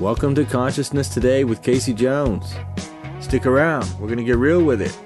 Welcome 0.00 0.36
to 0.36 0.44
Consciousness 0.44 1.08
Today 1.08 1.42
with 1.42 1.60
Casey 1.60 1.92
Jones. 1.92 2.54
Stick 3.18 3.46
around, 3.46 3.92
we're 3.98 4.06
going 4.06 4.18
to 4.18 4.24
get 4.24 4.36
real 4.36 4.62
with 4.62 4.80
it. 4.80 4.96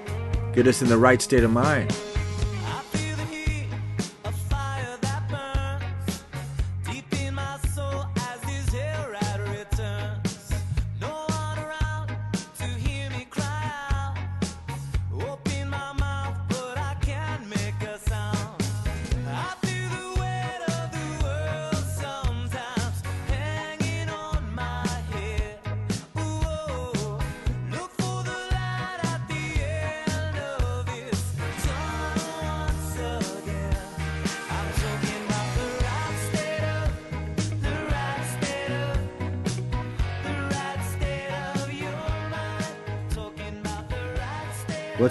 Get 0.53 0.67
us 0.67 0.83
in 0.83 0.87
the 0.87 0.99
right 0.99 1.19
state 1.19 1.43
of 1.43 1.49
mind. 1.49 1.91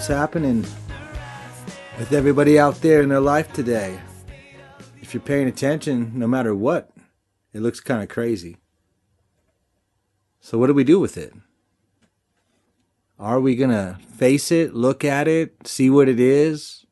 What's 0.03 0.11
happening 0.13 0.65
with 1.97 2.11
everybody 2.11 2.59
out 2.59 2.81
there 2.81 3.01
in 3.01 3.07
their 3.07 3.21
life 3.21 3.53
today? 3.53 4.01
If 5.01 5.13
you're 5.13 5.23
paying 5.23 5.47
attention, 5.47 6.11
no 6.13 6.27
matter 6.27 6.53
what, 6.53 6.91
it 7.53 7.61
looks 7.61 7.79
kind 7.79 8.03
of 8.03 8.09
crazy. 8.09 8.57
So, 10.41 10.57
what 10.57 10.67
do 10.67 10.73
we 10.73 10.83
do 10.83 10.99
with 10.99 11.15
it? 11.15 11.33
Are 13.17 13.39
we 13.39 13.55
going 13.55 13.69
to 13.69 13.97
face 14.13 14.51
it, 14.51 14.75
look 14.75 15.05
at 15.05 15.29
it, 15.29 15.65
see 15.65 15.89
what 15.89 16.09
it 16.09 16.19
is, 16.19 16.85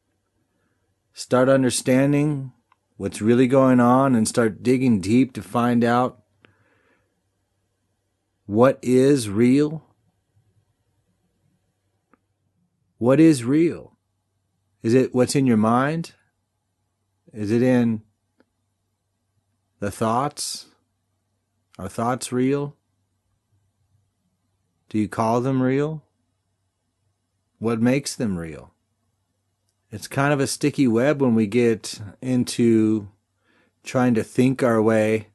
start 1.11 1.49
understanding 1.49 2.53
what's 2.95 3.21
really 3.21 3.47
going 3.47 3.81
on, 3.81 4.15
and 4.15 4.25
start 4.25 4.63
digging 4.63 5.01
deep 5.01 5.33
to 5.33 5.41
find 5.41 5.83
out 5.83 6.21
what 8.45 8.79
is 8.81 9.29
real? 9.29 9.83
What 13.01 13.19
is 13.19 13.43
real? 13.43 13.97
Is 14.83 14.93
it 14.93 15.11
what's 15.11 15.35
in 15.35 15.47
your 15.47 15.57
mind? 15.57 16.13
Is 17.33 17.49
it 17.49 17.63
in 17.63 18.03
the 19.79 19.89
thoughts? 19.89 20.67
Are 21.79 21.89
thoughts 21.89 22.31
real? 22.31 22.75
Do 24.89 24.99
you 24.99 25.07
call 25.07 25.41
them 25.41 25.63
real? 25.63 26.03
What 27.57 27.81
makes 27.81 28.15
them 28.15 28.37
real? 28.37 28.71
It's 29.89 30.07
kind 30.07 30.31
of 30.31 30.39
a 30.39 30.45
sticky 30.45 30.87
web 30.87 31.23
when 31.23 31.33
we 31.33 31.47
get 31.47 31.99
into 32.21 33.09
trying 33.83 34.13
to 34.13 34.23
think 34.23 34.61
our 34.61 34.79
way 34.79 35.29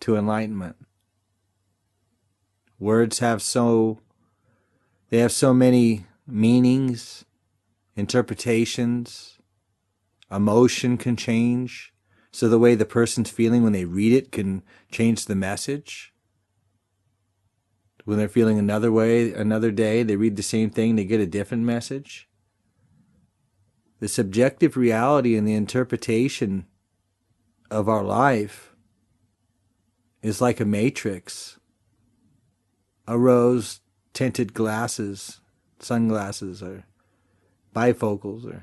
to 0.00 0.16
enlightenment. 0.16 0.76
Words 2.78 3.18
have 3.18 3.42
so 3.42 3.98
they 5.10 5.18
have 5.18 5.32
so 5.32 5.52
many 5.52 6.06
meanings, 6.30 7.24
interpretations, 7.96 9.38
emotion 10.30 10.96
can 10.96 11.16
change. 11.16 11.92
So 12.32 12.48
the 12.48 12.58
way 12.58 12.74
the 12.74 12.84
person's 12.84 13.30
feeling 13.30 13.62
when 13.62 13.72
they 13.72 13.84
read 13.84 14.12
it 14.12 14.32
can 14.32 14.62
change 14.90 15.26
the 15.26 15.34
message. 15.34 16.14
When 18.04 18.18
they're 18.18 18.28
feeling 18.28 18.58
another 18.58 18.90
way, 18.90 19.32
another 19.32 19.70
day, 19.70 20.02
they 20.02 20.16
read 20.16 20.36
the 20.36 20.42
same 20.42 20.70
thing, 20.70 20.96
they 20.96 21.04
get 21.04 21.20
a 21.20 21.26
different 21.26 21.64
message. 21.64 22.28
The 23.98 24.08
subjective 24.08 24.76
reality 24.76 25.36
and 25.36 25.46
the 25.46 25.54
interpretation 25.54 26.66
of 27.70 27.88
our 27.88 28.02
life 28.02 28.74
is 30.22 30.40
like 30.40 30.60
a 30.60 30.64
matrix. 30.64 31.58
A 33.06 33.18
rose 33.18 33.80
tinted 34.12 34.54
glasses, 34.54 35.40
sunglasses, 35.80 36.62
or 36.62 36.84
bifocals, 37.74 38.44
or 38.44 38.62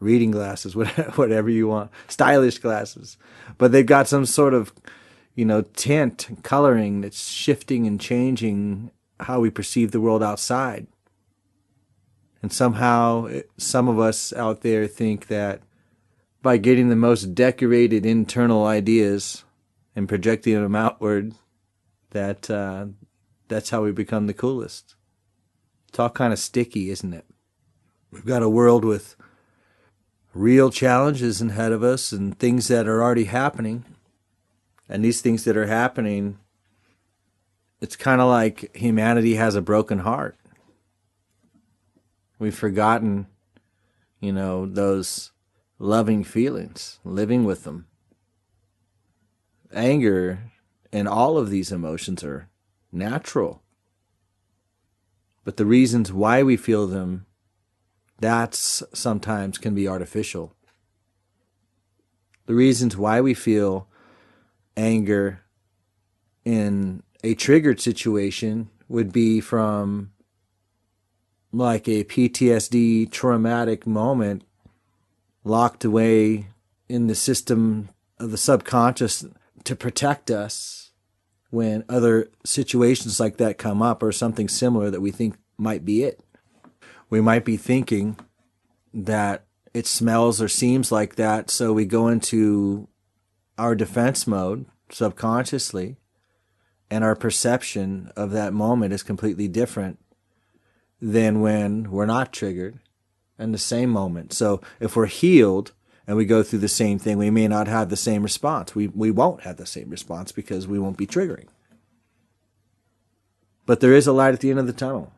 reading 0.00 0.30
glasses, 0.30 0.74
whatever, 1.16 1.48
you 1.50 1.68
want, 1.68 1.90
stylish 2.08 2.58
glasses. 2.58 3.16
But 3.58 3.72
they've 3.72 3.86
got 3.86 4.08
some 4.08 4.26
sort 4.26 4.54
of, 4.54 4.72
you 5.34 5.44
know, 5.44 5.62
tint, 5.62 6.28
coloring 6.42 7.00
that's 7.02 7.28
shifting 7.30 7.86
and 7.86 8.00
changing 8.00 8.90
how 9.20 9.40
we 9.40 9.50
perceive 9.50 9.92
the 9.92 10.00
world 10.00 10.22
outside. 10.22 10.86
And 12.42 12.52
somehow, 12.52 13.26
it- 13.26 13.50
some 13.56 13.88
of 13.88 13.98
us 13.98 14.32
out 14.32 14.62
there 14.62 14.86
think 14.88 15.28
that 15.28 15.62
by 16.42 16.56
getting 16.56 16.88
the 16.88 16.96
most 16.96 17.34
decorated 17.36 18.04
internal 18.04 18.66
ideas 18.66 19.44
and 19.94 20.08
projecting 20.08 20.54
them 20.60 20.74
outward, 20.74 21.34
that 22.10 22.50
uh, 22.50 22.86
that's 23.46 23.70
how 23.70 23.84
we 23.84 23.92
become 23.92 24.26
the 24.26 24.34
coolest. 24.34 24.96
It's 25.92 25.98
all 25.98 26.08
kind 26.08 26.32
of 26.32 26.38
sticky, 26.38 26.88
isn't 26.88 27.12
it? 27.12 27.26
We've 28.10 28.24
got 28.24 28.42
a 28.42 28.48
world 28.48 28.82
with 28.82 29.14
real 30.32 30.70
challenges 30.70 31.42
ahead 31.42 31.70
of 31.70 31.82
us 31.82 32.12
and 32.12 32.38
things 32.38 32.68
that 32.68 32.88
are 32.88 33.02
already 33.02 33.24
happening. 33.24 33.84
And 34.88 35.04
these 35.04 35.20
things 35.20 35.44
that 35.44 35.54
are 35.54 35.66
happening, 35.66 36.38
it's 37.82 37.94
kind 37.94 38.22
of 38.22 38.28
like 38.30 38.74
humanity 38.74 39.34
has 39.34 39.54
a 39.54 39.60
broken 39.60 39.98
heart. 39.98 40.34
We've 42.38 42.56
forgotten, 42.56 43.26
you 44.18 44.32
know, 44.32 44.64
those 44.64 45.32
loving 45.78 46.24
feelings, 46.24 47.00
living 47.04 47.44
with 47.44 47.64
them. 47.64 47.86
Anger 49.74 50.52
and 50.90 51.06
all 51.06 51.36
of 51.36 51.50
these 51.50 51.70
emotions 51.70 52.24
are 52.24 52.48
natural. 52.90 53.61
But 55.44 55.56
the 55.56 55.66
reasons 55.66 56.12
why 56.12 56.42
we 56.42 56.56
feel 56.56 56.86
them 56.86 57.26
that's 58.22 58.84
sometimes 58.94 59.58
can 59.58 59.74
be 59.74 59.88
artificial. 59.88 60.54
The 62.46 62.54
reasons 62.54 62.96
why 62.96 63.20
we 63.20 63.34
feel 63.34 63.88
anger 64.76 65.40
in 66.44 67.02
a 67.24 67.34
triggered 67.34 67.80
situation 67.80 68.70
would 68.88 69.12
be 69.12 69.40
from 69.40 70.12
like 71.52 71.88
a 71.88 72.04
PTSD 72.04 73.10
traumatic 73.10 73.86
moment 73.86 74.44
locked 75.44 75.84
away 75.84 76.48
in 76.88 77.08
the 77.08 77.14
system 77.14 77.88
of 78.18 78.30
the 78.30 78.38
subconscious 78.38 79.24
to 79.64 79.76
protect 79.76 80.30
us 80.30 80.81
when 81.52 81.84
other 81.88 82.28
situations 82.44 83.20
like 83.20 83.36
that 83.36 83.58
come 83.58 83.80
up 83.80 84.02
or 84.02 84.10
something 84.10 84.48
similar 84.48 84.90
that 84.90 85.00
we 85.00 85.12
think 85.12 85.36
might 85.56 85.84
be 85.84 86.02
it 86.02 86.20
we 87.12 87.20
might 87.20 87.44
be 87.44 87.58
thinking 87.58 88.16
that 88.94 89.44
it 89.74 89.86
smells 89.86 90.40
or 90.40 90.48
seems 90.48 90.90
like 90.90 91.16
that, 91.16 91.50
so 91.50 91.70
we 91.70 91.84
go 91.84 92.08
into 92.08 92.88
our 93.58 93.74
defense 93.74 94.26
mode 94.26 94.64
subconsciously, 94.90 95.98
and 96.90 97.04
our 97.04 97.14
perception 97.14 98.10
of 98.16 98.30
that 98.30 98.54
moment 98.54 98.94
is 98.94 99.02
completely 99.02 99.46
different 99.46 99.98
than 101.02 101.42
when 101.42 101.90
we're 101.90 102.06
not 102.06 102.32
triggered 102.32 102.78
in 103.38 103.52
the 103.52 103.58
same 103.58 103.90
moment. 103.90 104.32
So 104.32 104.62
if 104.80 104.96
we're 104.96 105.04
healed 105.04 105.72
and 106.06 106.16
we 106.16 106.24
go 106.24 106.42
through 106.42 106.60
the 106.60 106.68
same 106.68 106.98
thing, 106.98 107.18
we 107.18 107.30
may 107.30 107.48
not 107.48 107.68
have 107.68 107.88
the 107.88 107.96
same 107.96 108.22
response. 108.22 108.74
We, 108.74 108.88
we 108.88 109.10
won't 109.10 109.42
have 109.42 109.56
the 109.56 109.66
same 109.66 109.90
response 109.90 110.32
because 110.32 110.66
we 110.66 110.78
won't 110.78 110.96
be 110.96 111.06
triggering. 111.06 111.48
But 113.66 113.80
there 113.80 113.92
is 113.92 114.06
a 114.06 114.12
light 114.12 114.34
at 114.34 114.40
the 114.40 114.50
end 114.50 114.58
of 114.58 114.66
the 114.66 114.72
tunnel 114.72 115.12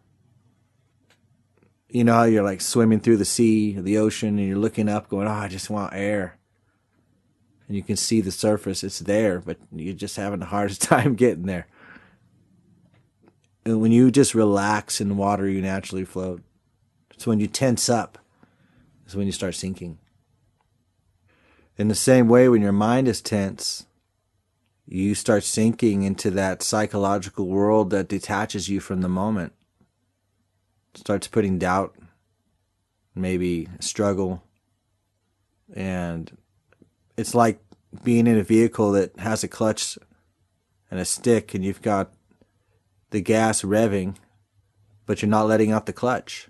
you 1.94 2.02
know 2.02 2.14
how 2.14 2.24
you're 2.24 2.42
like 2.42 2.60
swimming 2.60 2.98
through 2.98 3.18
the 3.18 3.24
sea, 3.24 3.78
the 3.78 3.98
ocean, 3.98 4.36
and 4.36 4.48
you're 4.48 4.58
looking 4.58 4.88
up, 4.88 5.08
going, 5.08 5.28
"Oh, 5.28 5.30
I 5.30 5.46
just 5.46 5.70
want 5.70 5.94
air," 5.94 6.36
and 7.68 7.76
you 7.76 7.84
can 7.84 7.96
see 7.96 8.20
the 8.20 8.32
surface; 8.32 8.82
it's 8.82 8.98
there, 8.98 9.38
but 9.38 9.58
you're 9.70 9.94
just 9.94 10.16
having 10.16 10.40
the 10.40 10.46
hardest 10.46 10.82
time 10.90 11.14
getting 11.14 11.46
there. 11.46 11.68
And 13.64 13.80
when 13.80 13.92
you 13.92 14.10
just 14.10 14.34
relax 14.34 15.00
in 15.00 15.16
water, 15.16 15.48
you 15.48 15.62
naturally 15.62 16.04
float. 16.04 16.42
It's 17.12 17.28
when 17.28 17.38
you 17.38 17.46
tense 17.46 17.88
up, 17.88 18.18
it's 19.06 19.14
when 19.14 19.26
you 19.26 19.32
start 19.32 19.54
sinking. 19.54 19.98
In 21.76 21.88
the 21.88 21.94
same 21.94 22.28
way, 22.28 22.48
when 22.48 22.62
your 22.62 22.72
mind 22.72 23.08
is 23.08 23.20
tense, 23.20 23.86
you 24.86 25.14
start 25.14 25.44
sinking 25.44 26.02
into 26.02 26.30
that 26.30 26.62
psychological 26.62 27.46
world 27.46 27.90
that 27.90 28.08
detaches 28.08 28.68
you 28.68 28.80
from 28.80 29.00
the 29.00 29.08
moment 29.08 29.52
starts 30.96 31.26
putting 31.26 31.58
doubt, 31.58 31.96
maybe 33.14 33.68
struggle, 33.80 34.42
and 35.74 36.36
it's 37.16 37.34
like 37.34 37.60
being 38.02 38.26
in 38.26 38.38
a 38.38 38.42
vehicle 38.42 38.92
that 38.92 39.18
has 39.18 39.44
a 39.44 39.48
clutch 39.48 39.98
and 40.90 41.00
a 41.00 41.04
stick 41.04 41.54
and 41.54 41.64
you've 41.64 41.82
got 41.82 42.12
the 43.10 43.20
gas 43.20 43.62
revving, 43.62 44.16
but 45.06 45.22
you're 45.22 45.28
not 45.28 45.46
letting 45.46 45.72
out 45.72 45.86
the 45.86 45.92
clutch. 45.92 46.48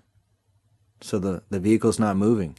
So 1.01 1.19
the, 1.19 1.43
the 1.49 1.59
vehicle's 1.59 1.99
not 1.99 2.17
moving. 2.17 2.57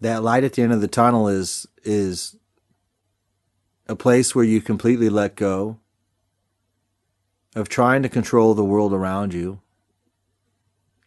That 0.00 0.22
light 0.22 0.44
at 0.44 0.52
the 0.52 0.62
end 0.62 0.72
of 0.72 0.80
the 0.80 0.88
tunnel 0.88 1.28
is 1.28 1.66
is 1.84 2.36
a 3.86 3.96
place 3.96 4.34
where 4.34 4.44
you 4.44 4.60
completely 4.60 5.08
let 5.08 5.34
go 5.34 5.78
of 7.56 7.68
trying 7.68 8.02
to 8.02 8.08
control 8.08 8.54
the 8.54 8.64
world 8.64 8.92
around 8.92 9.32
you 9.32 9.60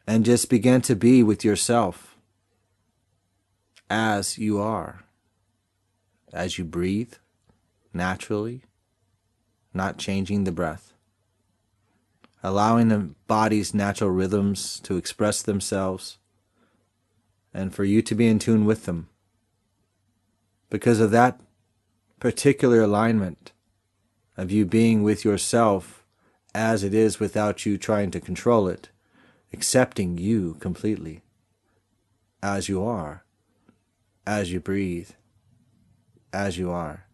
and 0.07 0.25
just 0.25 0.49
begin 0.49 0.81
to 0.81 0.95
be 0.95 1.23
with 1.23 1.45
yourself 1.45 2.17
as 3.89 4.37
you 4.37 4.59
are, 4.59 5.03
as 6.33 6.57
you 6.57 6.65
breathe 6.65 7.13
naturally, 7.93 8.63
not 9.73 9.97
changing 9.97 10.43
the 10.43 10.51
breath, 10.51 10.93
allowing 12.41 12.87
the 12.87 13.09
body's 13.27 13.73
natural 13.73 14.09
rhythms 14.09 14.79
to 14.79 14.97
express 14.97 15.41
themselves, 15.41 16.17
and 17.53 17.73
for 17.73 17.83
you 17.83 18.01
to 18.01 18.15
be 18.15 18.27
in 18.27 18.39
tune 18.39 18.65
with 18.65 18.85
them. 18.85 19.09
Because 20.69 20.99
of 20.99 21.11
that 21.11 21.39
particular 22.19 22.81
alignment 22.81 23.51
of 24.37 24.51
you 24.51 24.65
being 24.65 25.03
with 25.03 25.25
yourself 25.25 26.05
as 26.53 26.83
it 26.83 26.93
is 26.93 27.19
without 27.19 27.65
you 27.65 27.77
trying 27.77 28.11
to 28.11 28.19
control 28.19 28.67
it, 28.67 28.89
accepting 29.53 30.17
you 30.17 30.55
completely 30.59 31.21
as 32.43 32.67
you 32.69 32.83
are, 32.83 33.23
as 34.25 34.51
you 34.51 34.59
breathe, 34.59 35.11
as 36.33 36.57
you 36.57 36.71
are. 36.71 37.05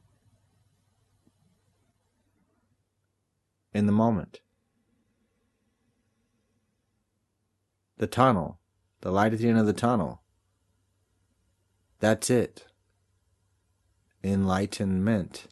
In 3.74 3.86
the 3.86 3.92
moment. 3.92 4.40
The 7.98 8.08
tunnel, 8.08 8.60
the 9.02 9.12
light 9.12 9.34
at 9.34 9.40
the 9.40 9.50
end 9.50 9.58
of 9.58 9.66
the 9.66 9.74
tunnel. 9.74 10.22
That's 12.00 12.30
it. 12.30 12.66
Enlightenment 14.24 15.48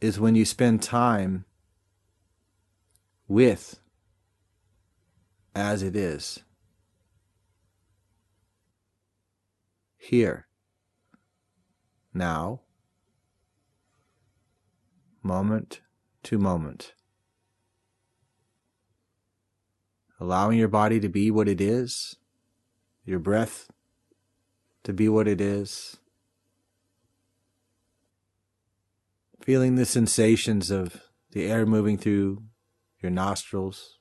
is 0.00 0.18
when 0.18 0.34
you 0.34 0.44
spend 0.44 0.82
time 0.82 1.44
with 3.28 3.80
as 5.54 5.82
it 5.82 5.94
is. 5.94 6.40
Here, 9.96 10.46
now, 12.14 12.62
moment 15.22 15.82
to 16.24 16.38
moment. 16.38 16.94
Allowing 20.18 20.58
your 20.58 20.68
body 20.68 21.00
to 21.00 21.08
be 21.08 21.30
what 21.30 21.48
it 21.48 21.60
is, 21.60 22.16
your 23.04 23.18
breath 23.18 23.68
to 24.84 24.92
be 24.92 25.08
what 25.08 25.28
it 25.28 25.40
is. 25.40 25.96
Feeling 29.42 29.74
the 29.74 29.86
sensations 29.86 30.70
of 30.70 31.02
the 31.32 31.46
air 31.50 31.64
moving 31.64 31.96
through 31.96 32.42
your 33.00 33.10
nostrils, 33.10 33.98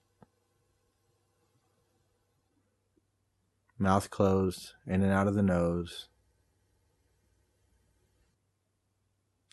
mouth 3.78 4.10
closed, 4.10 4.74
in 4.86 5.02
and 5.02 5.12
out 5.12 5.28
of 5.28 5.36
the 5.36 5.44
nose. 5.44 6.10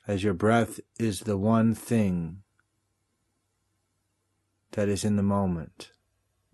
As 0.09 0.23
your 0.23 0.35
breath 0.35 0.81
is 0.99 1.21
the 1.21 1.37
one 1.37 1.75
thing 1.75 2.43
that 4.73 4.89
is 4.89 5.05
in 5.05 5.17
the 5.17 5.23
moment 5.23 5.93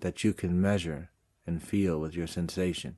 that 0.01 0.25
you 0.25 0.33
can 0.33 0.61
measure 0.61 1.11
and 1.47 1.63
feel 1.63 1.99
with 1.99 2.15
your 2.15 2.27
sensation. 2.27 2.97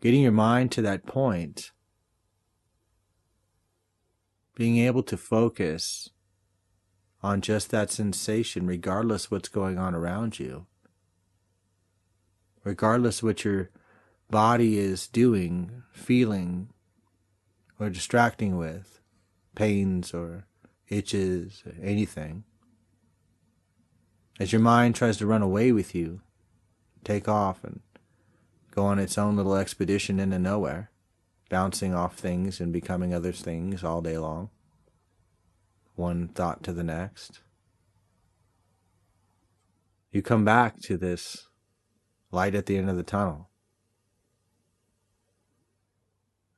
Getting 0.00 0.22
your 0.22 0.32
mind 0.32 0.70
to 0.72 0.82
that 0.82 1.06
point, 1.06 1.72
being 4.54 4.78
able 4.78 5.02
to 5.04 5.16
focus 5.16 6.10
on 7.22 7.40
just 7.40 7.70
that 7.70 7.90
sensation, 7.90 8.66
regardless 8.66 9.30
what's 9.30 9.48
going 9.48 9.76
on 9.76 9.94
around 9.94 10.38
you, 10.38 10.66
regardless 12.62 13.22
what 13.22 13.44
your 13.44 13.70
body 14.30 14.78
is 14.78 15.08
doing, 15.08 15.82
feeling, 15.92 16.68
or 17.80 17.90
distracting 17.90 18.56
with, 18.56 19.00
pains 19.54 20.14
or 20.14 20.46
itches, 20.88 21.62
or 21.66 21.74
anything. 21.82 22.44
As 24.38 24.52
your 24.52 24.60
mind 24.60 24.94
tries 24.94 25.16
to 25.16 25.26
run 25.26 25.42
away 25.42 25.72
with 25.72 25.94
you, 25.94 26.20
take 27.02 27.28
off 27.28 27.64
and 27.64 27.80
go 28.74 28.84
on 28.86 28.98
its 28.98 29.18
own 29.18 29.36
little 29.36 29.56
expedition 29.56 30.20
into 30.20 30.38
nowhere, 30.38 30.90
bouncing 31.48 31.94
off 31.94 32.16
things 32.16 32.60
and 32.60 32.72
becoming 32.72 33.12
other 33.12 33.32
things 33.32 33.82
all 33.82 34.00
day 34.00 34.18
long, 34.18 34.50
one 35.96 36.28
thought 36.28 36.62
to 36.62 36.72
the 36.72 36.84
next. 36.84 37.40
You 40.10 40.22
come 40.22 40.44
back 40.44 40.80
to 40.82 40.96
this 40.96 41.48
light 42.30 42.54
at 42.54 42.66
the 42.66 42.76
end 42.76 42.88
of 42.88 42.96
the 42.96 43.02
tunnel. 43.02 43.48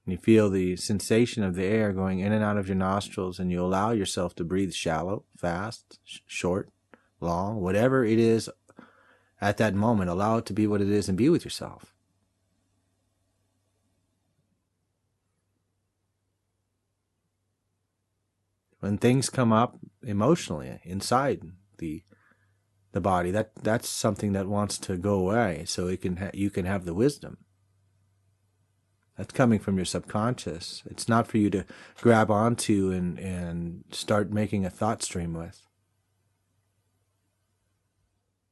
And 0.04 0.12
you 0.12 0.18
feel 0.18 0.50
the 0.50 0.76
sensation 0.76 1.42
of 1.42 1.54
the 1.54 1.64
air 1.64 1.92
going 1.92 2.20
in 2.20 2.32
and 2.32 2.44
out 2.44 2.56
of 2.56 2.68
your 2.68 2.76
nostrils, 2.76 3.38
and 3.38 3.50
you 3.50 3.62
allow 3.62 3.90
yourself 3.90 4.34
to 4.36 4.44
breathe 4.44 4.72
shallow, 4.72 5.24
fast, 5.36 5.98
sh- 6.04 6.18
short, 6.26 6.70
long, 7.20 7.60
whatever 7.60 8.04
it 8.04 8.18
is 8.18 8.48
at 9.40 9.56
that 9.58 9.74
moment. 9.74 10.10
Allow 10.10 10.38
it 10.38 10.46
to 10.46 10.52
be 10.52 10.66
what 10.66 10.80
it 10.80 10.88
is 10.88 11.08
and 11.08 11.18
be 11.18 11.28
with 11.28 11.44
yourself. 11.44 11.94
When 18.80 18.98
things 18.98 19.30
come 19.30 19.52
up 19.52 19.78
emotionally 20.02 20.80
inside 20.84 21.42
the 21.78 22.02
the 22.92 23.00
body, 23.00 23.30
that 23.30 23.52
that's 23.62 23.88
something 23.88 24.32
that 24.32 24.48
wants 24.48 24.76
to 24.78 24.96
go 24.96 25.14
away, 25.14 25.64
so 25.66 25.86
it 25.86 26.00
can 26.00 26.16
ha- 26.16 26.30
you 26.34 26.50
can 26.50 26.66
have 26.66 26.84
the 26.84 26.94
wisdom. 26.94 27.38
That's 29.16 29.34
coming 29.34 29.58
from 29.60 29.76
your 29.76 29.84
subconscious. 29.84 30.82
It's 30.86 31.08
not 31.08 31.26
for 31.26 31.36
you 31.36 31.50
to 31.50 31.66
grab 32.00 32.30
onto 32.30 32.90
and, 32.90 33.18
and 33.18 33.84
start 33.90 34.32
making 34.32 34.64
a 34.64 34.70
thought 34.70 35.02
stream 35.02 35.34
with. 35.34 35.60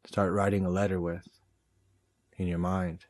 Start 0.05 0.33
writing 0.33 0.67
a 0.67 0.71
letter 0.71 1.01
with 1.01 1.27
in 2.37 2.47
your 2.47 2.59
mind. 2.59 3.07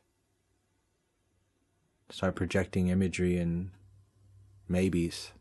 Start 2.09 2.35
projecting 2.35 2.87
imagery 2.87 3.37
and 3.37 3.71
maybes, 4.69 5.31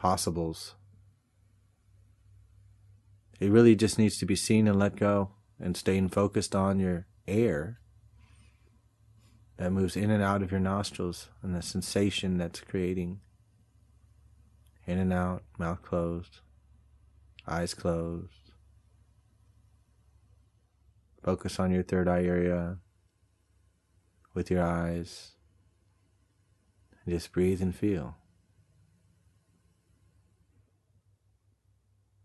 possibles. 0.00 0.74
It 3.38 3.50
really 3.50 3.76
just 3.76 3.98
needs 3.98 4.16
to 4.18 4.26
be 4.26 4.34
seen 4.34 4.66
and 4.66 4.78
let 4.78 4.96
go 4.96 5.32
and 5.60 5.76
staying 5.76 6.08
focused 6.08 6.56
on 6.56 6.80
your 6.80 7.06
air 7.28 7.80
that 9.58 9.72
moves 9.72 9.96
in 9.96 10.10
and 10.10 10.22
out 10.22 10.42
of 10.42 10.50
your 10.50 10.60
nostrils 10.60 11.28
and 11.42 11.54
the 11.54 11.60
sensation 11.60 12.38
that's 12.38 12.62
creating. 12.62 13.20
In 14.86 14.98
and 14.98 15.12
out, 15.12 15.42
mouth 15.58 15.82
closed, 15.82 16.40
eyes 17.46 17.74
closed. 17.74 18.52
Focus 21.22 21.60
on 21.60 21.70
your 21.70 21.82
third 21.82 22.08
eye 22.08 22.24
area 22.24 22.78
with 24.32 24.50
your 24.50 24.62
eyes. 24.62 25.32
And 27.04 27.14
just 27.14 27.32
breathe 27.32 27.60
and 27.60 27.74
feel. 27.74 28.16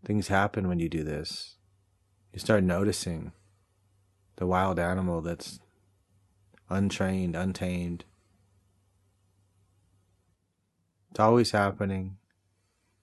Things 0.06 0.28
happen 0.28 0.68
when 0.68 0.78
you 0.78 0.88
do 0.88 1.02
this. 1.02 1.56
You 2.32 2.38
start 2.38 2.62
noticing 2.62 3.32
the 4.36 4.46
wild 4.46 4.78
animal 4.78 5.20
that's 5.20 5.58
untrained, 6.70 7.34
untamed. 7.34 8.04
It's 11.10 11.18
always 11.18 11.50
happening. 11.50 12.18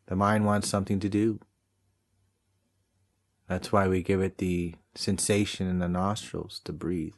The 0.06 0.16
mind 0.16 0.46
wants 0.46 0.70
something 0.70 1.02
to 1.02 1.10
do. 1.10 1.42
That's 3.50 3.74
why 3.74 3.90
we 3.90 4.02
give 4.02 4.22
it 4.22 4.38
the 4.38 4.76
sensation 4.96 5.68
in 5.68 5.80
the 5.80 5.90
nostrils 5.90 6.62
to 6.64 6.72
breathe 6.72 7.16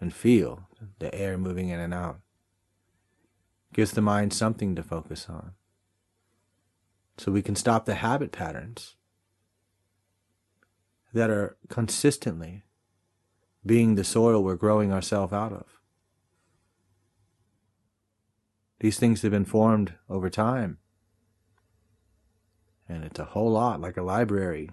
and 0.00 0.12
feel 0.12 0.68
the 0.98 1.14
air 1.14 1.38
moving 1.38 1.68
in 1.68 1.78
and 1.78 1.94
out. 1.94 2.18
Gives 3.72 3.92
the 3.92 4.02
mind 4.02 4.32
something 4.32 4.74
to 4.74 4.82
focus 4.82 5.28
on. 5.28 5.52
So 7.18 7.32
we 7.32 7.42
can 7.42 7.56
stop 7.56 7.86
the 7.86 7.96
habit 7.96 8.32
patterns 8.32 8.94
that 11.12 11.30
are 11.30 11.56
consistently 11.68 12.64
being 13.64 13.94
the 13.94 14.04
soil 14.04 14.44
we're 14.44 14.54
growing 14.54 14.92
ourselves 14.92 15.32
out 15.32 15.52
of. 15.52 15.66
These 18.80 18.98
things 18.98 19.22
have 19.22 19.32
been 19.32 19.46
formed 19.46 19.94
over 20.08 20.28
time. 20.28 20.78
And 22.88 23.02
it's 23.02 23.18
a 23.18 23.24
whole 23.24 23.50
lot 23.50 23.80
like 23.80 23.96
a 23.96 24.02
library. 24.02 24.70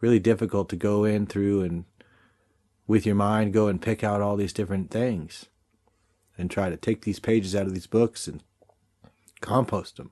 Really 0.00 0.20
difficult 0.20 0.68
to 0.68 0.76
go 0.76 1.04
in 1.04 1.26
through 1.26 1.62
and 1.62 1.84
with 2.86 3.06
your 3.06 3.14
mind 3.14 3.52
go 3.52 3.68
and 3.68 3.80
pick 3.80 4.04
out 4.04 4.20
all 4.20 4.36
these 4.36 4.52
different 4.52 4.90
things 4.90 5.46
and 6.36 6.50
try 6.50 6.68
to 6.68 6.76
take 6.76 7.02
these 7.02 7.20
pages 7.20 7.56
out 7.56 7.66
of 7.66 7.74
these 7.74 7.86
books 7.86 8.28
and 8.28 8.42
compost 9.40 9.96
them. 9.96 10.10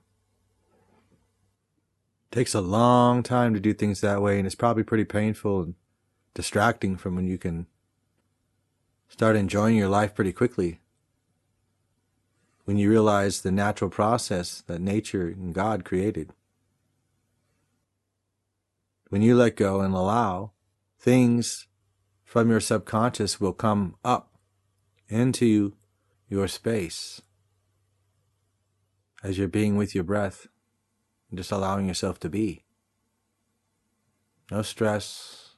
Takes 2.31 2.53
a 2.53 2.61
long 2.61 3.23
time 3.23 3.53
to 3.53 3.59
do 3.59 3.73
things 3.73 4.01
that 4.01 4.21
way 4.21 4.37
and 4.37 4.45
it's 4.45 4.55
probably 4.55 4.83
pretty 4.83 5.05
painful 5.05 5.61
and 5.61 5.75
distracting 6.33 6.95
from 6.95 7.15
when 7.15 7.27
you 7.27 7.37
can 7.37 7.65
start 9.07 9.35
enjoying 9.35 9.75
your 9.75 9.89
life 9.89 10.13
pretty 10.13 10.31
quickly 10.31 10.79
when 12.69 12.77
you 12.77 12.87
realize 12.87 13.41
the 13.41 13.51
natural 13.51 13.89
process 13.89 14.61
that 14.67 14.79
nature 14.79 15.27
and 15.27 15.55
God 15.55 15.83
created. 15.83 16.33
When 19.09 19.23
you 19.23 19.33
let 19.33 19.55
go 19.55 19.81
and 19.81 19.91
allow, 19.91 20.51
things 20.99 21.65
from 22.23 22.51
your 22.51 22.59
subconscious 22.59 23.41
will 23.41 23.53
come 23.53 23.95
up 24.05 24.35
into 25.07 25.73
your 26.27 26.47
space 26.47 27.23
as 29.23 29.39
you're 29.39 29.47
being 29.47 29.75
with 29.75 29.95
your 29.95 30.03
breath 30.03 30.45
and 31.29 31.37
just 31.37 31.51
allowing 31.51 31.87
yourself 31.87 32.19
to 32.19 32.29
be. 32.29 32.63
No 34.51 34.61
stress, 34.61 35.55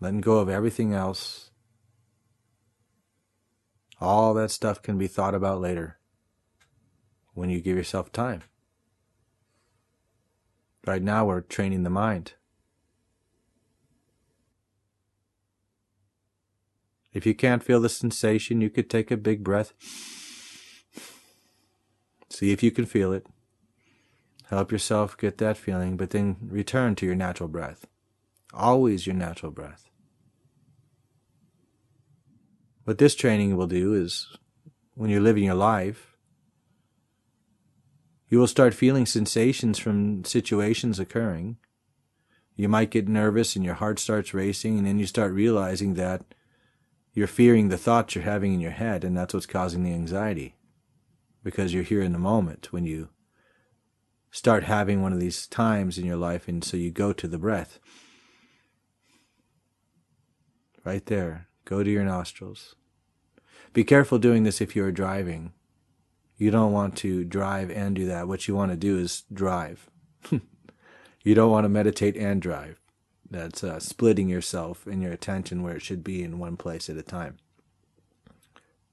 letting 0.00 0.20
go 0.20 0.38
of 0.38 0.48
everything 0.48 0.94
else. 0.94 1.50
All 4.00 4.34
that 4.34 4.50
stuff 4.50 4.82
can 4.82 4.98
be 4.98 5.06
thought 5.06 5.34
about 5.34 5.60
later 5.60 5.98
when 7.34 7.50
you 7.50 7.60
give 7.60 7.76
yourself 7.76 8.10
time. 8.10 8.42
Right 10.86 11.02
now, 11.02 11.26
we're 11.26 11.42
training 11.42 11.84
the 11.84 11.90
mind. 11.90 12.32
If 17.12 17.26
you 17.26 17.34
can't 17.34 17.62
feel 17.62 17.80
the 17.80 17.88
sensation, 17.88 18.60
you 18.60 18.70
could 18.70 18.88
take 18.88 19.10
a 19.10 19.16
big 19.16 19.44
breath. 19.44 19.74
See 22.30 22.50
if 22.50 22.62
you 22.62 22.70
can 22.70 22.86
feel 22.86 23.12
it. 23.12 23.26
Help 24.52 24.70
yourself 24.70 25.16
get 25.16 25.38
that 25.38 25.56
feeling, 25.56 25.96
but 25.96 26.10
then 26.10 26.36
return 26.42 26.94
to 26.94 27.06
your 27.06 27.14
natural 27.14 27.48
breath. 27.48 27.86
Always 28.52 29.06
your 29.06 29.16
natural 29.16 29.50
breath. 29.50 29.88
What 32.84 32.98
this 32.98 33.14
training 33.14 33.56
will 33.56 33.66
do 33.66 33.94
is 33.94 34.36
when 34.92 35.08
you're 35.08 35.22
living 35.22 35.44
your 35.44 35.54
life, 35.54 36.18
you 38.28 38.38
will 38.38 38.46
start 38.46 38.74
feeling 38.74 39.06
sensations 39.06 39.78
from 39.78 40.22
situations 40.22 41.00
occurring. 41.00 41.56
You 42.54 42.68
might 42.68 42.90
get 42.90 43.08
nervous 43.08 43.56
and 43.56 43.64
your 43.64 43.76
heart 43.76 43.98
starts 43.98 44.34
racing, 44.34 44.76
and 44.76 44.86
then 44.86 44.98
you 44.98 45.06
start 45.06 45.32
realizing 45.32 45.94
that 45.94 46.26
you're 47.14 47.26
fearing 47.26 47.70
the 47.70 47.78
thoughts 47.78 48.14
you're 48.14 48.24
having 48.24 48.52
in 48.52 48.60
your 48.60 48.72
head, 48.72 49.02
and 49.02 49.16
that's 49.16 49.32
what's 49.32 49.46
causing 49.46 49.82
the 49.82 49.94
anxiety. 49.94 50.56
Because 51.42 51.72
you're 51.72 51.84
here 51.84 52.02
in 52.02 52.12
the 52.12 52.18
moment 52.18 52.70
when 52.70 52.84
you 52.84 53.08
start 54.32 54.64
having 54.64 55.02
one 55.02 55.12
of 55.12 55.20
these 55.20 55.46
times 55.46 55.98
in 55.98 56.04
your 56.04 56.16
life, 56.16 56.48
and 56.48 56.64
so 56.64 56.76
you 56.76 56.90
go 56.90 57.12
to 57.12 57.28
the 57.28 57.38
breath. 57.38 57.78
Right 60.84 61.06
there. 61.06 61.46
Go 61.64 61.84
to 61.84 61.90
your 61.90 62.02
nostrils. 62.02 62.74
Be 63.72 63.84
careful 63.84 64.18
doing 64.18 64.42
this 64.42 64.60
if 64.60 64.74
you're 64.74 64.90
driving. 64.90 65.52
You 66.36 66.50
don't 66.50 66.72
want 66.72 66.96
to 66.98 67.24
drive 67.24 67.70
and 67.70 67.94
do 67.94 68.06
that. 68.06 68.26
What 68.26 68.48
you 68.48 68.56
want 68.56 68.72
to 68.72 68.76
do 68.76 68.98
is 68.98 69.22
drive. 69.32 69.88
you 70.30 71.34
don't 71.34 71.50
want 71.50 71.64
to 71.64 71.68
meditate 71.68 72.16
and 72.16 72.42
drive. 72.42 72.80
That's 73.30 73.62
uh, 73.62 73.78
splitting 73.78 74.28
yourself 74.28 74.86
and 74.86 75.02
your 75.02 75.12
attention 75.12 75.62
where 75.62 75.76
it 75.76 75.82
should 75.82 76.02
be 76.02 76.22
in 76.22 76.38
one 76.38 76.56
place 76.56 76.90
at 76.90 76.96
a 76.96 77.02
time. 77.02 77.36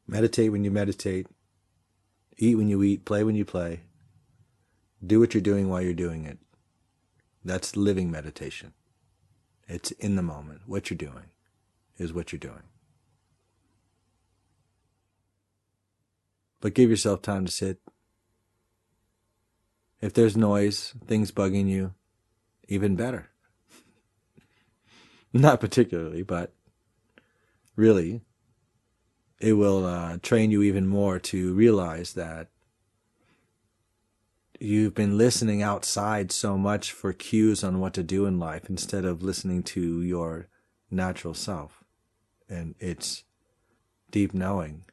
Meditate 0.06 0.52
when 0.52 0.64
you 0.64 0.72
meditate. 0.72 1.28
Eat 2.38 2.56
when 2.56 2.70
you 2.70 2.84
eat. 2.84 3.04
Play 3.04 3.24
when 3.24 3.36
you 3.36 3.46
play. 3.46 3.82
Do 5.06 5.20
what 5.20 5.34
you're 5.34 5.42
doing 5.42 5.70
while 5.70 5.82
you're 5.82 5.94
doing 5.94 6.26
it. 6.26 6.40
That's 7.44 7.76
living 7.76 8.12
meditation. 8.12 8.74
It's 9.68 9.92
in 9.92 10.16
the 10.16 10.22
moment. 10.22 10.62
What 10.66 10.90
you're 10.90 10.98
doing 10.98 11.32
is 11.98 12.12
what 12.12 12.32
you're 12.32 12.40
doing. 12.40 12.64
But 16.62 16.74
give 16.74 16.90
yourself 16.90 17.22
time 17.22 17.46
to 17.46 17.52
sit. 17.52 17.80
If 20.02 20.14
there's 20.14 20.36
noise, 20.36 20.94
things 21.06 21.32
bugging 21.32 21.68
you, 21.68 21.94
even 22.68 22.96
better. 22.96 23.30
Not 25.34 25.60
particularly, 25.60 26.24
but 26.24 26.54
really, 27.76 28.22
it 29.40 29.54
will 29.54 29.86
uh, 29.86 30.18
train 30.22 30.52
you 30.52 30.62
even 30.64 30.88
more 30.88 31.20
to 31.20 31.54
realize 31.54 32.14
that 32.14 32.50
you've 34.60 34.96
been 34.96 35.18
listening 35.18 35.62
outside 35.62 36.32
so 36.32 36.58
much 36.58 36.92
for 36.92 37.14
cues 37.14 37.64
on 37.64 37.80
what 37.80 37.94
to 37.94 38.04
do 38.04 38.26
in 38.26 38.40
life 38.40 38.70
instead 38.70 39.06
of 39.06 39.24
listening 39.24 39.64
to 39.64 40.02
your 40.02 40.48
natural 40.92 41.34
self 41.34 41.84
and 42.50 42.76
its 42.80 43.24
deep 44.12 44.34
knowing. 44.34 44.84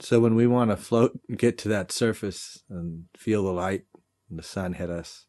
So 0.00 0.20
when 0.20 0.34
we 0.34 0.46
want 0.46 0.70
to 0.70 0.76
float, 0.76 1.18
get 1.36 1.58
to 1.58 1.68
that 1.68 1.92
surface 1.92 2.62
and 2.68 3.04
feel 3.16 3.44
the 3.44 3.52
light 3.52 3.84
and 4.28 4.38
the 4.38 4.42
sun 4.42 4.74
hit 4.74 4.90
us, 4.90 5.26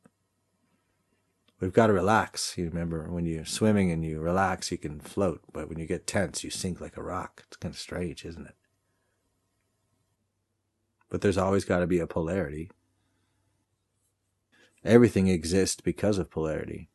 we've 1.59 1.73
got 1.73 1.87
to 1.87 1.93
relax. 1.93 2.57
You 2.57 2.65
remember 2.65 3.11
when 3.11 3.25
you're 3.25 3.45
swimming 3.45 3.91
and 3.91 4.03
you 4.03 4.19
relax, 4.19 4.71
you 4.71 4.77
can 4.77 4.99
float, 4.99 5.41
but 5.51 5.69
when 5.69 5.79
you 5.79 5.85
get 5.85 6.07
tense, 6.07 6.43
you 6.43 6.49
sink 6.49 6.81
like 6.81 6.97
a 6.97 7.03
rock. 7.03 7.43
It's 7.47 7.57
kind 7.57 7.73
of 7.73 7.79
strange, 7.79 8.25
isn't 8.25 8.47
it? 8.47 8.55
But 11.13 11.21
there's 11.21 11.37
always 11.37 11.63
got 11.63 11.81
to 11.81 11.85
be 11.85 11.99
a 11.99 12.07
polarity. 12.07 12.71
Everything 14.83 15.27
exists 15.27 15.79
because 15.79 16.17
of 16.17 16.31
polarity. 16.31 16.89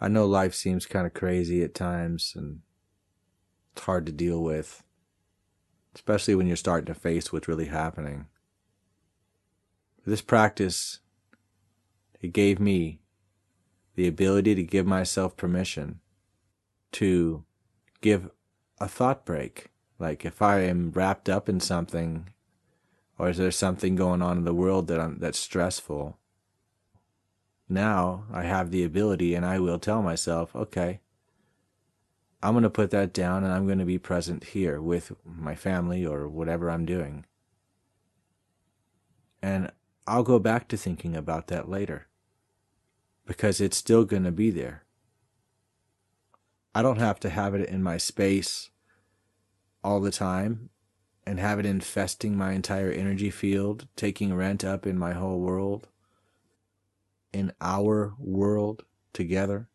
I 0.00 0.08
know 0.08 0.26
life 0.26 0.52
seems 0.52 0.86
kind 0.86 1.06
of 1.06 1.14
crazy 1.14 1.62
at 1.62 1.72
times 1.72 2.32
and 2.34 2.62
it's 3.72 3.84
hard 3.84 4.06
to 4.06 4.12
deal 4.12 4.42
with, 4.42 4.82
especially 5.94 6.34
when 6.34 6.48
you're 6.48 6.56
starting 6.56 6.92
to 6.92 7.00
face 7.00 7.32
what's 7.32 7.46
really 7.46 7.66
happening. 7.66 8.26
This 10.04 10.20
practice 10.20 10.98
it 12.20 12.32
gave 12.32 12.58
me 12.58 13.02
the 13.94 14.08
ability 14.08 14.56
to 14.56 14.64
give 14.64 14.84
myself 14.84 15.36
permission 15.36 16.00
to 16.90 17.44
give 18.00 18.30
a 18.80 18.88
thought 18.88 19.24
break. 19.24 19.68
Like 19.98 20.24
if 20.24 20.42
I 20.42 20.60
am 20.60 20.90
wrapped 20.90 21.28
up 21.28 21.48
in 21.48 21.60
something, 21.60 22.28
or 23.18 23.30
is 23.30 23.38
there 23.38 23.50
something 23.50 23.96
going 23.96 24.22
on 24.22 24.38
in 24.38 24.44
the 24.44 24.54
world 24.54 24.88
that 24.88 25.00
I'm, 25.00 25.18
that's 25.18 25.38
stressful? 25.38 26.18
Now 27.68 28.24
I 28.32 28.42
have 28.44 28.70
the 28.70 28.84
ability, 28.84 29.34
and 29.34 29.44
I 29.44 29.58
will 29.58 29.78
tell 29.78 30.02
myself, 30.02 30.54
okay, 30.54 31.00
I'm 32.42 32.52
going 32.52 32.62
to 32.62 32.70
put 32.70 32.90
that 32.90 33.12
down, 33.12 33.42
and 33.42 33.52
I'm 33.52 33.66
going 33.66 33.78
to 33.78 33.84
be 33.84 33.98
present 33.98 34.44
here 34.44 34.80
with 34.80 35.12
my 35.24 35.54
family 35.54 36.04
or 36.04 36.28
whatever 36.28 36.70
I'm 36.70 36.84
doing. 36.84 37.24
And 39.42 39.72
I'll 40.06 40.22
go 40.22 40.38
back 40.38 40.68
to 40.68 40.76
thinking 40.76 41.16
about 41.16 41.48
that 41.48 41.68
later 41.68 42.06
because 43.26 43.60
it's 43.60 43.76
still 43.76 44.04
going 44.04 44.24
to 44.24 44.30
be 44.30 44.50
there. 44.50 44.84
I 46.74 46.82
don't 46.82 46.98
have 46.98 47.18
to 47.20 47.30
have 47.30 47.54
it 47.54 47.68
in 47.68 47.82
my 47.82 47.96
space 47.96 48.70
all 49.82 50.00
the 50.00 50.10
time 50.10 50.70
and 51.26 51.40
have 51.40 51.58
it 51.58 51.66
infesting 51.66 52.36
my 52.36 52.52
entire 52.52 52.90
energy 52.90 53.30
field, 53.30 53.86
taking 53.96 54.34
rent 54.34 54.64
up 54.64 54.86
in 54.86 54.98
my 54.98 55.12
whole 55.12 55.40
world, 55.40 55.88
in 57.32 57.52
our 57.60 58.14
world 58.18 58.84
together. 59.12 59.68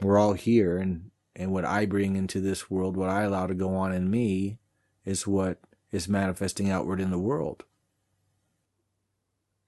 We're 0.00 0.18
all 0.18 0.34
here, 0.34 0.78
and, 0.78 1.10
and 1.34 1.52
what 1.52 1.64
I 1.64 1.86
bring 1.86 2.16
into 2.16 2.40
this 2.40 2.70
world, 2.70 2.96
what 2.96 3.10
I 3.10 3.22
allow 3.22 3.46
to 3.46 3.54
go 3.54 3.74
on 3.74 3.92
in 3.92 4.10
me, 4.10 4.58
is 5.04 5.26
what 5.26 5.58
is 5.90 6.08
manifesting 6.08 6.70
outward 6.70 7.00
in 7.00 7.10
the 7.10 7.18
world 7.18 7.64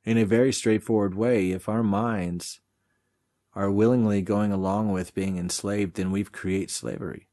in 0.04 0.18
a 0.18 0.24
very 0.24 0.52
straightforward 0.52 1.14
way, 1.14 1.50
if 1.50 1.68
our 1.68 1.82
minds 1.82 2.60
are 3.54 3.70
willingly 3.70 4.20
going 4.20 4.52
along 4.52 4.92
with 4.92 5.14
being 5.14 5.38
enslaved, 5.38 5.94
then 5.96 6.10
we've 6.10 6.32
created 6.32 6.70
slavery. 6.70 7.28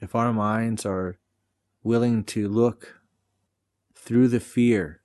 If 0.00 0.14
our 0.14 0.32
minds 0.32 0.86
are 0.86 1.18
willing 1.82 2.24
to 2.24 2.48
look 2.48 3.00
through 3.94 4.28
the 4.28 4.40
fear 4.40 5.02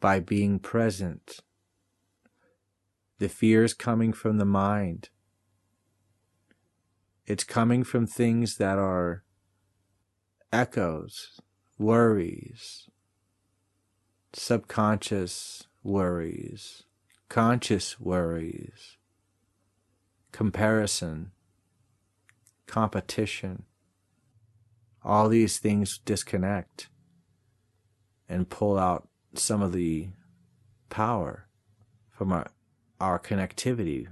by 0.00 0.20
being 0.20 0.58
present, 0.58 1.40
the 3.18 3.28
fear 3.28 3.62
is 3.62 3.74
coming 3.74 4.12
from 4.12 4.38
the 4.38 4.44
mind. 4.44 5.10
it's 7.26 7.44
coming 7.44 7.84
from 7.84 8.06
things 8.06 8.56
that 8.56 8.78
are 8.78 9.24
echoes, 10.52 11.40
worries, 11.78 12.88
subconscious 14.32 15.66
worries, 15.82 16.82
conscious 17.28 18.00
worries, 18.00 18.96
comparison, 20.32 21.30
competition. 22.72 23.64
All 25.04 25.28
these 25.28 25.58
things 25.58 25.98
disconnect 25.98 26.88
and 28.30 28.48
pull 28.48 28.78
out 28.78 29.08
some 29.34 29.60
of 29.60 29.72
the 29.72 30.08
power 30.88 31.48
from 32.10 32.32
our, 32.32 32.46
our 32.98 33.18
connectivity 33.18 34.06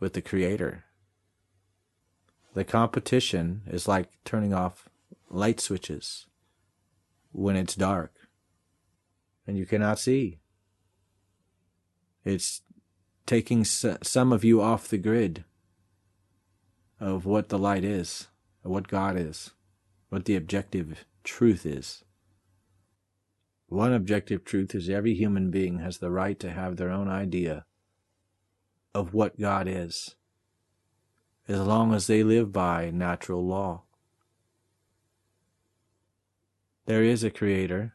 with 0.00 0.14
the 0.14 0.20
Creator. 0.20 0.82
The 2.54 2.64
competition 2.64 3.62
is 3.68 3.86
like 3.86 4.10
turning 4.24 4.52
off 4.52 4.88
light 5.30 5.60
switches 5.60 6.26
when 7.30 7.54
it's 7.54 7.76
dark 7.76 8.12
and 9.46 9.56
you 9.56 9.66
cannot 9.66 10.00
see. 10.00 10.40
It's 12.24 12.62
taking 13.24 13.64
some 13.64 14.32
of 14.32 14.42
you 14.42 14.60
off 14.60 14.88
the 14.88 14.98
grid 14.98 15.44
of 17.00 17.26
what 17.26 17.48
the 17.48 17.58
light 17.58 17.84
is, 17.84 18.28
what 18.62 18.88
God 18.88 19.16
is, 19.16 19.50
what 20.08 20.24
the 20.24 20.36
objective 20.36 21.04
truth 21.22 21.66
is. 21.66 22.04
One 23.68 23.92
objective 23.92 24.44
truth 24.44 24.74
is 24.74 24.88
every 24.88 25.14
human 25.14 25.50
being 25.50 25.80
has 25.80 25.98
the 25.98 26.10
right 26.10 26.38
to 26.40 26.52
have 26.52 26.76
their 26.76 26.90
own 26.90 27.08
idea 27.08 27.64
of 28.94 29.12
what 29.12 29.40
God 29.40 29.66
is, 29.68 30.14
as 31.48 31.60
long 31.60 31.92
as 31.92 32.06
they 32.06 32.22
live 32.22 32.52
by 32.52 32.90
natural 32.90 33.44
law. 33.44 33.82
There 36.86 37.02
is 37.02 37.24
a 37.24 37.30
creator. 37.30 37.94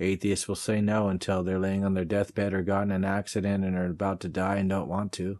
Atheists 0.00 0.48
will 0.48 0.56
say 0.56 0.80
no 0.80 1.08
until 1.08 1.44
they're 1.44 1.58
laying 1.58 1.84
on 1.84 1.94
their 1.94 2.04
deathbed 2.04 2.52
or 2.52 2.62
got 2.62 2.82
in 2.82 2.90
an 2.90 3.04
accident 3.04 3.64
and 3.64 3.76
are 3.76 3.86
about 3.86 4.20
to 4.20 4.28
die 4.28 4.56
and 4.56 4.68
don't 4.68 4.88
want 4.88 5.12
to. 5.12 5.38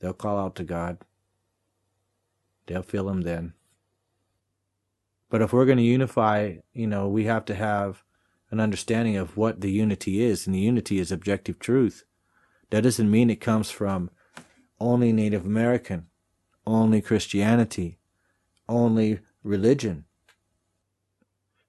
They'll 0.00 0.12
call 0.12 0.38
out 0.38 0.54
to 0.56 0.64
God. 0.64 0.98
They'll 2.66 2.82
feel 2.82 3.08
Him 3.08 3.22
then. 3.22 3.54
But 5.30 5.42
if 5.42 5.52
we're 5.52 5.66
going 5.66 5.78
to 5.78 5.84
unify, 5.84 6.56
you 6.72 6.86
know, 6.86 7.08
we 7.08 7.24
have 7.24 7.44
to 7.46 7.54
have 7.54 8.02
an 8.50 8.60
understanding 8.60 9.16
of 9.16 9.36
what 9.36 9.60
the 9.60 9.70
unity 9.70 10.22
is, 10.22 10.46
and 10.46 10.54
the 10.54 10.60
unity 10.60 10.98
is 10.98 11.12
objective 11.12 11.58
truth. 11.58 12.04
That 12.70 12.82
doesn't 12.82 13.10
mean 13.10 13.30
it 13.30 13.40
comes 13.40 13.70
from 13.70 14.10
only 14.80 15.12
Native 15.12 15.44
American, 15.44 16.06
only 16.66 17.00
Christianity, 17.00 17.98
only 18.68 19.20
religion. 19.42 20.04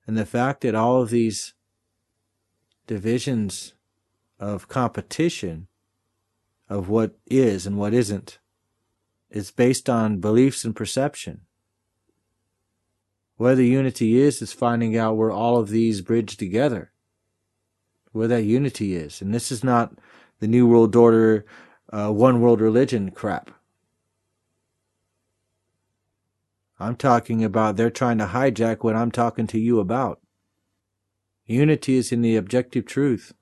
And 0.06 0.18
the 0.18 0.26
fact 0.26 0.62
that 0.62 0.76
all 0.76 1.02
of 1.02 1.10
these 1.10 1.54
divisions 2.88 3.74
of 4.40 4.68
competition 4.68 5.68
of 6.70 6.88
what 6.88 7.18
is 7.26 7.66
and 7.66 7.78
what 7.78 7.94
isn't 7.94 8.38
It's 9.32 9.52
based 9.52 9.90
on 9.90 10.20
beliefs 10.20 10.64
and 10.64 10.76
perception. 10.76 11.42
Where 13.38 13.56
the 13.56 13.68
unity 13.68 14.20
is, 14.20 14.42
is 14.42 14.54
finding 14.54 14.98
out 14.98 15.18
where 15.18 15.32
all 15.32 15.58
of 15.58 15.70
these 15.70 16.02
bridge 16.02 16.38
together, 16.38 16.92
where 18.12 18.28
that 18.28 18.44
unity 18.44 18.96
is. 18.96 19.22
And 19.22 19.34
this 19.34 19.52
is 19.52 19.64
not 19.64 19.98
the 20.40 20.48
New 20.48 20.68
World 20.68 20.96
Order, 20.96 21.46
uh, 21.92 22.12
one 22.12 22.42
world 22.42 22.62
religion 22.62 23.12
crap. 23.12 23.52
I'm 26.80 26.96
talking 26.96 27.44
about 27.44 27.76
they're 27.76 27.90
trying 27.90 28.20
to 28.20 28.28
hijack 28.28 28.84
what 28.84 28.96
I'm 28.96 29.12
talking 29.12 29.48
to 29.48 29.60
you 29.60 29.80
about. 29.80 30.22
Unity 31.46 31.98
is 31.98 32.12
in 32.12 32.22
the 32.22 32.36
objective 32.36 32.86
truth. 32.86 33.34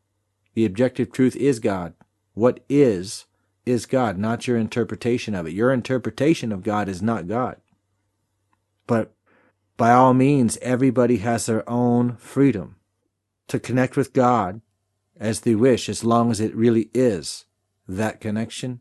The 0.54 0.66
objective 0.66 1.12
truth 1.12 1.36
is 1.36 1.60
God. 1.60 1.94
What 2.34 2.62
is, 2.70 3.26
is 3.68 3.86
God, 3.86 4.18
not 4.18 4.48
your 4.48 4.58
interpretation 4.58 5.36
of 5.36 5.46
it. 5.48 5.54
Your 5.54 5.72
interpretation 5.72 6.52
of 6.52 6.64
God 6.64 6.88
is 6.88 7.02
not 7.02 7.28
God. 7.28 7.58
But 8.86 9.14
by 9.76 9.92
all 9.92 10.14
means, 10.14 10.58
everybody 10.62 11.18
has 11.18 11.46
their 11.46 11.68
own 11.70 12.16
freedom 12.18 12.78
to 13.48 13.60
connect 13.60 13.96
with 13.96 14.14
God 14.14 14.62
as 15.20 15.42
they 15.42 15.56
wish, 15.56 15.90
as 15.90 16.04
long 16.04 16.32
as 16.32 16.40
it 16.40 16.56
really 16.56 16.90
is 16.94 17.46
that 17.88 18.22
connection 18.22 18.80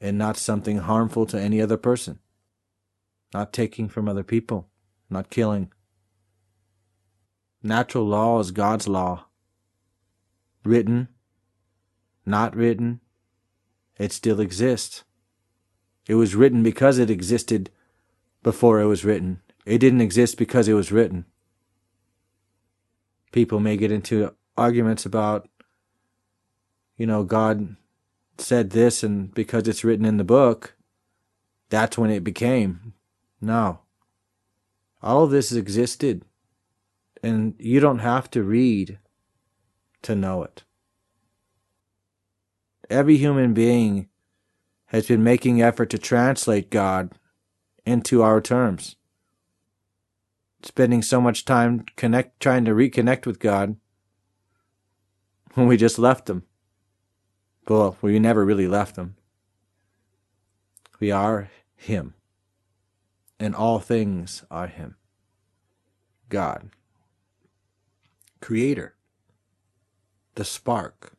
and 0.00 0.16
not 0.16 0.36
something 0.36 0.78
harmful 0.78 1.26
to 1.26 1.40
any 1.40 1.60
other 1.60 1.76
person, 1.76 2.18
not 3.34 3.52
taking 3.52 3.88
from 3.88 4.08
other 4.08 4.22
people, 4.24 4.68
not 5.08 5.30
killing. 5.30 5.70
Natural 7.62 8.04
law 8.04 8.40
is 8.40 8.50
God's 8.50 8.88
law. 8.88 9.26
Written, 10.64 11.08
not 12.26 12.54
written, 12.54 13.00
it 14.00 14.12
still 14.12 14.40
exists. 14.40 15.04
It 16.08 16.14
was 16.14 16.34
written 16.34 16.62
because 16.62 16.98
it 16.98 17.10
existed 17.10 17.68
before 18.42 18.80
it 18.80 18.86
was 18.86 19.04
written. 19.04 19.42
It 19.66 19.76
didn't 19.76 20.00
exist 20.00 20.38
because 20.38 20.68
it 20.68 20.72
was 20.72 20.90
written. 20.90 21.26
People 23.30 23.60
may 23.60 23.76
get 23.76 23.92
into 23.92 24.34
arguments 24.56 25.04
about, 25.04 25.50
you 26.96 27.06
know, 27.06 27.24
God 27.24 27.76
said 28.38 28.70
this 28.70 29.02
and 29.02 29.34
because 29.34 29.68
it's 29.68 29.84
written 29.84 30.06
in 30.06 30.16
the 30.16 30.24
book, 30.24 30.74
that's 31.68 31.98
when 31.98 32.10
it 32.10 32.24
became. 32.24 32.94
No. 33.38 33.80
All 35.02 35.24
of 35.24 35.30
this 35.30 35.52
existed. 35.52 36.24
And 37.22 37.54
you 37.58 37.80
don't 37.80 37.98
have 37.98 38.30
to 38.30 38.42
read 38.42 38.98
to 40.00 40.14
know 40.14 40.42
it. 40.42 40.64
Every 42.90 43.16
human 43.16 43.54
being 43.54 44.08
has 44.86 45.06
been 45.06 45.22
making 45.22 45.62
effort 45.62 45.90
to 45.90 45.98
translate 45.98 46.70
God 46.70 47.12
into 47.86 48.20
our 48.20 48.40
terms. 48.40 48.96
Spending 50.64 51.00
so 51.00 51.20
much 51.20 51.44
time 51.44 51.86
connect 51.96 52.40
trying 52.40 52.64
to 52.64 52.72
reconnect 52.72 53.26
with 53.26 53.38
God 53.38 53.76
when 55.54 55.68
we 55.68 55.76
just 55.76 56.00
left 56.00 56.28
him. 56.28 56.42
Well, 57.68 57.96
we 58.02 58.18
never 58.18 58.44
really 58.44 58.66
left 58.66 58.96
him. 58.96 59.14
We 60.98 61.12
are 61.12 61.48
him. 61.76 62.14
And 63.38 63.54
all 63.54 63.78
things 63.78 64.44
are 64.50 64.66
him. 64.66 64.96
God. 66.28 66.70
Creator. 68.40 68.96
The 70.34 70.44
spark. 70.44 71.12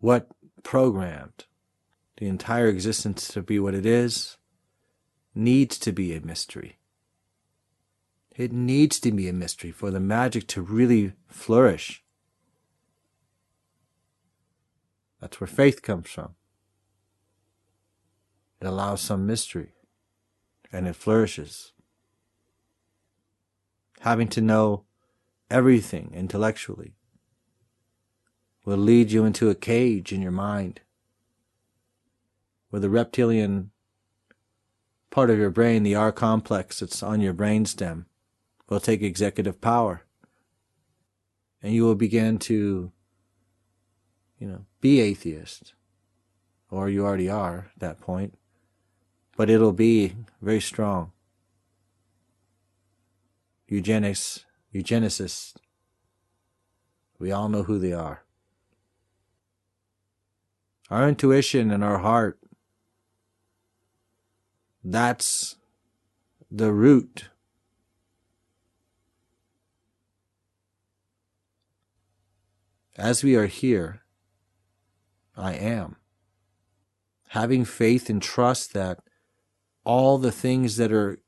What 0.00 0.28
programmed 0.62 1.44
the 2.16 2.26
entire 2.26 2.68
existence 2.68 3.28
to 3.28 3.42
be 3.42 3.58
what 3.58 3.74
it 3.74 3.86
is 3.86 4.36
needs 5.34 5.78
to 5.78 5.92
be 5.92 6.14
a 6.14 6.20
mystery. 6.20 6.78
It 8.34 8.52
needs 8.52 8.98
to 9.00 9.12
be 9.12 9.28
a 9.28 9.32
mystery 9.32 9.70
for 9.70 9.90
the 9.90 10.00
magic 10.00 10.46
to 10.48 10.62
really 10.62 11.12
flourish. 11.28 12.02
That's 15.20 15.40
where 15.40 15.48
faith 15.48 15.82
comes 15.82 16.08
from. 16.08 16.34
It 18.60 18.66
allows 18.66 19.00
some 19.00 19.26
mystery 19.26 19.74
and 20.72 20.88
it 20.88 20.96
flourishes. 20.96 21.72
Having 24.00 24.28
to 24.28 24.40
know 24.40 24.84
everything 25.50 26.12
intellectually 26.14 26.94
will 28.64 28.76
lead 28.76 29.10
you 29.10 29.24
into 29.24 29.50
a 29.50 29.54
cage 29.54 30.12
in 30.12 30.22
your 30.22 30.32
mind 30.32 30.80
where 32.70 32.80
the 32.80 32.90
reptilian 32.90 33.70
part 35.10 35.28
of 35.30 35.38
your 35.38 35.50
brain, 35.50 35.82
the 35.82 35.94
R 35.94 36.12
complex 36.12 36.80
that's 36.80 37.02
on 37.02 37.20
your 37.20 37.34
brainstem, 37.34 38.06
will 38.68 38.80
take 38.80 39.02
executive 39.02 39.60
power. 39.60 40.04
And 41.62 41.74
you 41.74 41.84
will 41.84 41.96
begin 41.96 42.38
to, 42.38 42.92
you 44.38 44.46
know, 44.46 44.64
be 44.80 45.00
atheist. 45.00 45.74
Or 46.70 46.88
you 46.88 47.04
already 47.04 47.28
are 47.28 47.70
at 47.74 47.80
that 47.80 48.00
point. 48.00 48.38
But 49.36 49.50
it'll 49.50 49.72
be 49.72 50.14
very 50.40 50.60
strong. 50.60 51.12
Eugenics, 53.66 54.44
eugenicists, 54.74 55.54
we 57.18 57.32
all 57.32 57.48
know 57.48 57.64
who 57.64 57.78
they 57.78 57.92
are. 57.92 58.22
Our 60.90 61.08
intuition 61.08 61.70
and 61.70 61.84
our 61.84 61.98
heart 61.98 62.38
that's 64.82 65.56
the 66.50 66.72
root. 66.72 67.28
As 72.96 73.22
we 73.22 73.36
are 73.36 73.46
here, 73.46 74.02
I 75.36 75.54
am. 75.54 75.96
having 77.28 77.64
faith 77.64 78.10
and 78.10 78.20
trust 78.20 78.72
that 78.72 78.98
all 79.84 80.18
the 80.18 80.32
things 80.32 80.76
that 80.76 80.92
are 80.92 81.20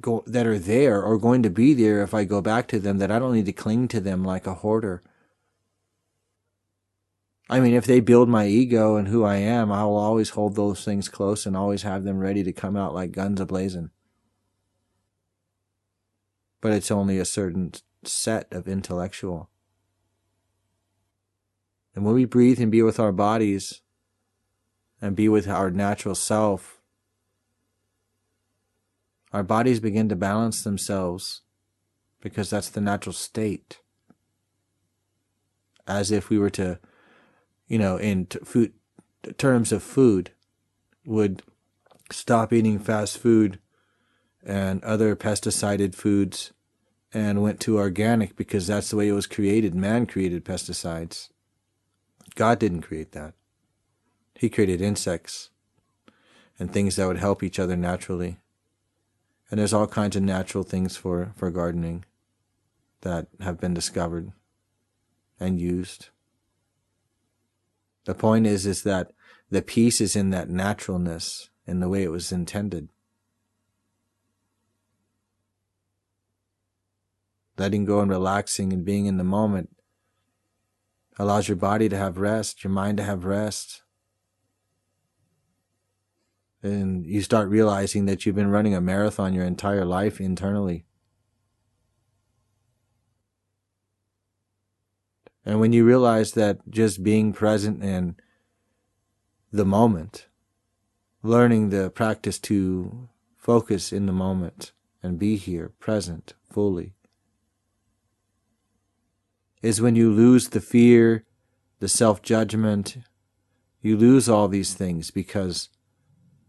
go, 0.00 0.22
that 0.26 0.46
are 0.46 0.58
there 0.58 1.04
are 1.04 1.18
going 1.18 1.42
to 1.42 1.50
be 1.50 1.74
there 1.74 2.02
if 2.02 2.14
I 2.14 2.24
go 2.24 2.40
back 2.40 2.68
to 2.68 2.78
them 2.78 2.98
that 2.98 3.10
I 3.10 3.18
don't 3.18 3.34
need 3.34 3.46
to 3.46 3.52
cling 3.52 3.88
to 3.88 4.00
them 4.00 4.24
like 4.24 4.46
a 4.46 4.54
hoarder. 4.54 5.02
I 7.48 7.60
mean, 7.60 7.74
if 7.74 7.86
they 7.86 8.00
build 8.00 8.28
my 8.28 8.46
ego 8.46 8.96
and 8.96 9.06
who 9.06 9.22
I 9.24 9.36
am, 9.36 9.70
I 9.70 9.84
will 9.84 9.96
always 9.96 10.30
hold 10.30 10.56
those 10.56 10.84
things 10.84 11.08
close 11.08 11.46
and 11.46 11.56
always 11.56 11.82
have 11.82 12.02
them 12.02 12.18
ready 12.18 12.42
to 12.42 12.52
come 12.52 12.76
out 12.76 12.94
like 12.94 13.12
guns 13.12 13.40
ablazing. 13.40 13.90
But 16.60 16.72
it's 16.72 16.90
only 16.90 17.18
a 17.18 17.24
certain 17.24 17.72
set 18.02 18.52
of 18.52 18.66
intellectual. 18.66 19.48
And 21.94 22.04
when 22.04 22.14
we 22.14 22.24
breathe 22.24 22.60
and 22.60 22.72
be 22.72 22.82
with 22.82 22.98
our 22.98 23.12
bodies 23.12 23.80
and 25.00 25.14
be 25.14 25.28
with 25.28 25.46
our 25.46 25.70
natural 25.70 26.16
self, 26.16 26.80
our 29.32 29.44
bodies 29.44 29.78
begin 29.78 30.08
to 30.08 30.16
balance 30.16 30.64
themselves 30.64 31.42
because 32.20 32.50
that's 32.50 32.70
the 32.70 32.80
natural 32.80 33.12
state. 33.12 33.78
As 35.86 36.10
if 36.10 36.28
we 36.28 36.38
were 36.38 36.50
to 36.50 36.80
you 37.66 37.78
know, 37.78 37.96
in 37.96 38.26
t- 38.26 38.38
food 38.44 38.72
terms 39.38 39.72
of 39.72 39.82
food, 39.82 40.30
would 41.04 41.42
stop 42.10 42.52
eating 42.52 42.78
fast 42.78 43.18
food 43.18 43.58
and 44.44 44.82
other 44.84 45.16
pesticided 45.16 45.94
foods 45.94 46.52
and 47.12 47.42
went 47.42 47.60
to 47.60 47.78
organic 47.78 48.36
because 48.36 48.66
that's 48.66 48.90
the 48.90 48.96
way 48.96 49.08
it 49.08 49.12
was 49.12 49.26
created. 49.26 49.74
Man 49.74 50.06
created 50.06 50.44
pesticides. 50.44 51.30
God 52.34 52.58
didn't 52.58 52.82
create 52.82 53.12
that. 53.12 53.34
He 54.34 54.50
created 54.50 54.80
insects 54.80 55.50
and 56.58 56.72
things 56.72 56.96
that 56.96 57.06
would 57.06 57.18
help 57.18 57.42
each 57.42 57.58
other 57.58 57.76
naturally. 57.76 58.38
And 59.50 59.58
there's 59.58 59.72
all 59.72 59.86
kinds 59.86 60.16
of 60.16 60.22
natural 60.22 60.64
things 60.64 60.96
for, 60.96 61.32
for 61.36 61.50
gardening 61.50 62.04
that 63.02 63.28
have 63.40 63.60
been 63.60 63.74
discovered 63.74 64.32
and 65.38 65.60
used. 65.60 66.08
The 68.06 68.14
point 68.14 68.46
is, 68.46 68.66
is 68.66 68.84
that 68.84 69.10
the 69.50 69.62
peace 69.62 70.00
is 70.00 70.16
in 70.16 70.30
that 70.30 70.48
naturalness 70.48 71.50
in 71.66 71.80
the 71.80 71.88
way 71.88 72.04
it 72.04 72.10
was 72.10 72.32
intended. 72.32 72.88
Letting 77.58 77.84
go 77.84 78.00
and 78.00 78.10
relaxing 78.10 78.72
and 78.72 78.84
being 78.84 79.06
in 79.06 79.16
the 79.16 79.24
moment 79.24 79.70
allows 81.18 81.48
your 81.48 81.56
body 81.56 81.88
to 81.88 81.96
have 81.96 82.18
rest, 82.18 82.62
your 82.62 82.70
mind 82.70 82.98
to 82.98 83.02
have 83.02 83.24
rest. 83.24 83.82
And 86.62 87.04
you 87.06 87.22
start 87.22 87.48
realizing 87.48 88.06
that 88.06 88.24
you've 88.24 88.36
been 88.36 88.50
running 88.50 88.74
a 88.74 88.80
marathon 88.80 89.34
your 89.34 89.44
entire 89.44 89.84
life 89.84 90.20
internally. 90.20 90.84
And 95.46 95.60
when 95.60 95.72
you 95.72 95.84
realize 95.84 96.32
that 96.32 96.58
just 96.68 97.04
being 97.04 97.32
present 97.32 97.82
in 97.82 98.16
the 99.52 99.64
moment, 99.64 100.26
learning 101.22 101.70
the 101.70 101.88
practice 101.88 102.40
to 102.40 103.08
focus 103.36 103.92
in 103.92 104.06
the 104.06 104.12
moment 104.12 104.72
and 105.04 105.20
be 105.20 105.36
here, 105.36 105.70
present, 105.78 106.34
fully, 106.50 106.94
is 109.62 109.80
when 109.80 109.94
you 109.94 110.10
lose 110.10 110.48
the 110.48 110.60
fear, 110.60 111.24
the 111.78 111.88
self 111.88 112.22
judgment, 112.22 112.98
you 113.80 113.96
lose 113.96 114.28
all 114.28 114.48
these 114.48 114.74
things 114.74 115.12
because 115.12 115.68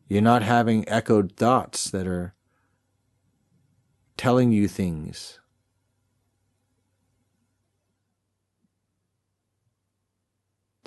you're 0.07 0.21
not 0.23 0.41
having 0.41 0.89
echoed 0.89 1.33
thoughts 1.35 1.91
that 1.91 2.07
are 2.07 2.33
telling 4.15 4.51
you 4.51 4.67
things 4.67 5.39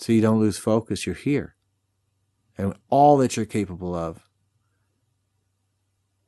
so 0.01 0.15
you 0.15 0.23
don't 0.23 0.41
lose 0.41 0.57
focus. 0.57 1.05
You're 1.05 1.15
here. 1.15 1.55
And 2.57 2.75
all 2.89 3.19
that 3.19 3.37
you're 3.37 3.47
capable 3.47 3.95
of, 3.95 4.29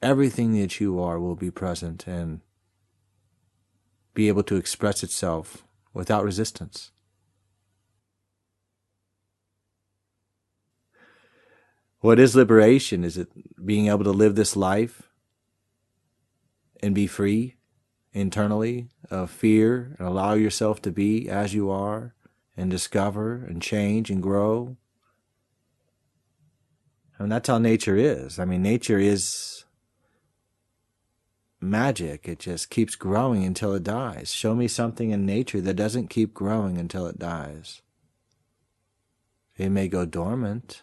everything 0.02 0.52
that 0.60 0.78
you 0.78 1.00
are 1.00 1.18
will 1.18 1.36
be 1.36 1.50
present 1.50 2.06
and 2.06 2.42
be 4.14 4.28
able 4.28 4.42
to 4.42 4.56
express 4.56 5.02
itself 5.02 5.64
without 5.94 6.22
resistance. 6.22 6.90
What 12.00 12.18
is 12.18 12.36
liberation? 12.36 13.04
Is 13.04 13.16
it 13.16 13.28
being 13.64 13.86
able 13.86 14.04
to 14.04 14.10
live 14.10 14.34
this 14.34 14.54
life 14.54 15.02
and 16.82 16.94
be 16.94 17.06
free 17.06 17.56
internally 18.12 18.88
of 19.10 19.30
fear 19.30 19.94
and 19.98 20.06
allow 20.06 20.34
yourself 20.34 20.82
to 20.82 20.90
be 20.90 21.30
as 21.30 21.54
you 21.54 21.70
are 21.70 22.14
and 22.62 22.70
discover 22.70 23.44
and 23.44 23.60
change 23.60 24.08
and 24.08 24.22
grow. 24.22 24.76
I 27.18 27.22
mean, 27.22 27.30
that's 27.30 27.48
how 27.48 27.58
nature 27.58 27.96
is. 27.96 28.38
I 28.38 28.46
mean, 28.46 28.62
nature 28.62 28.98
is 28.98 29.64
magic. 31.60 32.26
It 32.26 32.38
just 32.38 32.70
keeps 32.70 32.94
growing 32.94 33.44
until 33.44 33.74
it 33.74 33.82
dies. 33.82 34.32
Show 34.32 34.54
me 34.54 34.68
something 34.68 35.10
in 35.10 35.26
nature 35.26 35.60
that 35.60 35.74
doesn't 35.74 36.08
keep 36.08 36.32
growing 36.32 36.78
until 36.78 37.06
it 37.06 37.18
dies. 37.18 37.82
It 39.56 39.68
may 39.68 39.88
go 39.88 40.06
dormant, 40.06 40.82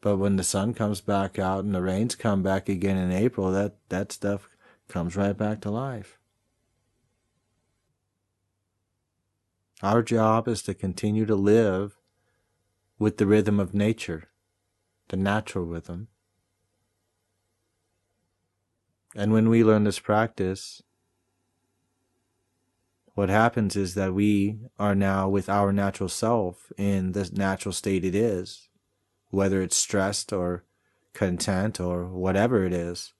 but 0.00 0.16
when 0.16 0.36
the 0.36 0.42
sun 0.42 0.74
comes 0.74 1.00
back 1.00 1.38
out 1.38 1.64
and 1.64 1.74
the 1.74 1.80
rains 1.80 2.16
come 2.16 2.42
back 2.42 2.68
again 2.68 2.96
in 2.96 3.12
April, 3.12 3.52
that, 3.52 3.76
that 3.88 4.12
stuff 4.12 4.48
comes 4.88 5.16
right 5.16 5.36
back 5.36 5.60
to 5.62 5.70
life. 5.70 6.18
Our 9.82 10.02
job 10.02 10.48
is 10.48 10.62
to 10.62 10.74
continue 10.74 11.26
to 11.26 11.34
live 11.34 11.96
with 12.98 13.18
the 13.18 13.26
rhythm 13.26 13.58
of 13.58 13.74
nature, 13.74 14.28
the 15.08 15.16
natural 15.16 15.64
rhythm. 15.64 16.08
And 19.16 19.32
when 19.32 19.48
we 19.48 19.62
learn 19.62 19.84
this 19.84 19.98
practice, 19.98 20.82
what 23.14 23.28
happens 23.28 23.76
is 23.76 23.94
that 23.94 24.14
we 24.14 24.58
are 24.78 24.94
now 24.94 25.28
with 25.28 25.48
our 25.48 25.72
natural 25.72 26.08
self 26.08 26.72
in 26.76 27.12
the 27.12 27.30
natural 27.32 27.72
state 27.72 28.04
it 28.04 28.14
is, 28.14 28.68
whether 29.30 29.62
it's 29.62 29.76
stressed 29.76 30.32
or 30.32 30.64
content 31.12 31.78
or 31.78 32.06
whatever 32.06 32.64
it 32.64 32.72
is. 32.72 33.12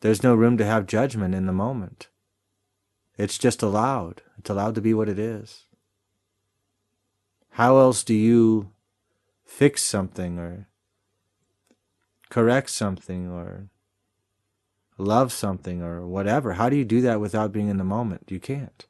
There's 0.00 0.22
no 0.22 0.34
room 0.34 0.58
to 0.58 0.64
have 0.64 0.86
judgment 0.86 1.34
in 1.34 1.46
the 1.46 1.52
moment. 1.52 2.08
It's 3.20 3.36
just 3.36 3.62
allowed. 3.62 4.22
It's 4.38 4.48
allowed 4.48 4.74
to 4.76 4.80
be 4.80 4.94
what 4.94 5.10
it 5.10 5.18
is. 5.18 5.66
How 7.50 7.76
else 7.76 8.02
do 8.02 8.14
you 8.14 8.70
fix 9.44 9.82
something 9.82 10.38
or 10.38 10.68
correct 12.30 12.70
something 12.70 13.30
or 13.30 13.68
love 14.96 15.34
something 15.34 15.82
or 15.82 16.06
whatever? 16.06 16.54
How 16.54 16.70
do 16.70 16.76
you 16.76 16.84
do 16.86 17.02
that 17.02 17.20
without 17.20 17.52
being 17.52 17.68
in 17.68 17.76
the 17.76 17.84
moment? 17.84 18.30
You 18.30 18.40
can't. 18.40 18.86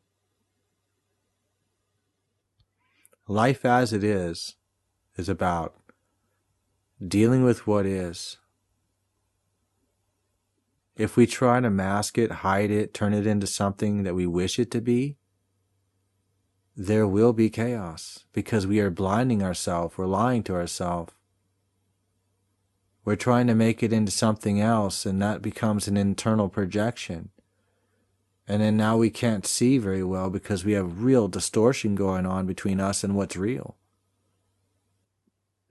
Life 3.26 3.64
as 3.64 3.92
it 3.92 4.04
is 4.04 4.54
is 5.16 5.28
about 5.28 5.74
dealing 7.04 7.42
with 7.42 7.66
what 7.66 7.84
is 7.84 8.36
if 11.00 11.16
we 11.16 11.26
try 11.26 11.58
to 11.60 11.70
mask 11.70 12.18
it, 12.18 12.30
hide 12.30 12.70
it, 12.70 12.92
turn 12.92 13.14
it 13.14 13.26
into 13.26 13.46
something 13.46 14.02
that 14.02 14.14
we 14.14 14.26
wish 14.26 14.58
it 14.58 14.70
to 14.70 14.82
be, 14.82 15.16
there 16.76 17.06
will 17.06 17.32
be 17.32 17.48
chaos 17.48 18.26
because 18.34 18.66
we 18.66 18.80
are 18.80 18.90
blinding 18.90 19.42
ourselves, 19.42 19.96
we're 19.96 20.04
lying 20.04 20.42
to 20.42 20.54
ourselves. 20.54 21.14
We're 23.02 23.16
trying 23.16 23.46
to 23.46 23.54
make 23.54 23.82
it 23.82 23.94
into 23.94 24.12
something 24.12 24.60
else, 24.60 25.06
and 25.06 25.22
that 25.22 25.40
becomes 25.40 25.88
an 25.88 25.96
internal 25.96 26.50
projection. 26.50 27.30
And 28.46 28.60
then 28.60 28.76
now 28.76 28.98
we 28.98 29.08
can't 29.08 29.46
see 29.46 29.78
very 29.78 30.04
well 30.04 30.28
because 30.28 30.66
we 30.66 30.72
have 30.72 31.02
real 31.02 31.28
distortion 31.28 31.94
going 31.94 32.26
on 32.26 32.44
between 32.44 32.78
us 32.78 33.02
and 33.02 33.16
what's 33.16 33.36
real 33.38 33.78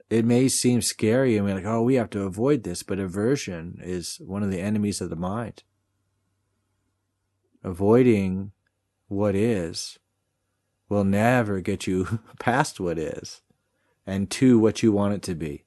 it 0.10 0.26
may 0.26 0.48
seem 0.48 0.82
scary 0.82 1.38
and 1.38 1.46
we're 1.46 1.56
like, 1.56 1.66
oh, 1.66 1.84
we 1.84 1.96
have 1.96 2.10
to 2.12 2.24
avoid 2.24 2.64
this, 2.64 2.82
but 2.82 3.00
aversion 3.00 3.80
is 3.82 4.18
one 4.26 4.42
of 4.42 4.52
the 4.52 4.60
enemies 4.60 5.02
of 5.02 5.10
the 5.10 5.16
mind. 5.16 5.64
Avoiding 7.64 8.52
what 9.08 9.36
is 9.36 10.00
will 10.88 11.04
never 11.04 11.62
get 11.62 11.86
you 11.86 12.20
past 12.40 12.80
what 12.80 12.98
is 12.98 13.42
and 14.08 14.32
to 14.32 14.58
what 14.58 14.82
you 14.82 14.92
want 14.92 15.14
it 15.14 15.22
to 15.24 15.36
be. 15.36 15.66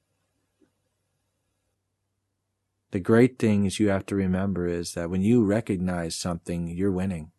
The 2.91 3.01
great 3.01 3.39
things 3.39 3.79
you 3.79 3.89
have 3.89 4.05
to 4.07 4.17
remember 4.17 4.67
is 4.67 4.93
that 4.95 5.09
when 5.09 5.23
you 5.23 5.45
recognize 5.45 6.15
something, 6.17 6.69
you're 6.69 6.93
winning. 6.93 7.31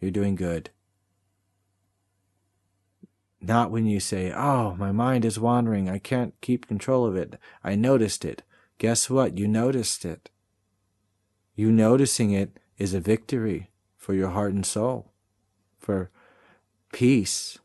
You're 0.00 0.12
doing 0.12 0.36
good. 0.36 0.70
Not 3.42 3.72
when 3.72 3.86
you 3.86 3.98
say, 3.98 4.32
Oh, 4.32 4.76
my 4.78 4.92
mind 4.92 5.24
is 5.24 5.38
wandering. 5.38 5.90
I 5.90 5.98
can't 5.98 6.34
keep 6.40 6.68
control 6.68 7.04
of 7.04 7.16
it. 7.16 7.38
I 7.64 7.74
noticed 7.74 8.24
it. 8.24 8.42
Guess 8.78 9.10
what? 9.10 9.36
You 9.36 9.48
noticed 9.48 10.04
it. 10.04 10.30
You 11.56 11.72
noticing 11.72 12.30
it 12.30 12.60
is 12.78 12.94
a 12.94 13.00
victory 13.00 13.70
for 13.96 14.14
your 14.14 14.30
heart 14.30 14.52
and 14.52 14.64
soul, 14.64 15.12
for 15.78 16.10
peace, 16.92 17.58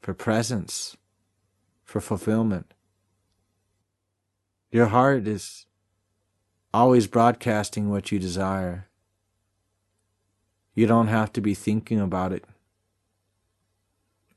for 0.00 0.14
presence, 0.14 0.96
for 1.84 2.00
fulfillment. 2.00 2.74
Your 4.70 4.86
heart 4.86 5.26
is 5.26 5.66
always 6.74 7.06
broadcasting 7.06 7.88
what 7.88 8.12
you 8.12 8.18
desire. 8.18 8.88
You 10.74 10.86
don't 10.86 11.08
have 11.08 11.32
to 11.34 11.40
be 11.40 11.54
thinking 11.54 12.00
about 12.00 12.32
it. 12.32 12.44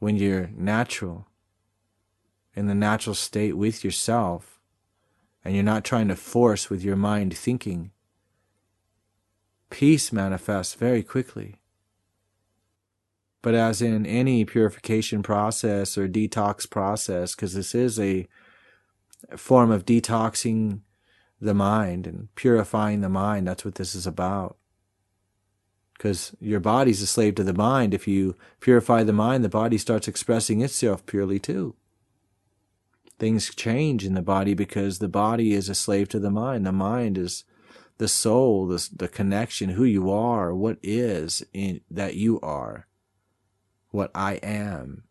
When 0.04 0.18
you're 0.18 0.50
natural, 0.54 1.28
in 2.58 2.68
the 2.68 2.76
natural 2.76 3.16
state 3.16 3.56
with 3.56 3.86
yourself, 3.86 4.60
and 5.46 5.56
you're 5.56 5.64
not 5.64 5.86
trying 5.86 6.10
to 6.10 6.18
force 6.18 6.70
with 6.70 6.84
your 6.84 6.98
mind 6.98 7.38
thinking, 7.38 7.92
peace 9.70 10.12
manifests 10.12 10.74
very 10.74 11.04
quickly. 11.04 11.62
But 13.42 13.56
as 13.56 13.82
in 13.82 14.06
any 14.06 14.44
purification 14.44 15.24
process 15.24 15.98
or 15.98 16.10
detox 16.10 16.70
process, 16.70 17.34
because 17.34 17.54
this 17.54 17.74
is 17.74 17.98
a 17.98 18.28
form 19.38 19.72
of 19.72 19.86
detoxing 19.86 20.82
the 21.40 21.54
mind 21.54 22.08
and 22.08 22.28
purifying 22.36 23.00
the 23.00 23.08
mind, 23.08 23.48
that's 23.48 23.64
what 23.64 23.76
this 23.76 23.96
is 23.96 24.06
about. 24.06 24.58
Because 26.04 26.36
your 26.42 26.60
body's 26.60 27.02
a 27.02 27.08
slave 27.08 27.36
to 27.36 27.46
the 27.46 27.54
mind. 27.54 27.94
If 27.94 28.10
you 28.10 28.36
purify 28.60 29.04
the 29.04 29.14
mind, 29.14 29.42
the 29.42 29.48
body 29.48 29.78
starts 29.78 30.06
expressing 30.06 30.60
itself 30.60 31.06
purely 31.06 31.40
too. 31.40 31.76
Things 33.18 33.56
change 33.56 34.04
in 34.04 34.14
the 34.14 34.22
body 34.22 34.54
because 34.54 35.00
the 35.00 35.08
body 35.08 35.54
is 35.54 35.70
a 35.70 35.76
slave 35.76 36.10
to 36.10 36.20
the 36.20 36.30
mind. 36.30 36.66
The 36.66 36.74
mind 36.74 37.18
is 37.18 37.46
the 38.00 38.10
soul, 38.10 38.68
the, 38.68 38.86
the 38.94 39.08
connection, 39.08 39.70
who 39.70 39.86
you 39.86 40.12
are, 40.12 40.54
what 40.54 40.78
is 40.84 41.42
in, 41.54 41.80
that 41.90 42.16
you 42.16 42.38
are, 42.42 42.88
what 43.92 44.12
I 44.14 44.34
am. 44.44 45.06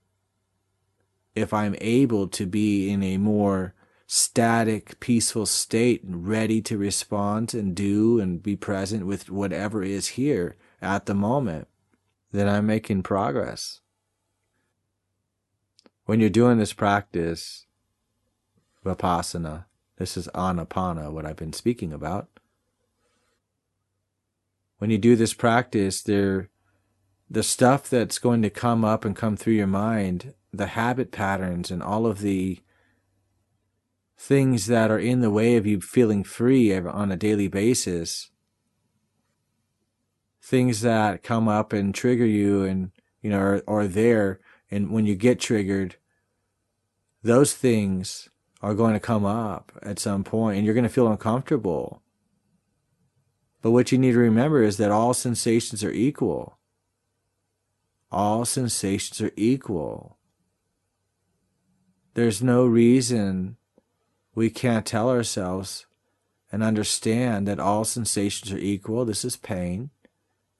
If 1.35 1.55
I'm 1.55 1.74
able 1.81 2.28
to 2.28 2.44
be 2.44 2.90
in 2.90 3.02
a 3.02 3.16
more 3.16 3.72
static, 4.07 5.00
peaceful 5.00 5.46
state 5.46 6.05
and 6.05 6.28
ready 6.28 6.61
to 6.61 6.76
respond 6.76 7.55
and 7.55 7.74
do 7.74 8.20
and 8.20 8.42
be 8.42 8.57
present 8.57 9.07
with 9.07 9.31
whatever 9.31 9.83
is 9.83 10.09
here 10.09 10.55
at 10.83 11.07
the 11.07 11.14
moment, 11.14 11.68
then 12.33 12.49
I'm 12.49 12.66
making 12.66 13.03
progress. 13.03 13.81
When 16.05 16.21
you're 16.21 16.31
doing 16.31 16.59
this 16.59 16.73
practice, 16.73 17.66
Vipassana, 18.85 19.66
this 19.99 20.16
is 20.16 20.29
Anapana, 20.35 21.12
what 21.12 21.25
I've 21.25 21.37
been 21.37 21.53
speaking 21.53 21.92
about 21.92 22.29
when 24.83 24.90
you 24.90 24.99
do 24.99 25.14
this 25.14 25.33
practice, 25.33 26.03
there, 26.03 26.51
the 27.31 27.45
stuff 27.45 27.88
that's 27.88 28.18
going 28.18 28.42
to 28.42 28.51
come 28.51 28.85
up 28.85 29.05
and 29.05 29.14
come 29.14 29.37
through 29.37 29.53
your 29.53 29.68
mind, 29.68 30.35
the 30.53 30.66
habit 30.66 31.12
patterns 31.12 31.71
and 31.71 31.81
all 31.81 32.05
of 32.05 32.18
the 32.18 32.59
things 34.18 34.66
that 34.66 34.90
are 34.90 34.99
in 34.99 35.21
the 35.21 35.31
way 35.31 35.55
of 35.55 35.68
you 35.68 35.81
feeling 35.81 36.25
free 36.25 36.77
on 36.77 37.12
a 37.12 37.16
daily 37.16 37.47
basis, 37.47 38.32
things 40.42 40.81
that 40.81 41.22
come 41.22 41.48
up 41.48 41.72
and 41.72 41.94
trigger 41.94 42.26
you 42.26 42.64
and, 42.64 42.90
you 43.22 43.31
know, 43.31 43.38
are, 43.38 43.62
are 43.66 43.87
there. 43.87 44.40
And 44.70 44.90
when 44.90 45.07
you 45.07 45.14
get 45.14 45.40
triggered, 45.40 45.96
those 47.22 47.55
things 47.55 48.28
are 48.61 48.74
going 48.74 48.94
to 48.94 49.00
come 49.00 49.24
up 49.24 49.72
at 49.83 49.98
some 49.98 50.24
point 50.24 50.57
and 50.57 50.64
you're 50.66 50.74
going 50.74 50.85
to 50.85 50.90
feel 50.90 51.09
uncomfortable 51.09 52.02
but 53.62 53.70
what 53.70 53.92
you 53.92 53.98
need 53.98 54.12
to 54.12 54.18
remember 54.18 54.62
is 54.62 54.76
that 54.76 54.90
all 54.90 55.14
sensations 55.14 55.85
are 55.85 55.92
equal. 55.92 56.59
All 58.11 58.44
sensations 58.44 59.20
are 59.20 59.33
equal. 59.37 60.18
There's 62.14 62.42
no 62.42 62.66
reason 62.66 63.57
we 64.35 64.50
can't 64.50 64.85
tell 64.85 65.09
ourselves 65.09 65.87
and 66.50 66.62
understand 66.62 67.46
that 67.46 67.61
all 67.61 67.85
sensations 67.85 68.52
are 68.52 68.59
equal. 68.59 69.05
This 69.05 69.24
is 69.24 69.37
pain. 69.37 69.90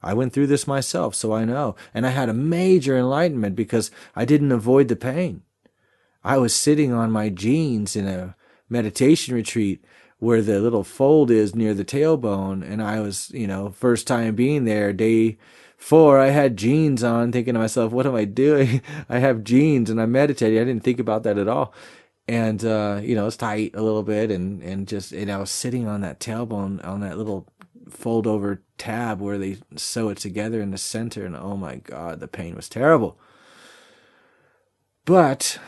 I 0.03 0.15
went 0.15 0.33
through 0.33 0.49
this 0.49 0.67
myself, 0.67 1.15
so 1.15 1.33
I 1.33 1.45
know. 1.45 1.77
And 1.95 2.07
I 2.07 2.11
had 2.11 2.29
a 2.29 2.35
major 2.35 2.97
enlightenment 2.97 3.57
because 3.57 3.91
I 4.17 4.25
didn't 4.25 4.53
avoid 4.53 4.89
the 4.89 4.97
pain. 4.97 5.43
I 6.25 6.39
was 6.39 6.55
sitting 6.55 6.93
on 6.93 7.11
my 7.11 7.29
jeans 7.29 7.97
in 7.97 8.07
a 8.07 8.37
meditation 8.69 9.35
retreat 9.35 9.85
where 10.19 10.41
the 10.41 10.61
little 10.61 10.85
fold 10.85 11.31
is 11.31 11.55
near 11.55 11.75
the 11.75 11.85
tailbone. 11.85 12.63
And 12.63 12.81
I 12.81 13.01
was, 13.01 13.31
you 13.31 13.47
know, 13.47 13.71
first 13.71 14.07
time 14.07 14.37
being 14.37 14.65
there, 14.65 14.93
day 14.93 15.37
four, 15.77 16.21
I 16.21 16.29
had 16.29 16.57
jeans 16.57 17.03
on, 17.03 17.33
thinking 17.33 17.55
to 17.55 17.61
myself, 17.61 17.93
what 17.93 18.07
am 18.07 18.15
I 18.15 18.25
doing? 18.25 18.83
I 19.09 19.19
have 19.19 19.43
jeans 19.43 19.91
and 19.91 20.01
I'm 20.01 20.13
meditating. 20.13 20.61
I 20.61 20.65
didn't 20.65 20.85
think 20.85 21.01
about 21.01 21.25
that 21.25 21.39
at 21.39 21.49
all. 21.49 21.75
And, 22.29 22.65
uh, 22.65 23.01
you 23.03 23.17
know, 23.17 23.27
it's 23.27 23.37
tight 23.37 23.73
a 23.75 23.83
little 23.83 24.05
bit 24.05 24.31
and, 24.31 24.63
and 24.63 24.87
just, 24.87 25.11
and 25.11 25.31
I 25.31 25.39
was 25.39 25.51
sitting 25.51 25.89
on 25.89 26.03
that 26.03 26.21
tailbone 26.21 26.87
on 26.87 27.01
that 27.01 27.19
little 27.19 27.52
fold 27.93 28.27
over 28.27 28.63
tab 28.79 29.21
where 29.21 29.39
they 29.39 29.59
sew 29.77 30.09
it 30.09 30.19
together 30.19 30.61
in 30.61 30.71
the 30.71 30.79
center. 30.79 31.25
And 31.25 31.37
oh 31.37 31.57
my 31.57 31.77
God, 31.77 32.21
the 32.21 32.29
pain 32.29 32.55
was 32.55 32.69
terrible. 32.69 33.19
But 35.05 35.59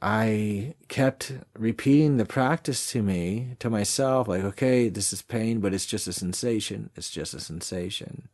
I 0.00 0.74
kept 0.88 1.32
repeating 1.58 2.18
the 2.18 2.26
practice 2.26 2.90
to 2.92 3.02
me, 3.02 3.56
to 3.58 3.70
myself, 3.70 4.28
like, 4.28 4.44
okay, 4.44 4.88
this 4.88 5.12
is 5.12 5.22
pain, 5.22 5.60
but 5.60 5.72
it's 5.72 5.86
just 5.86 6.06
a 6.06 6.12
sensation. 6.12 6.90
It's 6.94 7.10
just 7.10 7.32
a 7.32 7.40
sensation. 7.40 8.28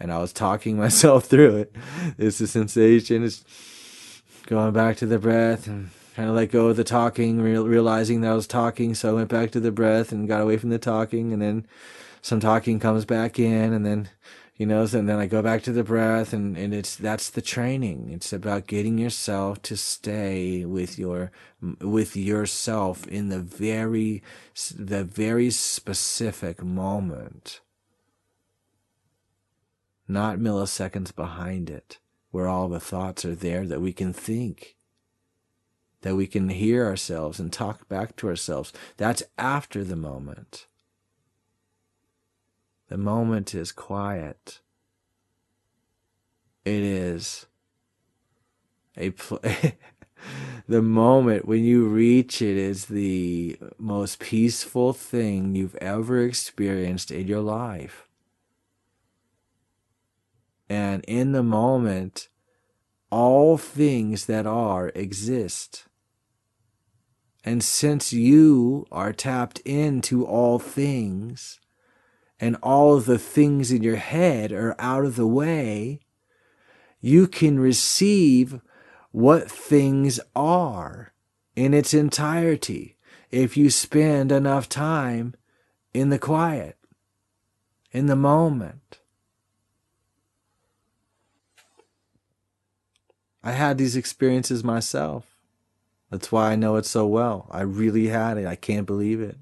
And 0.00 0.12
I 0.12 0.18
was 0.18 0.32
talking 0.32 0.76
myself 0.84 1.26
through 1.26 1.56
it. 1.56 1.76
It's 2.18 2.40
a 2.40 2.48
sensation. 2.48 3.24
It's 3.24 3.44
going 4.46 4.72
back 4.72 4.96
to 4.98 5.06
the 5.06 5.18
breath 5.18 5.66
and 5.66 5.90
kind 6.16 6.28
of 6.28 6.34
let 6.34 6.50
go 6.50 6.68
of 6.68 6.76
the 6.76 6.84
talking, 6.84 7.40
realizing 7.40 8.20
that 8.20 8.32
I 8.32 8.34
was 8.34 8.46
talking. 8.46 8.94
So 8.94 9.10
I 9.10 9.14
went 9.14 9.28
back 9.28 9.50
to 9.52 9.60
the 9.60 9.72
breath 9.72 10.12
and 10.12 10.28
got 10.28 10.42
away 10.42 10.56
from 10.56 10.70
the 10.70 10.78
talking. 10.78 11.32
And 11.32 11.40
then 11.40 11.66
some 12.24 12.40
talking 12.40 12.80
comes 12.80 13.04
back 13.04 13.38
in 13.38 13.74
and 13.74 13.84
then 13.84 14.08
you 14.56 14.64
know 14.64 14.80
and 14.80 15.06
then 15.06 15.18
i 15.18 15.26
go 15.26 15.42
back 15.42 15.62
to 15.62 15.72
the 15.72 15.84
breath 15.84 16.32
and, 16.32 16.56
and 16.56 16.72
it's 16.72 16.96
that's 16.96 17.28
the 17.28 17.42
training. 17.42 18.08
It's 18.10 18.32
about 18.32 18.66
getting 18.66 18.96
yourself 18.96 19.60
to 19.62 19.76
stay 19.76 20.64
with 20.64 20.98
your 20.98 21.32
with 21.82 22.16
yourself 22.16 23.06
in 23.08 23.28
the 23.28 23.40
very 23.40 24.22
the 24.74 25.04
very 25.04 25.50
specific 25.50 26.64
moment. 26.64 27.60
Not 30.08 30.38
milliseconds 30.38 31.14
behind 31.14 31.68
it 31.68 31.98
where 32.30 32.48
all 32.48 32.68
the 32.68 32.80
thoughts 32.80 33.26
are 33.26 33.34
there 33.34 33.66
that 33.66 33.82
we 33.82 33.92
can 33.92 34.14
think 34.14 34.76
that 36.00 36.16
we 36.16 36.26
can 36.26 36.48
hear 36.48 36.86
ourselves 36.86 37.38
and 37.38 37.52
talk 37.52 37.86
back 37.86 38.16
to 38.16 38.28
ourselves. 38.28 38.72
That's 38.96 39.22
after 39.36 39.84
the 39.84 39.96
moment 39.96 40.68
the 42.88 42.98
moment 42.98 43.54
is 43.54 43.72
quiet. 43.72 44.60
It 46.64 46.82
is 46.82 47.46
a 48.96 49.10
pl- 49.10 49.40
the 50.68 50.82
moment 50.82 51.46
when 51.46 51.64
you 51.64 51.86
reach 51.86 52.40
it 52.40 52.56
is 52.56 52.86
the 52.86 53.58
most 53.78 54.18
peaceful 54.18 54.92
thing 54.92 55.54
you've 55.54 55.76
ever 55.76 56.22
experienced 56.22 57.10
in 57.10 57.26
your 57.26 57.40
life. 57.40 58.08
And 60.68 61.04
in 61.06 61.32
the 61.32 61.42
moment, 61.42 62.28
all 63.10 63.56
things 63.58 64.26
that 64.26 64.46
are 64.46 64.90
exist. 64.94 65.84
And 67.44 67.62
since 67.62 68.12
you 68.12 68.86
are 68.90 69.12
tapped 69.12 69.60
into 69.60 70.24
all 70.24 70.58
things, 70.58 71.60
and 72.40 72.56
all 72.62 72.98
the 72.98 73.18
things 73.18 73.70
in 73.70 73.82
your 73.82 73.96
head 73.96 74.52
are 74.52 74.74
out 74.78 75.04
of 75.04 75.16
the 75.16 75.26
way, 75.26 76.00
you 77.00 77.26
can 77.26 77.58
receive 77.58 78.60
what 79.12 79.50
things 79.50 80.18
are 80.34 81.12
in 81.54 81.72
its 81.72 81.94
entirety 81.94 82.96
if 83.30 83.56
you 83.56 83.70
spend 83.70 84.32
enough 84.32 84.68
time 84.68 85.34
in 85.92 86.08
the 86.10 86.18
quiet, 86.18 86.76
in 87.92 88.06
the 88.06 88.16
moment. 88.16 88.98
I 93.42 93.52
had 93.52 93.78
these 93.78 93.96
experiences 93.96 94.64
myself. 94.64 95.26
That's 96.10 96.32
why 96.32 96.52
I 96.52 96.56
know 96.56 96.76
it 96.76 96.86
so 96.86 97.06
well. 97.06 97.46
I 97.50 97.60
really 97.60 98.08
had 98.08 98.38
it. 98.38 98.46
I 98.46 98.56
can't 98.56 98.86
believe 98.86 99.20
it 99.20 99.36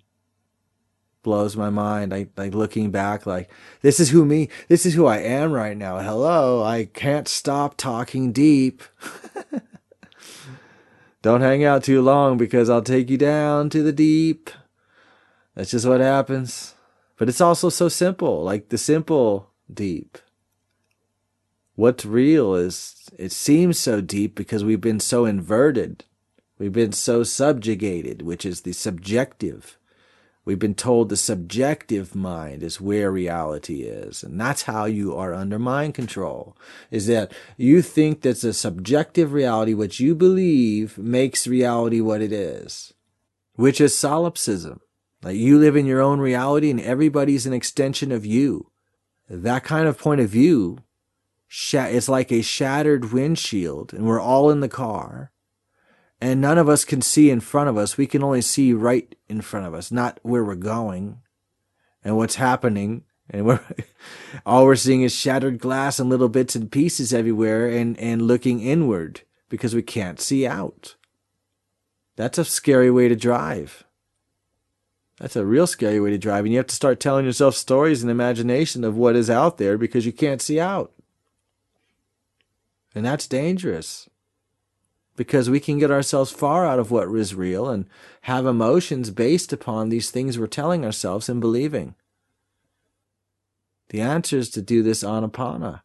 blows 1.22 1.56
my 1.56 1.70
mind. 1.70 2.12
I 2.12 2.26
like 2.36 2.54
looking 2.54 2.90
back, 2.90 3.26
like 3.26 3.50
this 3.80 4.00
is 4.00 4.10
who 4.10 4.24
me, 4.24 4.48
this 4.68 4.84
is 4.84 4.94
who 4.94 5.06
I 5.06 5.18
am 5.18 5.52
right 5.52 5.76
now. 5.76 5.98
Hello, 5.98 6.62
I 6.62 6.86
can't 6.86 7.28
stop 7.28 7.76
talking 7.76 8.32
deep. 8.32 8.82
Don't 11.22 11.40
hang 11.40 11.64
out 11.64 11.84
too 11.84 12.02
long 12.02 12.36
because 12.36 12.68
I'll 12.68 12.82
take 12.82 13.08
you 13.08 13.16
down 13.16 13.70
to 13.70 13.82
the 13.82 13.92
deep. 13.92 14.50
That's 15.54 15.70
just 15.70 15.86
what 15.86 16.00
happens. 16.00 16.74
But 17.16 17.28
it's 17.28 17.40
also 17.40 17.68
so 17.68 17.88
simple, 17.88 18.42
like 18.42 18.70
the 18.70 18.78
simple 18.78 19.50
deep. 19.72 20.18
What's 21.74 22.04
real 22.04 22.54
is 22.54 23.08
it 23.18 23.32
seems 23.32 23.78
so 23.78 24.00
deep 24.00 24.34
because 24.34 24.64
we've 24.64 24.80
been 24.80 25.00
so 25.00 25.24
inverted. 25.24 26.04
We've 26.58 26.72
been 26.72 26.92
so 26.92 27.22
subjugated, 27.22 28.22
which 28.22 28.44
is 28.44 28.62
the 28.62 28.72
subjective. 28.72 29.78
We've 30.44 30.58
been 30.58 30.74
told 30.74 31.08
the 31.08 31.16
subjective 31.16 32.16
mind 32.16 32.64
is 32.64 32.80
where 32.80 33.12
reality 33.12 33.82
is. 33.82 34.24
And 34.24 34.40
that's 34.40 34.62
how 34.62 34.86
you 34.86 35.14
are 35.14 35.32
under 35.32 35.58
mind 35.58 35.94
control. 35.94 36.56
Is 36.90 37.06
that 37.06 37.32
you 37.56 37.80
think 37.80 38.22
that's 38.22 38.42
a 38.42 38.52
subjective 38.52 39.32
reality, 39.32 39.72
what 39.72 40.00
you 40.00 40.16
believe 40.16 40.98
makes 40.98 41.46
reality 41.46 42.00
what 42.00 42.20
it 42.20 42.32
is, 42.32 42.92
which 43.54 43.80
is 43.80 43.96
solipsism. 43.96 44.80
Like 45.22 45.36
you 45.36 45.58
live 45.58 45.76
in 45.76 45.86
your 45.86 46.00
own 46.00 46.18
reality 46.18 46.70
and 46.70 46.80
everybody's 46.80 47.46
an 47.46 47.52
extension 47.52 48.10
of 48.10 48.26
you. 48.26 48.70
That 49.30 49.62
kind 49.62 49.86
of 49.86 49.96
point 49.96 50.20
of 50.20 50.28
view, 50.28 50.78
it's 51.48 52.08
like 52.08 52.32
a 52.32 52.42
shattered 52.42 53.12
windshield 53.12 53.94
and 53.94 54.06
we're 54.06 54.20
all 54.20 54.50
in 54.50 54.60
the 54.60 54.68
car 54.68 55.31
and 56.22 56.40
none 56.40 56.56
of 56.56 56.68
us 56.68 56.84
can 56.84 57.02
see 57.02 57.30
in 57.30 57.40
front 57.40 57.68
of 57.68 57.76
us. 57.76 57.96
We 57.96 58.06
can 58.06 58.22
only 58.22 58.42
see 58.42 58.72
right 58.72 59.12
in 59.28 59.40
front 59.40 59.66
of 59.66 59.74
us, 59.74 59.90
not 59.90 60.20
where 60.22 60.44
we're 60.44 60.54
going 60.54 61.18
and 62.04 62.16
what's 62.16 62.36
happening. 62.36 63.02
And 63.28 63.44
we're 63.44 63.60
all 64.46 64.64
we're 64.64 64.76
seeing 64.76 65.02
is 65.02 65.12
shattered 65.12 65.58
glass 65.58 65.98
and 65.98 66.08
little 66.08 66.28
bits 66.28 66.54
and 66.54 66.70
pieces 66.70 67.12
everywhere 67.12 67.68
and, 67.68 67.98
and 67.98 68.22
looking 68.22 68.60
inward 68.60 69.22
because 69.48 69.74
we 69.74 69.82
can't 69.82 70.20
see 70.20 70.46
out. 70.46 70.94
That's 72.14 72.38
a 72.38 72.44
scary 72.44 72.90
way 72.90 73.08
to 73.08 73.16
drive. 73.16 73.82
That's 75.18 75.34
a 75.34 75.44
real 75.44 75.66
scary 75.66 75.98
way 75.98 76.10
to 76.10 76.18
drive. 76.18 76.44
And 76.44 76.52
you 76.52 76.58
have 76.58 76.68
to 76.68 76.74
start 76.74 77.00
telling 77.00 77.24
yourself 77.24 77.56
stories 77.56 78.00
and 78.00 78.12
imagination 78.12 78.84
of 78.84 78.96
what 78.96 79.16
is 79.16 79.28
out 79.28 79.58
there 79.58 79.76
because 79.76 80.06
you 80.06 80.12
can't 80.12 80.40
see 80.40 80.60
out. 80.60 80.92
And 82.94 83.04
that's 83.04 83.26
dangerous 83.26 84.08
because 85.16 85.50
we 85.50 85.60
can 85.60 85.78
get 85.78 85.90
ourselves 85.90 86.30
far 86.30 86.66
out 86.66 86.78
of 86.78 86.90
what 86.90 87.08
is 87.14 87.34
real 87.34 87.68
and 87.68 87.86
have 88.22 88.46
emotions 88.46 89.10
based 89.10 89.52
upon 89.52 89.88
these 89.88 90.10
things 90.10 90.38
we're 90.38 90.46
telling 90.46 90.84
ourselves 90.84 91.28
and 91.28 91.40
believing. 91.40 91.94
The 93.90 94.00
answer 94.00 94.38
is 94.38 94.48
to 94.50 94.62
do 94.62 94.82
this 94.82 95.02
anapana. 95.04 95.82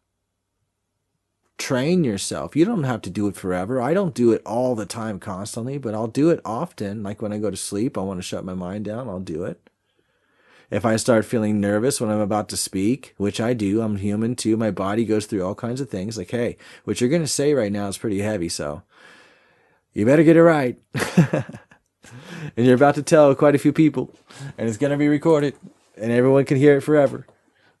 Train 1.58 2.04
yourself. 2.04 2.56
You 2.56 2.64
don't 2.64 2.84
have 2.84 3.02
to 3.02 3.10
do 3.10 3.26
it 3.26 3.36
forever. 3.36 3.82
I 3.82 3.92
don't 3.92 4.14
do 4.14 4.32
it 4.32 4.40
all 4.46 4.74
the 4.74 4.86
time 4.86 5.18
constantly, 5.18 5.76
but 5.76 5.92
I'll 5.92 6.06
do 6.06 6.30
it 6.30 6.40
often. 6.44 7.02
Like 7.02 7.20
when 7.20 7.32
I 7.32 7.38
go 7.38 7.50
to 7.50 7.56
sleep, 7.56 7.98
I 7.98 8.02
want 8.02 8.18
to 8.18 8.22
shut 8.22 8.44
my 8.44 8.54
mind 8.54 8.84
down, 8.86 9.08
I'll 9.08 9.20
do 9.20 9.44
it. 9.44 9.68
If 10.70 10.84
I 10.84 10.96
start 10.96 11.24
feeling 11.24 11.60
nervous 11.60 12.00
when 12.00 12.10
I'm 12.10 12.20
about 12.20 12.48
to 12.50 12.56
speak, 12.56 13.14
which 13.16 13.40
I 13.40 13.54
do, 13.54 13.80
I'm 13.80 13.96
human 13.96 14.36
too. 14.36 14.56
My 14.56 14.70
body 14.70 15.04
goes 15.04 15.26
through 15.26 15.44
all 15.44 15.54
kinds 15.54 15.80
of 15.80 15.88
things. 15.88 16.16
Like, 16.16 16.30
hey, 16.30 16.58
what 16.84 17.00
you're 17.00 17.10
going 17.10 17.22
to 17.22 17.28
say 17.28 17.54
right 17.54 17.72
now 17.72 17.88
is 17.88 17.98
pretty 17.98 18.20
heavy, 18.20 18.48
so 18.48 18.82
you 19.98 20.06
better 20.06 20.22
get 20.22 20.36
it 20.36 20.42
right. 20.44 20.78
and 21.34 21.44
you're 22.56 22.76
about 22.76 22.94
to 22.94 23.02
tell 23.02 23.34
quite 23.34 23.56
a 23.56 23.58
few 23.58 23.72
people, 23.72 24.14
and 24.56 24.68
it's 24.68 24.78
going 24.78 24.92
to 24.92 24.96
be 24.96 25.08
recorded, 25.08 25.56
and 25.96 26.12
everyone 26.12 26.44
can 26.44 26.56
hear 26.56 26.76
it 26.76 26.82
forever. 26.82 27.26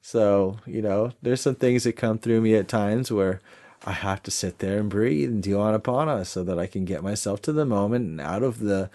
So, 0.00 0.56
you 0.66 0.82
know, 0.82 1.12
there's 1.22 1.40
some 1.40 1.54
things 1.54 1.84
that 1.84 1.92
come 1.92 2.18
through 2.18 2.40
me 2.40 2.56
at 2.56 2.66
times 2.66 3.12
where 3.12 3.40
I 3.86 3.92
have 3.92 4.20
to 4.24 4.32
sit 4.32 4.58
there 4.58 4.80
and 4.80 4.90
breathe 4.90 5.28
and 5.28 5.40
do 5.40 5.58
anapana 5.58 6.26
so 6.26 6.42
that 6.42 6.58
I 6.58 6.66
can 6.66 6.84
get 6.84 7.04
myself 7.04 7.40
to 7.42 7.52
the 7.52 7.64
moment 7.64 8.06
and 8.06 8.20
out 8.20 8.42
of 8.42 8.58
the 8.58 8.90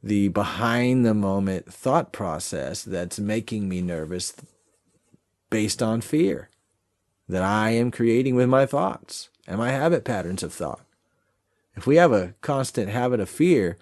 the 0.00 0.28
behind 0.28 1.04
the 1.04 1.14
moment 1.14 1.72
thought 1.72 2.12
process 2.12 2.82
that's 2.82 3.18
making 3.18 3.68
me 3.68 3.80
nervous 3.80 4.34
based 5.50 5.82
on 5.82 6.02
fear 6.02 6.50
that 7.28 7.42
I 7.42 7.70
am 7.70 7.90
creating 7.90 8.36
with 8.36 8.48
my 8.48 8.64
thoughts 8.64 9.30
and 9.46 9.58
my 9.58 9.70
habit 9.70 10.04
patterns 10.04 10.42
of 10.42 10.52
thought. 10.52 10.84
If 11.78 11.86
we 11.86 11.94
have 11.94 12.10
a 12.10 12.34
constant 12.40 12.88
habit 12.88 13.20
of 13.20 13.30
fear, 13.30 13.78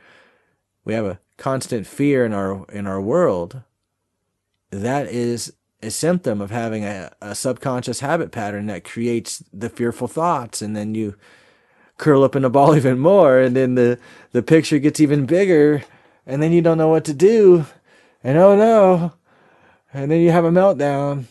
we 0.84 0.92
have 0.92 1.06
a 1.06 1.18
constant 1.38 1.86
fear 1.86 2.26
in 2.26 2.34
our 2.34 2.66
in 2.70 2.86
our 2.86 3.00
world, 3.00 3.62
that 4.70 5.06
is 5.06 5.54
a 5.82 5.90
symptom 5.90 6.42
of 6.42 6.50
having 6.50 6.84
a, 6.84 7.10
a 7.22 7.34
subconscious 7.34 8.00
habit 8.00 8.32
pattern 8.32 8.66
that 8.66 8.84
creates 8.84 9.42
the 9.50 9.70
fearful 9.70 10.08
thoughts 10.08 10.60
and 10.60 10.76
then 10.76 10.94
you 10.94 11.16
curl 11.96 12.22
up 12.22 12.36
in 12.36 12.44
a 12.44 12.50
ball 12.50 12.76
even 12.76 12.98
more 12.98 13.40
and 13.40 13.56
then 13.56 13.76
the, 13.76 13.98
the 14.32 14.42
picture 14.42 14.78
gets 14.78 15.00
even 15.00 15.24
bigger 15.24 15.82
and 16.26 16.42
then 16.42 16.52
you 16.52 16.60
don't 16.60 16.78
know 16.78 16.88
what 16.88 17.04
to 17.06 17.14
do 17.14 17.64
and 18.22 18.36
oh 18.36 18.56
no 18.56 19.12
and 19.94 20.10
then 20.10 20.20
you 20.20 20.30
have 20.30 20.44
a 20.44 20.50
meltdown 20.50 21.24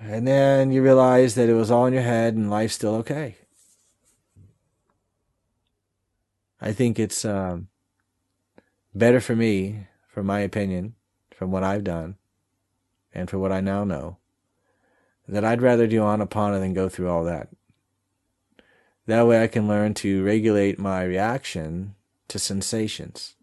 and 0.00 0.28
then 0.28 0.70
you 0.70 0.82
realize 0.82 1.34
that 1.36 1.48
it 1.48 1.54
was 1.54 1.70
all 1.70 1.86
in 1.86 1.94
your 1.94 2.02
head 2.02 2.34
and 2.34 2.50
life's 2.50 2.74
still 2.74 2.96
okay 2.96 3.36
I 6.60 6.72
think 6.72 6.98
it's 6.98 7.24
um, 7.24 7.68
better 8.94 9.20
for 9.20 9.36
me, 9.36 9.86
from 10.08 10.26
my 10.26 10.40
opinion, 10.40 10.94
from 11.34 11.50
what 11.50 11.62
I've 11.62 11.84
done, 11.84 12.16
and 13.14 13.28
for 13.28 13.38
what 13.38 13.52
I 13.52 13.60
now 13.60 13.84
know, 13.84 14.16
that 15.28 15.44
I'd 15.44 15.62
rather 15.62 15.86
do 15.86 16.00
Anapana 16.00 16.58
than 16.58 16.74
go 16.74 16.88
through 16.88 17.10
all 17.10 17.24
that. 17.24 17.48
That 19.06 19.26
way 19.26 19.42
I 19.42 19.46
can 19.46 19.68
learn 19.68 19.94
to 19.94 20.24
regulate 20.24 20.78
my 20.78 21.04
reaction 21.04 21.94
to 22.28 22.38
sensations. 22.38 23.35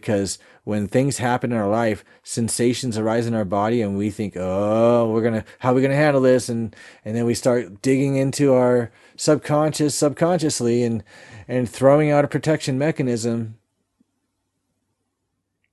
Because 0.00 0.38
when 0.64 0.86
things 0.86 1.18
happen 1.18 1.52
in 1.52 1.58
our 1.58 1.68
life, 1.68 2.04
sensations 2.22 2.98
arise 2.98 3.26
in 3.26 3.34
our 3.34 3.44
body 3.44 3.82
and 3.82 3.96
we 3.96 4.10
think, 4.10 4.36
oh, 4.36 5.10
we're 5.10 5.22
gonna 5.22 5.44
how 5.60 5.72
are 5.72 5.74
we 5.74 5.82
gonna 5.82 5.94
handle 5.94 6.20
this? 6.22 6.48
And 6.48 6.74
and 7.04 7.16
then 7.16 7.24
we 7.24 7.34
start 7.34 7.82
digging 7.82 8.16
into 8.16 8.54
our 8.54 8.90
subconscious 9.16 9.94
subconsciously 9.94 10.82
and 10.82 11.02
and 11.48 11.68
throwing 11.68 12.10
out 12.10 12.24
a 12.24 12.28
protection 12.28 12.78
mechanism 12.78 13.58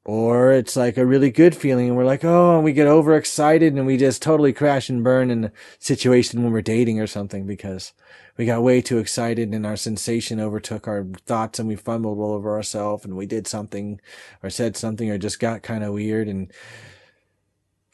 or 0.06 0.52
it's 0.52 0.76
like 0.76 0.98
a 0.98 1.06
really 1.06 1.32
good 1.32 1.56
feeling 1.56 1.88
and 1.88 1.96
we're 1.96 2.04
like 2.04 2.24
oh 2.26 2.56
and 2.56 2.64
we 2.64 2.74
get 2.74 2.88
overexcited 2.88 3.74
and 3.74 3.86
we 3.86 3.96
just 3.96 4.22
totally 4.22 4.52
crash 4.52 4.90
and 4.90 5.04
burn 5.04 5.32
in 5.32 5.46
a 5.46 5.52
situation 5.80 6.44
when 6.44 6.52
we're 6.52 6.62
dating 6.62 7.00
or 7.00 7.08
something 7.08 7.46
because 7.46 7.94
we 8.38 8.46
got 8.46 8.64
way 8.64 8.82
too 8.82 8.98
excited 8.98 9.54
and 9.54 9.66
our 9.66 9.78
sensation 9.78 10.40
overtook 10.40 10.88
our 10.88 11.06
thoughts 11.26 11.60
and 11.60 11.70
we 11.70 11.76
fumbled 11.76 12.20
all 12.20 12.34
over 12.34 12.54
ourselves 12.54 13.06
and 13.06 13.16
we 13.16 13.26
did 13.26 13.48
something 13.48 14.02
or 14.42 14.50
said 14.50 14.76
something 14.76 15.10
or 15.10 15.18
just 15.18 15.40
got 15.40 15.64
kind 15.64 15.84
of 15.84 15.94
weird 15.94 16.28
and 16.28 16.52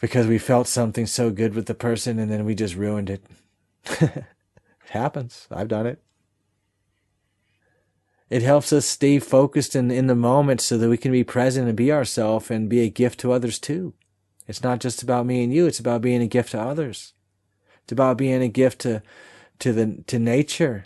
because 0.02 0.28
we 0.28 0.38
felt 0.40 0.68
something 0.68 1.06
so 1.06 1.30
good 1.30 1.54
with 1.54 1.66
the 1.66 1.76
person 1.76 2.18
and 2.18 2.32
then 2.32 2.46
we 2.46 2.56
just 2.56 2.76
ruined 2.76 3.10
it. 3.10 3.24
It 4.82 4.94
happens. 4.94 5.48
I've 5.52 5.68
done 5.68 5.86
it 5.86 6.02
it 8.30 8.42
helps 8.44 8.72
us 8.72 8.86
stay 8.86 9.20
focused 9.20 9.76
in, 9.76 9.90
in 9.90 10.08
the 10.08 10.16
moment 10.16 10.62
so 10.62 10.78
that 10.78 10.90
we 10.90 10.98
can 10.98 11.12
be 11.12 11.24
present 11.24 11.68
and 11.68 11.78
be 11.78 11.92
ourselves 11.92 12.52
and 12.52 12.70
be 12.70 12.82
a 12.82 12.90
gift 12.90 13.20
to 13.22 13.32
others 13.32 13.60
too. 13.60 13.94
It's 14.48 14.64
not 14.64 14.80
just 14.80 15.02
about 15.04 15.26
me 15.26 15.44
and 15.44 15.54
you, 15.54 15.66
it's 15.66 15.80
about 15.80 16.02
being 16.02 16.22
a 16.22 16.28
gift 16.28 16.52
to 16.52 16.62
others. 16.62 17.14
It's 17.84 17.92
about 17.92 18.18
being 18.18 18.42
a 18.42 18.48
gift 18.48 18.80
to 18.82 19.02
to 19.60 19.74
the 19.74 20.04
to 20.08 20.20
nature. 20.20 20.86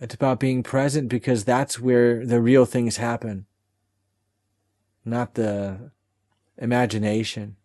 It's 0.00 0.14
about 0.14 0.40
being 0.40 0.62
present 0.62 1.08
because 1.08 1.44
that's 1.44 1.78
where 1.78 2.26
the 2.26 2.40
real 2.40 2.66
things 2.66 2.96
happen. 2.96 3.46
Not 5.04 5.34
the 5.34 5.92
imagination 6.58 7.56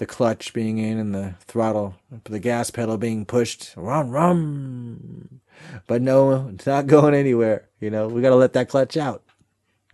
the 0.00 0.06
clutch 0.06 0.54
being 0.54 0.78
in 0.78 0.96
and 0.98 1.14
the 1.14 1.34
throttle, 1.44 1.94
the 2.24 2.38
gas 2.38 2.70
pedal 2.70 2.96
being 2.96 3.26
pushed. 3.26 3.74
Rum, 3.76 4.10
rum. 4.10 5.42
But 5.86 6.02
no, 6.02 6.50
it's 6.54 6.66
not 6.66 6.86
going 6.86 7.14
anywhere. 7.14 7.68
You 7.80 7.90
know, 7.90 8.08
we 8.08 8.22
got 8.22 8.30
to 8.30 8.36
let 8.36 8.52
that 8.54 8.68
clutch 8.68 8.96
out. 8.96 9.22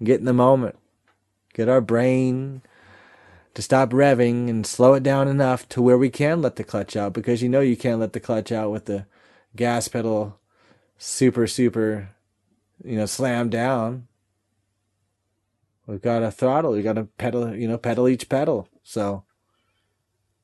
Get 0.03 0.21
in 0.21 0.27
the 0.27 0.33
moment. 0.33 0.77
Get 1.55 1.69
our 1.69 1.81
brain 1.81 2.63
to 3.55 3.63
stop 3.63 3.91
revving 3.91 4.51
and 4.51 4.67
slow 4.67 4.95
it 4.95 5.03
down 5.03 5.29
enough 5.29 5.67
to 5.71 5.81
where 5.81 5.97
we 5.97 6.11
can 6.11 6.43
let 6.43 6.57
the 6.57 6.65
clutch 6.65 6.95
out 6.95 7.15
because 7.15 7.43
you 7.43 7.49
know 7.49 7.61
you 7.61 7.77
can't 7.77 8.01
let 8.01 8.13
the 8.13 8.21
clutch 8.21 8.53
out 8.53 8.71
with 8.71 8.85
the 8.85 9.07
gas 9.57 9.89
pedal 9.89 10.39
super, 10.99 11.47
super, 11.47 12.11
you 12.85 12.97
know, 12.97 13.07
slammed 13.07 13.51
down. 13.51 14.09
We've 15.87 16.03
got 16.03 16.23
a 16.23 16.31
throttle. 16.31 16.73
We 16.73 16.83
got 16.83 16.95
to 16.95 17.05
pedal, 17.05 17.55
you 17.55 17.69
know, 17.69 17.79
pedal 17.79 18.09
each 18.09 18.29
pedal. 18.29 18.69
So, 18.83 19.25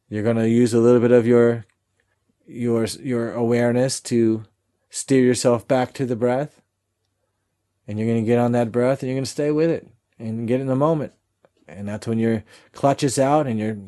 you're 0.08 0.22
going 0.22 0.36
to 0.36 0.48
use 0.48 0.72
a 0.72 0.80
little 0.80 1.00
bit 1.00 1.10
of 1.10 1.26
your 1.26 1.66
your 2.46 2.84
your 2.84 3.32
awareness 3.32 4.00
to 4.00 4.44
steer 4.92 5.24
yourself 5.24 5.66
back 5.66 5.94
to 5.94 6.04
the 6.04 6.14
breath. 6.14 6.60
And 7.88 7.98
you're 7.98 8.06
going 8.06 8.22
to 8.22 8.26
get 8.26 8.38
on 8.38 8.52
that 8.52 8.70
breath 8.70 9.00
and 9.00 9.08
you're 9.08 9.16
going 9.16 9.24
to 9.24 9.30
stay 9.30 9.50
with 9.50 9.70
it 9.70 9.88
and 10.18 10.46
get 10.46 10.60
in 10.60 10.66
the 10.66 10.76
moment. 10.76 11.14
And 11.66 11.88
that's 11.88 12.06
when 12.06 12.18
your 12.18 12.44
clutch 12.72 13.02
is 13.02 13.18
out 13.18 13.46
and 13.46 13.58
you're 13.58 13.78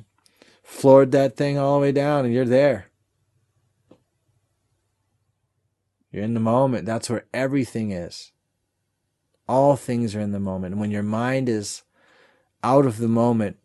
floored 0.63 1.13
that 1.13 1.37
thing 1.37 1.59
all 1.59 1.75
the 1.75 1.83
way 1.83 1.93
down 1.93 2.25
and 2.25 2.33
you're 2.35 2.47
there. 2.47 2.87
You're 6.11 6.25
in 6.25 6.35
the 6.35 6.41
moment. 6.41 6.87
That's 6.87 7.11
where 7.11 7.27
everything 7.35 7.93
is. 7.93 8.33
All 9.47 9.77
things 9.77 10.17
are 10.17 10.21
in 10.21 10.33
the 10.33 10.41
moment. 10.41 10.73
And 10.73 10.81
when 10.81 10.91
your 10.91 11.03
mind 11.03 11.49
is 11.49 11.83
out 12.63 12.87
of 12.87 12.97
the 12.97 13.09
moment, 13.09 13.59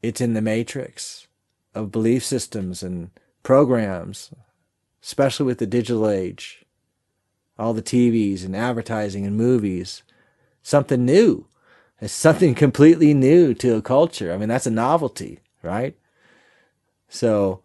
it's 0.00 0.20
in 0.20 0.34
the 0.34 0.40
matrix 0.40 1.26
of 1.74 1.90
belief 1.90 2.24
systems 2.24 2.82
and 2.84 3.10
programs, 3.42 4.30
especially 5.02 5.46
with 5.46 5.58
the 5.58 5.66
digital 5.66 6.08
age. 6.08 6.64
All 7.58 7.74
the 7.74 7.82
TVs 7.82 8.44
and 8.44 8.56
advertising 8.56 9.26
and 9.26 9.36
movies. 9.36 10.02
Something 10.62 11.04
new. 11.04 11.46
It's 12.00 12.12
something 12.12 12.54
completely 12.56 13.14
new 13.14 13.54
to 13.54 13.76
a 13.76 13.82
culture. 13.82 14.32
I 14.32 14.36
mean, 14.36 14.48
that's 14.48 14.66
a 14.66 14.70
novelty, 14.70 15.40
right? 15.62 15.96
So, 17.08 17.62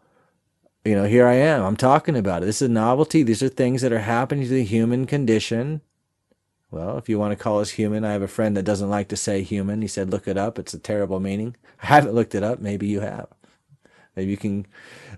you 0.83 0.95
know, 0.95 1.05
here 1.05 1.27
I 1.27 1.35
am. 1.35 1.63
I'm 1.63 1.77
talking 1.77 2.15
about 2.15 2.43
it. 2.43 2.47
This 2.47 2.61
is 2.61 2.69
a 2.69 2.71
novelty. 2.71 3.23
These 3.23 3.43
are 3.43 3.49
things 3.49 3.81
that 3.81 3.93
are 3.93 3.99
happening 3.99 4.43
to 4.43 4.49
the 4.49 4.63
human 4.63 5.05
condition. 5.05 5.81
Well, 6.69 6.97
if 6.97 7.07
you 7.07 7.17
want 7.17 7.31
to 7.31 7.41
call 7.41 7.61
us 7.61 7.71
human, 7.71 8.03
I 8.03 8.11
have 8.11 8.21
a 8.21 8.27
friend 8.27 8.57
that 8.57 8.63
doesn't 8.63 8.89
like 8.89 9.07
to 9.09 9.17
say 9.17 9.41
human. 9.41 9.81
He 9.81 9.87
said, 9.87 10.09
look 10.09 10.27
it 10.27 10.37
up. 10.37 10.59
It's 10.59 10.73
a 10.73 10.79
terrible 10.79 11.19
meaning. 11.19 11.55
I 11.81 11.87
haven't 11.87 12.13
looked 12.13 12.35
it 12.35 12.43
up. 12.43 12.59
Maybe 12.59 12.87
you 12.87 12.99
have. 12.99 13.27
Maybe 14.15 14.31
you 14.31 14.37
can 14.37 14.65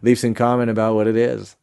leave 0.02 0.20
some 0.20 0.34
comment 0.34 0.70
about 0.70 0.94
what 0.94 1.08
it 1.08 1.16
is. 1.16 1.56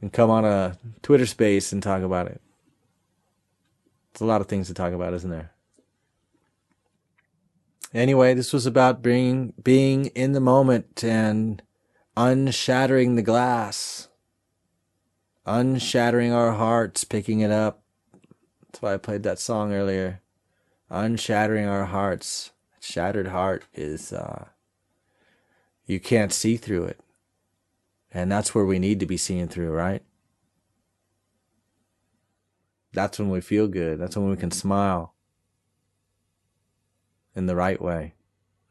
And 0.00 0.12
come 0.12 0.30
on 0.30 0.44
a 0.44 0.78
Twitter 1.02 1.26
space 1.26 1.72
and 1.72 1.82
talk 1.82 2.02
about 2.02 2.26
it. 2.26 2.40
It's 4.12 4.20
a 4.20 4.26
lot 4.26 4.40
of 4.40 4.46
things 4.46 4.68
to 4.68 4.74
talk 4.74 4.92
about, 4.92 5.14
isn't 5.14 5.30
there? 5.30 5.52
Anyway, 7.94 8.34
this 8.34 8.52
was 8.52 8.66
about 8.66 9.02
being 9.02 9.54
being 9.62 10.06
in 10.06 10.32
the 10.32 10.40
moment 10.40 11.02
and 11.02 11.62
unshattering 12.16 13.14
the 13.14 13.22
glass, 13.22 14.08
unshattering 15.46 16.32
our 16.32 16.52
hearts, 16.52 17.04
picking 17.04 17.40
it 17.40 17.50
up. 17.50 17.82
That's 18.66 18.82
why 18.82 18.94
I 18.94 18.98
played 18.98 19.22
that 19.22 19.38
song 19.38 19.72
earlier. 19.72 20.20
Unshattering 20.90 21.66
our 21.66 21.86
hearts. 21.86 22.52
Shattered 22.80 23.28
heart 23.28 23.64
is 23.74 24.12
uh, 24.12 24.46
you 25.86 25.98
can't 25.98 26.32
see 26.32 26.56
through 26.56 26.84
it, 26.84 27.00
and 28.16 28.32
that's 28.32 28.54
where 28.54 28.64
we 28.64 28.78
need 28.78 28.98
to 29.00 29.04
be 29.04 29.18
seeing 29.18 29.46
through, 29.46 29.70
right? 29.72 30.02
That's 32.94 33.18
when 33.18 33.28
we 33.28 33.42
feel 33.42 33.68
good. 33.68 33.98
That's 33.98 34.16
when 34.16 34.30
we 34.30 34.38
can 34.38 34.50
smile 34.50 35.12
in 37.34 37.44
the 37.44 37.54
right 37.54 37.78
way, 37.78 38.14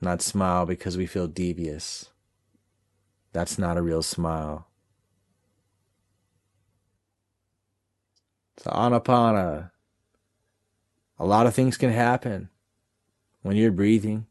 not 0.01 0.23
smile 0.23 0.65
because 0.65 0.97
we 0.97 1.05
feel 1.05 1.27
devious. 1.27 2.09
That's 3.33 3.59
not 3.59 3.77
a 3.77 3.83
real 3.83 4.01
smile. 4.01 4.65
So, 8.57 8.71
anapana. 8.71 9.69
A 11.19 11.25
lot 11.25 11.45
of 11.45 11.53
things 11.53 11.77
can 11.77 11.91
happen 11.91 12.49
when 13.43 13.55
you're 13.57 13.71
breathing 13.71 14.25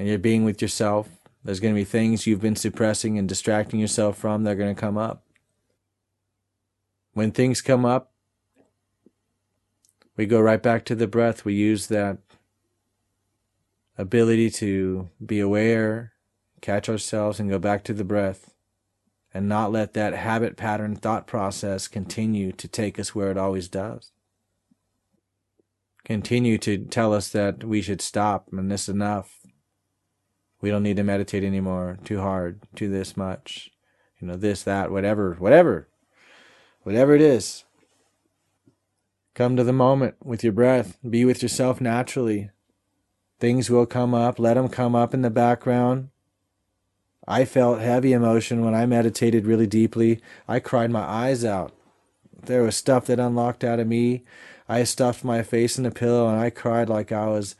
and 0.00 0.08
you're 0.08 0.18
being 0.18 0.44
with 0.44 0.60
yourself. 0.60 1.08
There's 1.44 1.60
going 1.60 1.74
to 1.74 1.80
be 1.80 1.84
things 1.84 2.26
you've 2.26 2.40
been 2.40 2.56
suppressing 2.56 3.18
and 3.18 3.28
distracting 3.28 3.78
yourself 3.78 4.16
from 4.16 4.44
that 4.44 4.52
are 4.52 4.54
going 4.54 4.74
to 4.74 4.80
come 4.80 4.96
up. 4.96 5.24
When 7.12 7.30
things 7.30 7.60
come 7.60 7.84
up, 7.84 8.12
we 10.16 10.26
go 10.26 10.40
right 10.40 10.62
back 10.62 10.84
to 10.86 10.94
the 10.94 11.06
breath. 11.06 11.44
We 11.44 11.54
use 11.54 11.88
that 11.88 12.18
ability 13.98 14.50
to 14.50 15.10
be 15.24 15.38
aware, 15.38 16.12
catch 16.60 16.88
ourselves, 16.88 17.38
and 17.38 17.50
go 17.50 17.58
back 17.58 17.84
to 17.84 17.92
the 17.92 18.04
breath 18.04 18.54
and 19.34 19.48
not 19.48 19.72
let 19.72 19.94
that 19.94 20.14
habit 20.14 20.56
pattern 20.56 20.94
thought 20.94 21.26
process 21.26 21.88
continue 21.88 22.52
to 22.52 22.68
take 22.68 22.98
us 22.98 23.14
where 23.14 23.30
it 23.30 23.36
always 23.36 23.68
does. 23.68 24.12
Continue 26.04 26.56
to 26.58 26.78
tell 26.78 27.12
us 27.12 27.28
that 27.30 27.64
we 27.64 27.82
should 27.82 28.00
stop 28.00 28.48
and 28.52 28.70
this 28.70 28.84
is 28.84 28.94
enough. 28.94 29.43
We 30.64 30.70
don't 30.70 30.82
need 30.82 30.96
to 30.96 31.04
meditate 31.04 31.44
anymore. 31.44 31.98
Too 32.06 32.22
hard. 32.22 32.58
Too 32.74 32.88
this 32.88 33.18
much. 33.18 33.70
You 34.18 34.28
know, 34.28 34.36
this, 34.36 34.62
that, 34.62 34.90
whatever, 34.90 35.34
whatever. 35.34 35.88
Whatever 36.84 37.14
it 37.14 37.20
is. 37.20 37.64
Come 39.34 39.56
to 39.56 39.62
the 39.62 39.74
moment 39.74 40.14
with 40.24 40.42
your 40.42 40.54
breath. 40.54 40.96
Be 41.06 41.26
with 41.26 41.42
yourself 41.42 41.82
naturally. 41.82 42.48
Things 43.38 43.68
will 43.68 43.84
come 43.84 44.14
up. 44.14 44.38
Let 44.38 44.54
them 44.54 44.70
come 44.70 44.94
up 44.94 45.12
in 45.12 45.20
the 45.20 45.28
background. 45.28 46.08
I 47.28 47.44
felt 47.44 47.82
heavy 47.82 48.14
emotion 48.14 48.64
when 48.64 48.74
I 48.74 48.86
meditated 48.86 49.44
really 49.44 49.66
deeply. 49.66 50.22
I 50.48 50.60
cried 50.60 50.90
my 50.90 51.02
eyes 51.02 51.44
out. 51.44 51.74
There 52.42 52.62
was 52.62 52.74
stuff 52.74 53.04
that 53.08 53.20
unlocked 53.20 53.64
out 53.64 53.80
of 53.80 53.86
me. 53.86 54.22
I 54.66 54.84
stuffed 54.84 55.24
my 55.24 55.42
face 55.42 55.78
in 55.78 55.84
a 55.84 55.90
pillow 55.90 56.26
and 56.26 56.40
I 56.40 56.48
cried 56.48 56.88
like 56.88 57.12
I 57.12 57.26
was, 57.26 57.54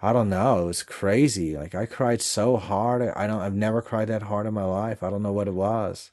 I 0.00 0.12
don't 0.12 0.28
know, 0.28 0.62
it 0.62 0.66
was 0.66 0.82
crazy. 0.82 1.56
Like 1.56 1.74
I 1.74 1.86
cried 1.86 2.22
so 2.22 2.56
hard. 2.56 3.02
I 3.02 3.26
don't, 3.26 3.40
I've 3.40 3.54
never 3.54 3.82
cried 3.82 4.08
that 4.08 4.22
hard 4.22 4.46
in 4.46 4.54
my 4.54 4.64
life. 4.64 5.02
I 5.02 5.10
don't 5.10 5.22
know 5.22 5.32
what 5.32 5.48
it 5.48 5.54
was. 5.54 6.12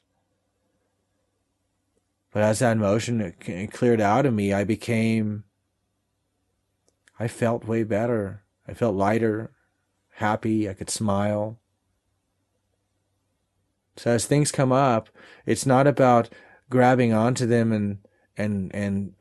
But 2.32 2.42
as 2.42 2.58
that 2.58 2.76
emotion 2.76 3.32
cleared 3.72 4.00
out 4.00 4.26
of 4.26 4.34
me, 4.34 4.52
I 4.52 4.64
became, 4.64 5.44
I 7.18 7.28
felt 7.28 7.64
way 7.64 7.84
better. 7.84 8.42
I 8.68 8.74
felt 8.74 8.96
lighter, 8.96 9.52
happy. 10.14 10.68
I 10.68 10.74
could 10.74 10.90
smile. 10.90 11.58
So 13.96 14.10
as 14.10 14.26
things 14.26 14.52
come 14.52 14.72
up, 14.72 15.08
it's 15.46 15.64
not 15.64 15.86
about 15.86 16.28
grabbing 16.68 17.12
onto 17.12 17.46
them 17.46 17.72
and 17.72 17.98
and 18.36 18.74
and 18.74 19.14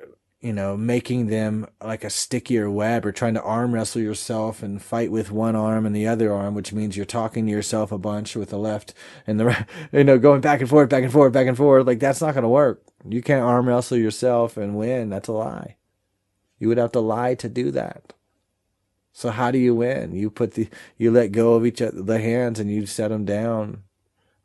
you 0.45 0.53
know 0.53 0.77
making 0.77 1.25
them 1.25 1.65
like 1.83 2.03
a 2.03 2.09
stickier 2.09 2.69
web 2.69 3.03
or 3.03 3.11
trying 3.11 3.33
to 3.33 3.41
arm 3.41 3.73
wrestle 3.73 3.99
yourself 3.99 4.61
and 4.61 4.79
fight 4.79 5.11
with 5.11 5.31
one 5.31 5.55
arm 5.55 5.87
and 5.87 5.95
the 5.95 6.05
other 6.05 6.31
arm, 6.31 6.53
which 6.53 6.71
means 6.71 6.95
you're 6.95 7.03
talking 7.03 7.47
to 7.47 7.51
yourself 7.51 7.91
a 7.91 7.97
bunch 7.97 8.35
with 8.35 8.51
the 8.51 8.59
left 8.59 8.93
and 9.25 9.39
the 9.39 9.45
right, 9.47 9.65
you 9.91 10.03
know 10.03 10.19
going 10.19 10.41
back 10.41 10.61
and 10.61 10.69
forth, 10.69 10.87
back 10.87 11.03
and 11.03 11.11
forth, 11.11 11.33
back 11.33 11.47
and 11.47 11.57
forth. 11.57 11.87
Like 11.87 11.99
that's 11.99 12.21
not 12.21 12.35
going 12.35 12.43
to 12.43 12.47
work. 12.49 12.83
You 13.09 13.23
can't 13.23 13.41
arm 13.41 13.67
wrestle 13.67 13.97
yourself 13.97 14.55
and 14.55 14.75
win. 14.77 15.09
That's 15.09 15.27
a 15.27 15.31
lie. 15.31 15.77
You 16.59 16.67
would 16.67 16.77
have 16.77 16.91
to 16.91 16.99
lie 16.99 17.33
to 17.33 17.49
do 17.49 17.71
that. 17.71 18.13
So 19.13 19.31
how 19.31 19.49
do 19.49 19.57
you 19.57 19.73
win? 19.73 20.13
You 20.13 20.29
put 20.29 20.51
the 20.51 20.69
you 20.95 21.09
let 21.09 21.31
go 21.31 21.55
of 21.55 21.65
each 21.65 21.81
other 21.81 22.03
the 22.03 22.19
hands 22.19 22.59
and 22.59 22.69
you 22.69 22.85
set 22.85 23.07
them 23.07 23.25
down 23.25 23.81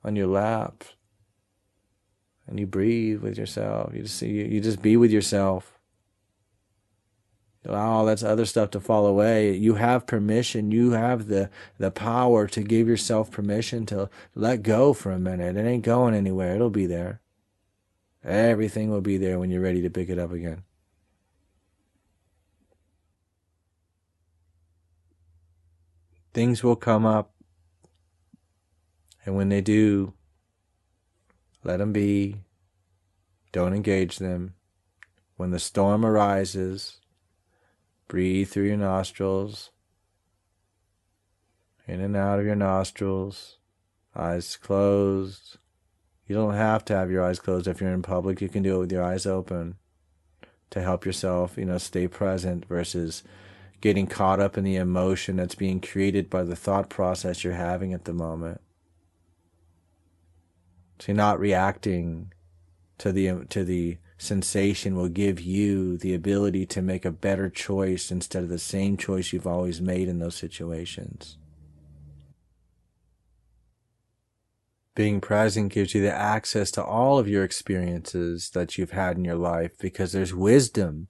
on 0.02 0.16
your 0.16 0.28
lap 0.28 0.82
and 2.46 2.58
you 2.58 2.66
breathe 2.66 3.20
with 3.20 3.36
yourself. 3.36 3.92
You 3.94 4.02
just 4.02 4.22
you, 4.22 4.46
you 4.46 4.62
just 4.62 4.80
be 4.80 4.96
with 4.96 5.10
yourself. 5.10 5.76
All 7.68 8.06
that 8.06 8.24
other 8.24 8.46
stuff 8.46 8.70
to 8.70 8.80
fall 8.80 9.06
away. 9.06 9.54
You 9.54 9.74
have 9.74 10.06
permission. 10.06 10.70
You 10.70 10.92
have 10.92 11.28
the 11.28 11.50
the 11.78 11.90
power 11.90 12.46
to 12.48 12.62
give 12.62 12.88
yourself 12.88 13.30
permission 13.30 13.84
to 13.86 14.08
let 14.34 14.62
go 14.62 14.92
for 14.94 15.12
a 15.12 15.18
minute. 15.18 15.56
It 15.56 15.66
ain't 15.66 15.84
going 15.84 16.14
anywhere. 16.14 16.54
It'll 16.54 16.70
be 16.70 16.86
there. 16.86 17.20
Everything 18.24 18.90
will 18.90 19.02
be 19.02 19.18
there 19.18 19.38
when 19.38 19.50
you're 19.50 19.60
ready 19.60 19.82
to 19.82 19.90
pick 19.90 20.08
it 20.08 20.18
up 20.18 20.32
again. 20.32 20.62
Things 26.32 26.62
will 26.62 26.76
come 26.76 27.04
up 27.04 27.32
and 29.24 29.36
when 29.36 29.48
they 29.48 29.60
do, 29.60 30.14
let 31.62 31.78
them 31.78 31.92
be. 31.92 32.36
Don't 33.52 33.74
engage 33.74 34.18
them. 34.18 34.54
When 35.36 35.50
the 35.50 35.58
storm 35.58 36.04
arises, 36.04 36.99
breathe 38.10 38.48
through 38.48 38.66
your 38.66 38.76
nostrils, 38.76 39.70
in 41.86 42.00
and 42.00 42.16
out 42.16 42.40
of 42.40 42.44
your 42.44 42.56
nostrils, 42.56 43.58
eyes 44.16 44.56
closed. 44.56 45.58
You 46.26 46.34
don't 46.34 46.54
have 46.54 46.84
to 46.86 46.94
have 46.94 47.10
your 47.10 47.24
eyes 47.24 47.38
closed 47.38 47.68
if 47.68 47.80
you're 47.80 47.94
in 47.94 48.02
public. 48.02 48.40
You 48.40 48.48
can 48.48 48.64
do 48.64 48.76
it 48.76 48.78
with 48.80 48.92
your 48.92 49.04
eyes 49.04 49.26
open 49.26 49.76
to 50.70 50.82
help 50.82 51.06
yourself, 51.06 51.56
you 51.56 51.64
know, 51.64 51.78
stay 51.78 52.08
present 52.08 52.66
versus 52.66 53.22
getting 53.80 54.08
caught 54.08 54.40
up 54.40 54.58
in 54.58 54.64
the 54.64 54.76
emotion 54.76 55.36
that's 55.36 55.54
being 55.54 55.80
created 55.80 56.28
by 56.28 56.42
the 56.42 56.56
thought 56.56 56.90
process 56.90 57.44
you're 57.44 57.52
having 57.54 57.94
at 57.94 58.06
the 58.06 58.12
moment. 58.12 58.60
So 60.98 61.12
not 61.12 61.38
reacting 61.38 62.32
to 62.98 63.12
the 63.12 63.46
to 63.48 63.64
the 63.64 63.98
sensation 64.20 64.94
will 64.94 65.08
give 65.08 65.40
you 65.40 65.96
the 65.96 66.14
ability 66.14 66.66
to 66.66 66.82
make 66.82 67.04
a 67.04 67.10
better 67.10 67.48
choice 67.48 68.10
instead 68.10 68.42
of 68.42 68.48
the 68.48 68.58
same 68.58 68.96
choice 68.96 69.32
you've 69.32 69.46
always 69.46 69.80
made 69.80 70.08
in 70.08 70.18
those 70.18 70.36
situations. 70.36 71.38
Being 74.94 75.20
present 75.20 75.72
gives 75.72 75.94
you 75.94 76.02
the 76.02 76.12
access 76.12 76.70
to 76.72 76.84
all 76.84 77.18
of 77.18 77.28
your 77.28 77.44
experiences 77.44 78.50
that 78.50 78.76
you've 78.76 78.90
had 78.90 79.16
in 79.16 79.24
your 79.24 79.36
life 79.36 79.72
because 79.78 80.12
there's 80.12 80.34
wisdom 80.34 81.08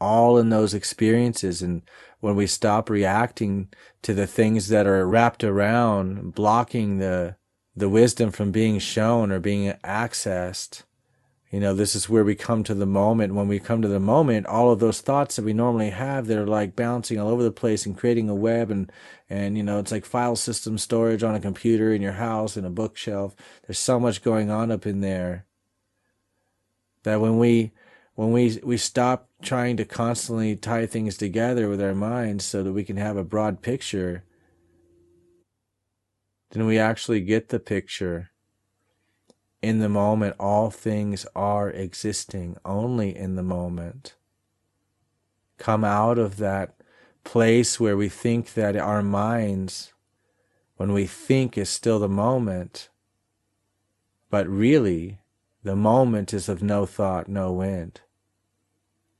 all 0.00 0.38
in 0.38 0.50
those 0.50 0.74
experiences. 0.74 1.62
And 1.62 1.82
when 2.20 2.36
we 2.36 2.46
stop 2.46 2.88
reacting 2.88 3.72
to 4.02 4.14
the 4.14 4.26
things 4.26 4.68
that 4.68 4.86
are 4.86 5.06
wrapped 5.06 5.42
around, 5.42 6.34
blocking 6.34 6.98
the 6.98 7.36
the 7.74 7.88
wisdom 7.88 8.30
from 8.30 8.52
being 8.52 8.78
shown 8.78 9.32
or 9.32 9.40
being 9.40 9.72
accessed, 9.82 10.82
You 11.52 11.60
know, 11.60 11.74
this 11.74 11.94
is 11.94 12.08
where 12.08 12.24
we 12.24 12.34
come 12.34 12.64
to 12.64 12.72
the 12.72 12.86
moment. 12.86 13.34
When 13.34 13.46
we 13.46 13.58
come 13.58 13.82
to 13.82 13.88
the 13.88 14.00
moment, 14.00 14.46
all 14.46 14.72
of 14.72 14.80
those 14.80 15.02
thoughts 15.02 15.36
that 15.36 15.44
we 15.44 15.52
normally 15.52 15.90
have 15.90 16.26
that 16.26 16.38
are 16.38 16.46
like 16.46 16.74
bouncing 16.74 17.20
all 17.20 17.28
over 17.28 17.42
the 17.42 17.52
place 17.52 17.84
and 17.84 17.96
creating 17.96 18.30
a 18.30 18.34
web 18.34 18.70
and, 18.70 18.90
and, 19.28 19.58
you 19.58 19.62
know, 19.62 19.78
it's 19.78 19.92
like 19.92 20.06
file 20.06 20.34
system 20.34 20.78
storage 20.78 21.22
on 21.22 21.34
a 21.34 21.40
computer 21.40 21.92
in 21.92 22.00
your 22.00 22.12
house 22.12 22.56
in 22.56 22.64
a 22.64 22.70
bookshelf. 22.70 23.36
There's 23.66 23.78
so 23.78 24.00
much 24.00 24.22
going 24.22 24.50
on 24.50 24.70
up 24.70 24.86
in 24.86 25.02
there 25.02 25.44
that 27.02 27.20
when 27.20 27.38
we, 27.38 27.72
when 28.14 28.32
we, 28.32 28.58
we 28.64 28.78
stop 28.78 29.28
trying 29.42 29.76
to 29.76 29.84
constantly 29.84 30.56
tie 30.56 30.86
things 30.86 31.18
together 31.18 31.68
with 31.68 31.82
our 31.82 31.94
minds 31.94 32.46
so 32.46 32.62
that 32.62 32.72
we 32.72 32.82
can 32.82 32.96
have 32.96 33.18
a 33.18 33.24
broad 33.24 33.60
picture, 33.60 34.24
then 36.52 36.64
we 36.64 36.78
actually 36.78 37.20
get 37.20 37.50
the 37.50 37.60
picture 37.60 38.31
in 39.62 39.78
the 39.78 39.88
moment, 39.88 40.34
all 40.40 40.70
things 40.70 41.24
are 41.36 41.70
existing 41.70 42.56
only 42.64 43.16
in 43.16 43.36
the 43.36 43.42
moment. 43.44 44.16
Come 45.56 45.84
out 45.84 46.18
of 46.18 46.36
that 46.38 46.74
place 47.22 47.78
where 47.78 47.96
we 47.96 48.08
think 48.08 48.54
that 48.54 48.76
our 48.76 49.02
minds, 49.02 49.92
when 50.76 50.92
we 50.92 51.06
think, 51.06 51.56
is 51.56 51.70
still 51.70 52.00
the 52.00 52.08
moment, 52.08 52.88
but 54.28 54.48
really 54.48 55.20
the 55.62 55.76
moment 55.76 56.34
is 56.34 56.48
of 56.48 56.62
no 56.62 56.84
thought, 56.84 57.28
no 57.28 57.52
wind. 57.52 58.00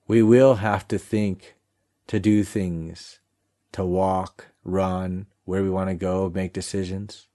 We 0.08 0.22
will 0.22 0.56
have 0.56 0.88
to 0.88 0.98
think 0.98 1.54
to 2.08 2.18
do 2.18 2.42
things, 2.42 3.20
to 3.70 3.84
walk, 3.84 4.48
run, 4.64 5.26
where 5.44 5.62
we 5.62 5.70
want 5.70 5.90
to 5.90 5.94
go, 5.94 6.30
make 6.34 6.52
decisions. 6.52 7.28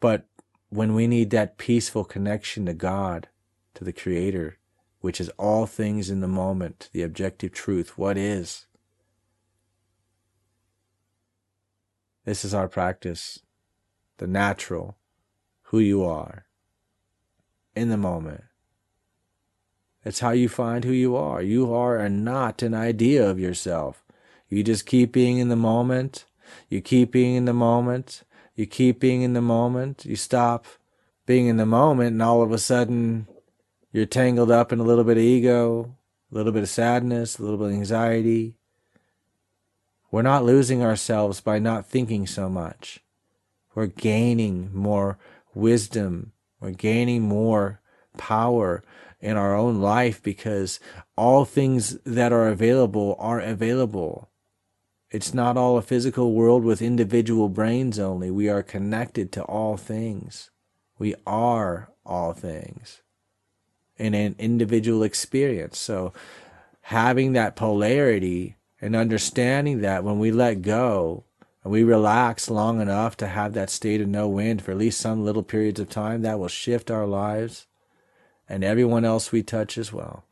But 0.00 0.26
when 0.70 0.94
we 0.94 1.06
need 1.06 1.30
that 1.30 1.58
peaceful 1.58 2.04
connection 2.04 2.64
to 2.66 2.72
God, 2.72 3.28
to 3.74 3.84
the 3.84 3.92
Creator, 3.92 4.56
which 5.00 5.20
is 5.20 5.28
all 5.30 5.66
things 5.66 6.10
in 6.10 6.20
the 6.20 6.28
moment, 6.28 6.88
the 6.92 7.02
objective 7.02 7.52
truth, 7.52 7.98
what 7.98 8.16
is. 8.16 8.66
This 12.24 12.44
is 12.44 12.54
our 12.54 12.68
practice, 12.68 13.40
the 14.18 14.26
natural, 14.26 14.96
who 15.64 15.80
you 15.80 16.04
are, 16.04 16.46
in 17.74 17.88
the 17.88 17.96
moment. 17.96 18.44
It's 20.04 20.20
how 20.20 20.30
you 20.30 20.48
find 20.48 20.84
who 20.84 20.92
you 20.92 21.16
are. 21.16 21.42
You 21.42 21.72
are 21.74 22.08
not 22.08 22.62
an 22.62 22.74
idea 22.74 23.28
of 23.28 23.40
yourself. 23.40 24.04
You 24.48 24.62
just 24.62 24.86
keep 24.86 25.12
being 25.12 25.38
in 25.38 25.48
the 25.48 25.56
moment. 25.56 26.24
You 26.68 26.80
keep 26.80 27.12
being 27.12 27.34
in 27.34 27.44
the 27.44 27.52
moment. 27.52 28.22
You 28.60 28.66
keep 28.66 29.00
being 29.00 29.22
in 29.22 29.32
the 29.32 29.40
moment. 29.40 30.04
You 30.04 30.16
stop 30.16 30.66
being 31.24 31.46
in 31.46 31.56
the 31.56 31.64
moment, 31.64 32.08
and 32.08 32.22
all 32.22 32.42
of 32.42 32.52
a 32.52 32.58
sudden, 32.58 33.26
you're 33.90 34.04
tangled 34.04 34.50
up 34.50 34.70
in 34.70 34.78
a 34.78 34.82
little 34.82 35.02
bit 35.02 35.16
of 35.16 35.22
ego, 35.22 35.96
a 36.30 36.34
little 36.34 36.52
bit 36.52 36.64
of 36.64 36.68
sadness, 36.68 37.38
a 37.38 37.42
little 37.42 37.56
bit 37.56 37.68
of 37.68 37.72
anxiety. 37.72 38.56
We're 40.10 40.20
not 40.20 40.44
losing 40.44 40.82
ourselves 40.82 41.40
by 41.40 41.58
not 41.58 41.86
thinking 41.86 42.26
so 42.26 42.50
much. 42.50 43.00
We're 43.74 43.86
gaining 43.86 44.68
more 44.74 45.16
wisdom. 45.54 46.32
We're 46.60 46.72
gaining 46.72 47.22
more 47.22 47.80
power 48.18 48.84
in 49.22 49.38
our 49.38 49.56
own 49.56 49.80
life 49.80 50.22
because 50.22 50.80
all 51.16 51.46
things 51.46 51.96
that 52.04 52.30
are 52.30 52.48
available 52.48 53.16
are 53.18 53.40
available. 53.40 54.29
It's 55.10 55.34
not 55.34 55.56
all 55.56 55.76
a 55.76 55.82
physical 55.82 56.32
world 56.32 56.62
with 56.62 56.80
individual 56.80 57.48
brains 57.48 57.98
only. 57.98 58.30
We 58.30 58.48
are 58.48 58.62
connected 58.62 59.32
to 59.32 59.42
all 59.42 59.76
things. 59.76 60.50
We 60.98 61.16
are 61.26 61.90
all 62.06 62.32
things 62.32 63.02
in 63.96 64.14
an 64.14 64.36
individual 64.38 65.02
experience. 65.02 65.78
So 65.78 66.12
having 66.82 67.32
that 67.32 67.56
polarity 67.56 68.56
and 68.80 68.94
understanding 68.94 69.80
that 69.80 70.04
when 70.04 70.18
we 70.18 70.30
let 70.30 70.62
go 70.62 71.24
and 71.62 71.72
we 71.72 71.82
relax 71.82 72.48
long 72.48 72.80
enough 72.80 73.16
to 73.18 73.26
have 73.26 73.52
that 73.54 73.68
state 73.68 74.00
of 74.00 74.08
no 74.08 74.28
wind 74.28 74.62
for 74.62 74.70
at 74.70 74.78
least 74.78 75.00
some 75.00 75.24
little 75.24 75.42
periods 75.42 75.80
of 75.80 75.88
time, 75.88 76.22
that 76.22 76.38
will 76.38 76.48
shift 76.48 76.90
our 76.90 77.06
lives 77.06 77.66
and 78.48 78.64
everyone 78.64 79.04
else 79.04 79.32
we 79.32 79.42
touch 79.42 79.76
as 79.76 79.92
well. 79.92 80.24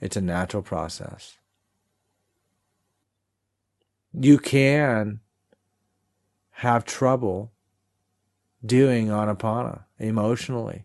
It's 0.00 0.16
a 0.16 0.20
natural 0.20 0.62
process. 0.62 1.38
You 4.12 4.38
can 4.38 5.20
have 6.50 6.84
trouble 6.84 7.52
doing 8.64 9.08
anapana 9.08 9.84
emotionally. 9.98 10.84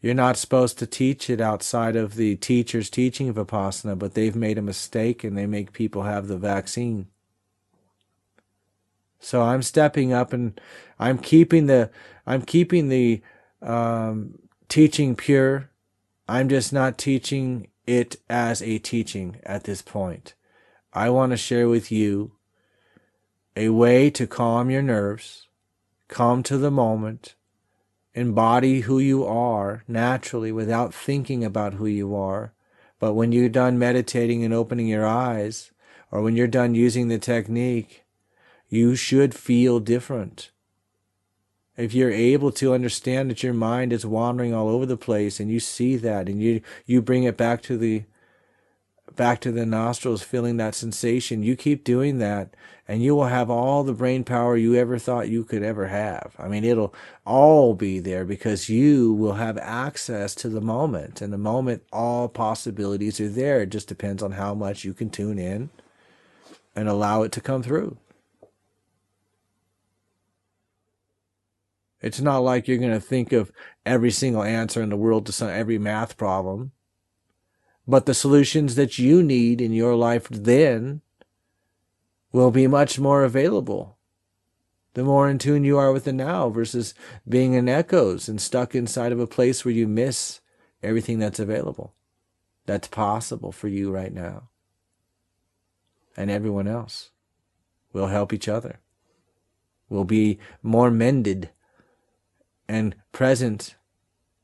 You're 0.00 0.14
not 0.14 0.36
supposed 0.36 0.78
to 0.78 0.86
teach 0.86 1.28
it 1.30 1.40
outside 1.40 1.96
of 1.96 2.14
the 2.14 2.36
teacher's 2.36 2.90
teaching 2.90 3.28
of 3.28 3.36
Vipassana, 3.36 3.98
but 3.98 4.14
they've 4.14 4.36
made 4.36 4.58
a 4.58 4.62
mistake 4.62 5.24
and 5.24 5.36
they 5.36 5.46
make 5.46 5.72
people 5.72 6.02
have 6.02 6.28
the 6.28 6.36
vaccine. 6.36 7.08
So 9.18 9.42
I'm 9.42 9.62
stepping 9.62 10.12
up 10.12 10.32
and 10.32 10.60
I'm 10.98 11.18
keeping 11.18 11.66
the 11.66 11.90
I'm 12.26 12.42
keeping 12.42 12.88
the 12.88 13.22
um, 13.62 14.38
teaching 14.68 15.16
pure. 15.16 15.70
I'm 16.28 16.48
just 16.48 16.72
not 16.72 16.98
teaching 16.98 17.68
it 17.86 18.16
as 18.28 18.62
a 18.62 18.78
teaching 18.78 19.40
at 19.44 19.64
this 19.64 19.80
point. 19.82 20.34
I 20.96 21.10
want 21.10 21.32
to 21.32 21.36
share 21.36 21.68
with 21.68 21.92
you 21.92 22.32
a 23.54 23.68
way 23.68 24.08
to 24.08 24.26
calm 24.26 24.70
your 24.70 24.80
nerves, 24.80 25.46
come 26.08 26.42
to 26.44 26.56
the 26.56 26.70
moment, 26.70 27.34
embody 28.14 28.80
who 28.80 28.98
you 28.98 29.22
are 29.26 29.84
naturally 29.86 30.50
without 30.50 30.94
thinking 30.94 31.44
about 31.44 31.74
who 31.74 31.84
you 31.84 32.16
are. 32.16 32.54
But 32.98 33.12
when 33.12 33.30
you're 33.30 33.50
done 33.50 33.78
meditating 33.78 34.42
and 34.42 34.54
opening 34.54 34.86
your 34.86 35.04
eyes, 35.04 35.70
or 36.10 36.22
when 36.22 36.34
you're 36.34 36.46
done 36.46 36.74
using 36.74 37.08
the 37.08 37.18
technique, 37.18 38.06
you 38.70 38.96
should 38.96 39.34
feel 39.34 39.80
different. 39.80 40.50
If 41.76 41.92
you're 41.92 42.10
able 42.10 42.52
to 42.52 42.72
understand 42.72 43.28
that 43.28 43.42
your 43.42 43.52
mind 43.52 43.92
is 43.92 44.06
wandering 44.06 44.54
all 44.54 44.70
over 44.70 44.86
the 44.86 44.96
place 44.96 45.40
and 45.40 45.50
you 45.50 45.60
see 45.60 45.96
that 45.96 46.26
and 46.26 46.42
you, 46.42 46.62
you 46.86 47.02
bring 47.02 47.24
it 47.24 47.36
back 47.36 47.60
to 47.64 47.76
the 47.76 48.04
back 49.16 49.40
to 49.40 49.52
the 49.52 49.66
nostrils, 49.66 50.22
feeling 50.22 50.56
that 50.58 50.74
sensation, 50.74 51.42
you 51.42 51.56
keep 51.56 51.84
doing 51.84 52.18
that 52.18 52.54
and 52.88 53.02
you 53.02 53.16
will 53.16 53.26
have 53.26 53.50
all 53.50 53.82
the 53.82 53.92
brain 53.92 54.22
power 54.22 54.56
you 54.56 54.74
ever 54.76 54.98
thought 54.98 55.28
you 55.28 55.44
could 55.44 55.62
ever 55.62 55.88
have. 55.88 56.36
I 56.38 56.48
mean, 56.48 56.64
it'll 56.64 56.94
all 57.24 57.74
be 57.74 57.98
there 57.98 58.24
because 58.24 58.68
you 58.68 59.12
will 59.12 59.34
have 59.34 59.58
access 59.58 60.34
to 60.36 60.48
the 60.48 60.60
moment. 60.60 61.20
And 61.20 61.32
the 61.32 61.38
moment, 61.38 61.82
all 61.92 62.28
possibilities 62.28 63.20
are 63.20 63.28
there. 63.28 63.62
It 63.62 63.70
just 63.70 63.88
depends 63.88 64.22
on 64.22 64.32
how 64.32 64.54
much 64.54 64.84
you 64.84 64.94
can 64.94 65.10
tune 65.10 65.38
in 65.38 65.70
and 66.76 66.88
allow 66.88 67.22
it 67.22 67.32
to 67.32 67.40
come 67.40 67.62
through. 67.62 67.96
It's 72.00 72.20
not 72.20 72.38
like 72.38 72.68
you're 72.68 72.78
going 72.78 72.92
to 72.92 73.00
think 73.00 73.32
of 73.32 73.50
every 73.84 74.12
single 74.12 74.44
answer 74.44 74.80
in 74.80 74.90
the 74.90 74.96
world 74.96 75.26
to 75.26 75.32
some, 75.32 75.48
every 75.48 75.78
math 75.78 76.16
problem. 76.16 76.70
But 77.86 78.06
the 78.06 78.14
solutions 78.14 78.74
that 78.74 78.98
you 78.98 79.22
need 79.22 79.60
in 79.60 79.72
your 79.72 79.94
life 79.94 80.28
then 80.28 81.02
will 82.32 82.50
be 82.50 82.66
much 82.66 82.98
more 82.98 83.22
available. 83.22 83.96
The 84.94 85.04
more 85.04 85.28
in 85.28 85.38
tune 85.38 85.62
you 85.62 85.78
are 85.78 85.92
with 85.92 86.04
the 86.04 86.12
now 86.12 86.48
versus 86.48 86.94
being 87.28 87.52
in 87.54 87.68
echoes 87.68 88.28
and 88.28 88.40
stuck 88.40 88.74
inside 88.74 89.12
of 89.12 89.20
a 89.20 89.26
place 89.26 89.64
where 89.64 89.74
you 89.74 89.86
miss 89.86 90.40
everything 90.82 91.18
that's 91.18 91.38
available, 91.38 91.94
that's 92.64 92.88
possible 92.88 93.52
for 93.52 93.68
you 93.68 93.90
right 93.90 94.12
now. 94.12 94.48
And 96.16 96.30
everyone 96.30 96.66
else. 96.66 97.10
We'll 97.92 98.08
help 98.08 98.32
each 98.32 98.48
other. 98.48 98.80
We'll 99.88 100.04
be 100.04 100.38
more 100.62 100.90
mended 100.90 101.50
and 102.68 102.96
present 103.12 103.76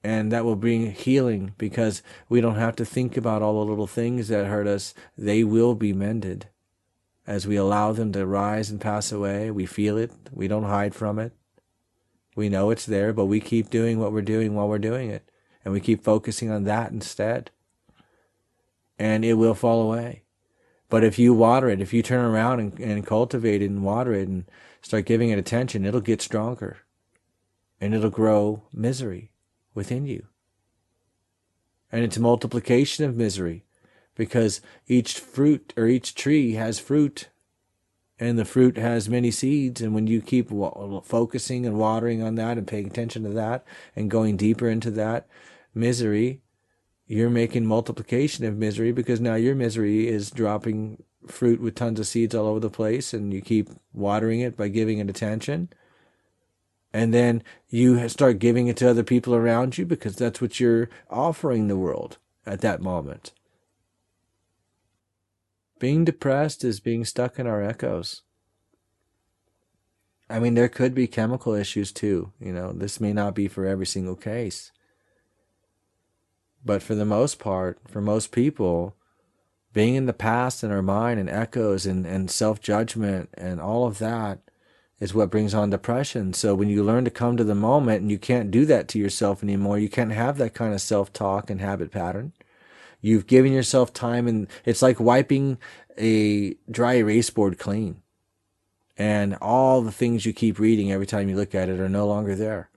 and 0.04 0.32
that 0.32 0.44
will 0.44 0.56
bring 0.56 0.92
healing 0.92 1.54
because 1.58 2.02
we 2.28 2.40
don't 2.40 2.56
have 2.56 2.76
to 2.76 2.84
think 2.84 3.16
about 3.16 3.42
all 3.42 3.64
the 3.64 3.70
little 3.70 3.86
things 3.86 4.28
that 4.28 4.46
hurt 4.46 4.66
us. 4.66 4.94
They 5.16 5.44
will 5.44 5.74
be 5.74 5.92
mended 5.92 6.48
as 7.26 7.46
we 7.46 7.56
allow 7.56 7.92
them 7.92 8.12
to 8.12 8.26
rise 8.26 8.70
and 8.70 8.80
pass 8.80 9.12
away. 9.12 9.50
We 9.50 9.66
feel 9.66 9.96
it. 9.96 10.10
We 10.32 10.48
don't 10.48 10.64
hide 10.64 10.94
from 10.94 11.18
it. 11.18 11.32
We 12.34 12.48
know 12.48 12.70
it's 12.70 12.86
there, 12.86 13.12
but 13.12 13.26
we 13.26 13.40
keep 13.40 13.70
doing 13.70 13.98
what 13.98 14.12
we're 14.12 14.22
doing 14.22 14.54
while 14.54 14.68
we're 14.68 14.78
doing 14.78 15.10
it. 15.10 15.28
And 15.64 15.72
we 15.72 15.80
keep 15.80 16.02
focusing 16.02 16.50
on 16.50 16.64
that 16.64 16.90
instead. 16.90 17.50
And 18.98 19.24
it 19.24 19.34
will 19.34 19.54
fall 19.54 19.82
away. 19.82 20.22
But 20.88 21.04
if 21.04 21.18
you 21.18 21.32
water 21.32 21.68
it, 21.68 21.80
if 21.80 21.92
you 21.92 22.02
turn 22.02 22.24
around 22.24 22.60
and, 22.60 22.80
and 22.80 23.06
cultivate 23.06 23.62
it 23.62 23.70
and 23.70 23.84
water 23.84 24.12
it 24.12 24.28
and 24.28 24.44
start 24.82 25.06
giving 25.06 25.30
it 25.30 25.38
attention, 25.38 25.86
it'll 25.86 26.00
get 26.00 26.20
stronger. 26.20 26.78
And 27.80 27.94
it'll 27.94 28.10
grow 28.10 28.64
misery 28.72 29.31
within 29.74 30.06
you. 30.06 30.26
And 31.90 32.04
it's 32.04 32.18
multiplication 32.18 33.04
of 33.04 33.16
misery 33.16 33.64
because 34.14 34.60
each 34.86 35.18
fruit 35.18 35.72
or 35.76 35.86
each 35.86 36.14
tree 36.14 36.54
has 36.54 36.78
fruit 36.78 37.28
and 38.18 38.38
the 38.38 38.44
fruit 38.44 38.76
has 38.76 39.08
many 39.08 39.30
seeds. 39.30 39.80
And 39.80 39.94
when 39.94 40.06
you 40.06 40.20
keep 40.20 40.50
focusing 41.04 41.66
and 41.66 41.78
watering 41.78 42.22
on 42.22 42.36
that 42.36 42.56
and 42.56 42.66
paying 42.66 42.86
attention 42.86 43.24
to 43.24 43.30
that 43.30 43.64
and 43.96 44.10
going 44.10 44.36
deeper 44.36 44.68
into 44.68 44.90
that 44.92 45.26
misery, 45.74 46.40
you're 47.06 47.30
making 47.30 47.66
multiplication 47.66 48.44
of 48.44 48.56
misery 48.56 48.92
because 48.92 49.20
now 49.20 49.34
your 49.34 49.54
misery 49.54 50.08
is 50.08 50.30
dropping 50.30 51.02
fruit 51.26 51.60
with 51.60 51.74
tons 51.74 52.00
of 52.00 52.06
seeds 52.06 52.34
all 52.34 52.46
over 52.46 52.60
the 52.60 52.70
place 52.70 53.12
and 53.12 53.32
you 53.32 53.40
keep 53.40 53.68
watering 53.92 54.40
it 54.40 54.56
by 54.56 54.68
giving 54.68 54.98
it 54.98 55.10
attention 55.10 55.68
and 56.92 57.14
then 57.14 57.42
you 57.68 58.08
start 58.08 58.38
giving 58.38 58.68
it 58.68 58.76
to 58.78 58.90
other 58.90 59.02
people 59.02 59.34
around 59.34 59.78
you 59.78 59.86
because 59.86 60.16
that's 60.16 60.40
what 60.40 60.60
you're 60.60 60.90
offering 61.10 61.68
the 61.68 61.76
world 61.76 62.18
at 62.44 62.60
that 62.60 62.82
moment. 62.82 63.32
Being 65.78 66.04
depressed 66.04 66.64
is 66.64 66.80
being 66.80 67.04
stuck 67.04 67.38
in 67.38 67.46
our 67.46 67.62
echoes. 67.62 68.22
I 70.28 70.38
mean 70.38 70.54
there 70.54 70.68
could 70.68 70.94
be 70.94 71.06
chemical 71.06 71.52
issues 71.52 71.92
too 71.92 72.32
you 72.40 72.52
know 72.52 72.72
this 72.72 73.00
may 73.00 73.12
not 73.12 73.34
be 73.34 73.48
for 73.48 73.66
every 73.66 73.86
single 73.86 74.16
case. 74.16 74.70
But 76.64 76.82
for 76.82 76.94
the 76.94 77.04
most 77.04 77.38
part 77.38 77.78
for 77.88 78.00
most 78.00 78.32
people 78.32 78.96
being 79.72 79.94
in 79.94 80.06
the 80.06 80.12
past 80.12 80.62
in 80.62 80.70
our 80.70 80.82
mind 80.82 81.18
and 81.18 81.30
echoes 81.30 81.86
and, 81.86 82.06
and 82.06 82.30
self 82.30 82.60
judgment 82.60 83.30
and 83.34 83.60
all 83.60 83.86
of 83.86 83.98
that 83.98 84.38
is 85.02 85.12
what 85.12 85.32
brings 85.32 85.52
on 85.52 85.68
depression. 85.68 86.32
So 86.32 86.54
when 86.54 86.68
you 86.68 86.84
learn 86.84 87.04
to 87.06 87.10
come 87.10 87.36
to 87.36 87.42
the 87.42 87.56
moment 87.56 88.02
and 88.02 88.10
you 88.10 88.20
can't 88.20 88.52
do 88.52 88.64
that 88.66 88.86
to 88.88 89.00
yourself 89.00 89.42
anymore, 89.42 89.76
you 89.76 89.88
can't 89.88 90.12
have 90.12 90.38
that 90.38 90.54
kind 90.54 90.72
of 90.72 90.80
self 90.80 91.12
talk 91.12 91.50
and 91.50 91.60
habit 91.60 91.90
pattern. 91.90 92.32
You've 93.00 93.26
given 93.26 93.52
yourself 93.52 93.92
time 93.92 94.28
and 94.28 94.46
it's 94.64 94.80
like 94.80 95.00
wiping 95.00 95.58
a 95.98 96.54
dry 96.70 96.98
erase 96.98 97.30
board 97.30 97.58
clean. 97.58 98.00
And 98.96 99.34
all 99.42 99.82
the 99.82 99.90
things 99.90 100.24
you 100.24 100.32
keep 100.32 100.60
reading 100.60 100.92
every 100.92 101.06
time 101.06 101.28
you 101.28 101.34
look 101.34 101.52
at 101.52 101.68
it 101.68 101.80
are 101.80 101.88
no 101.88 102.06
longer 102.06 102.36
there. 102.36 102.70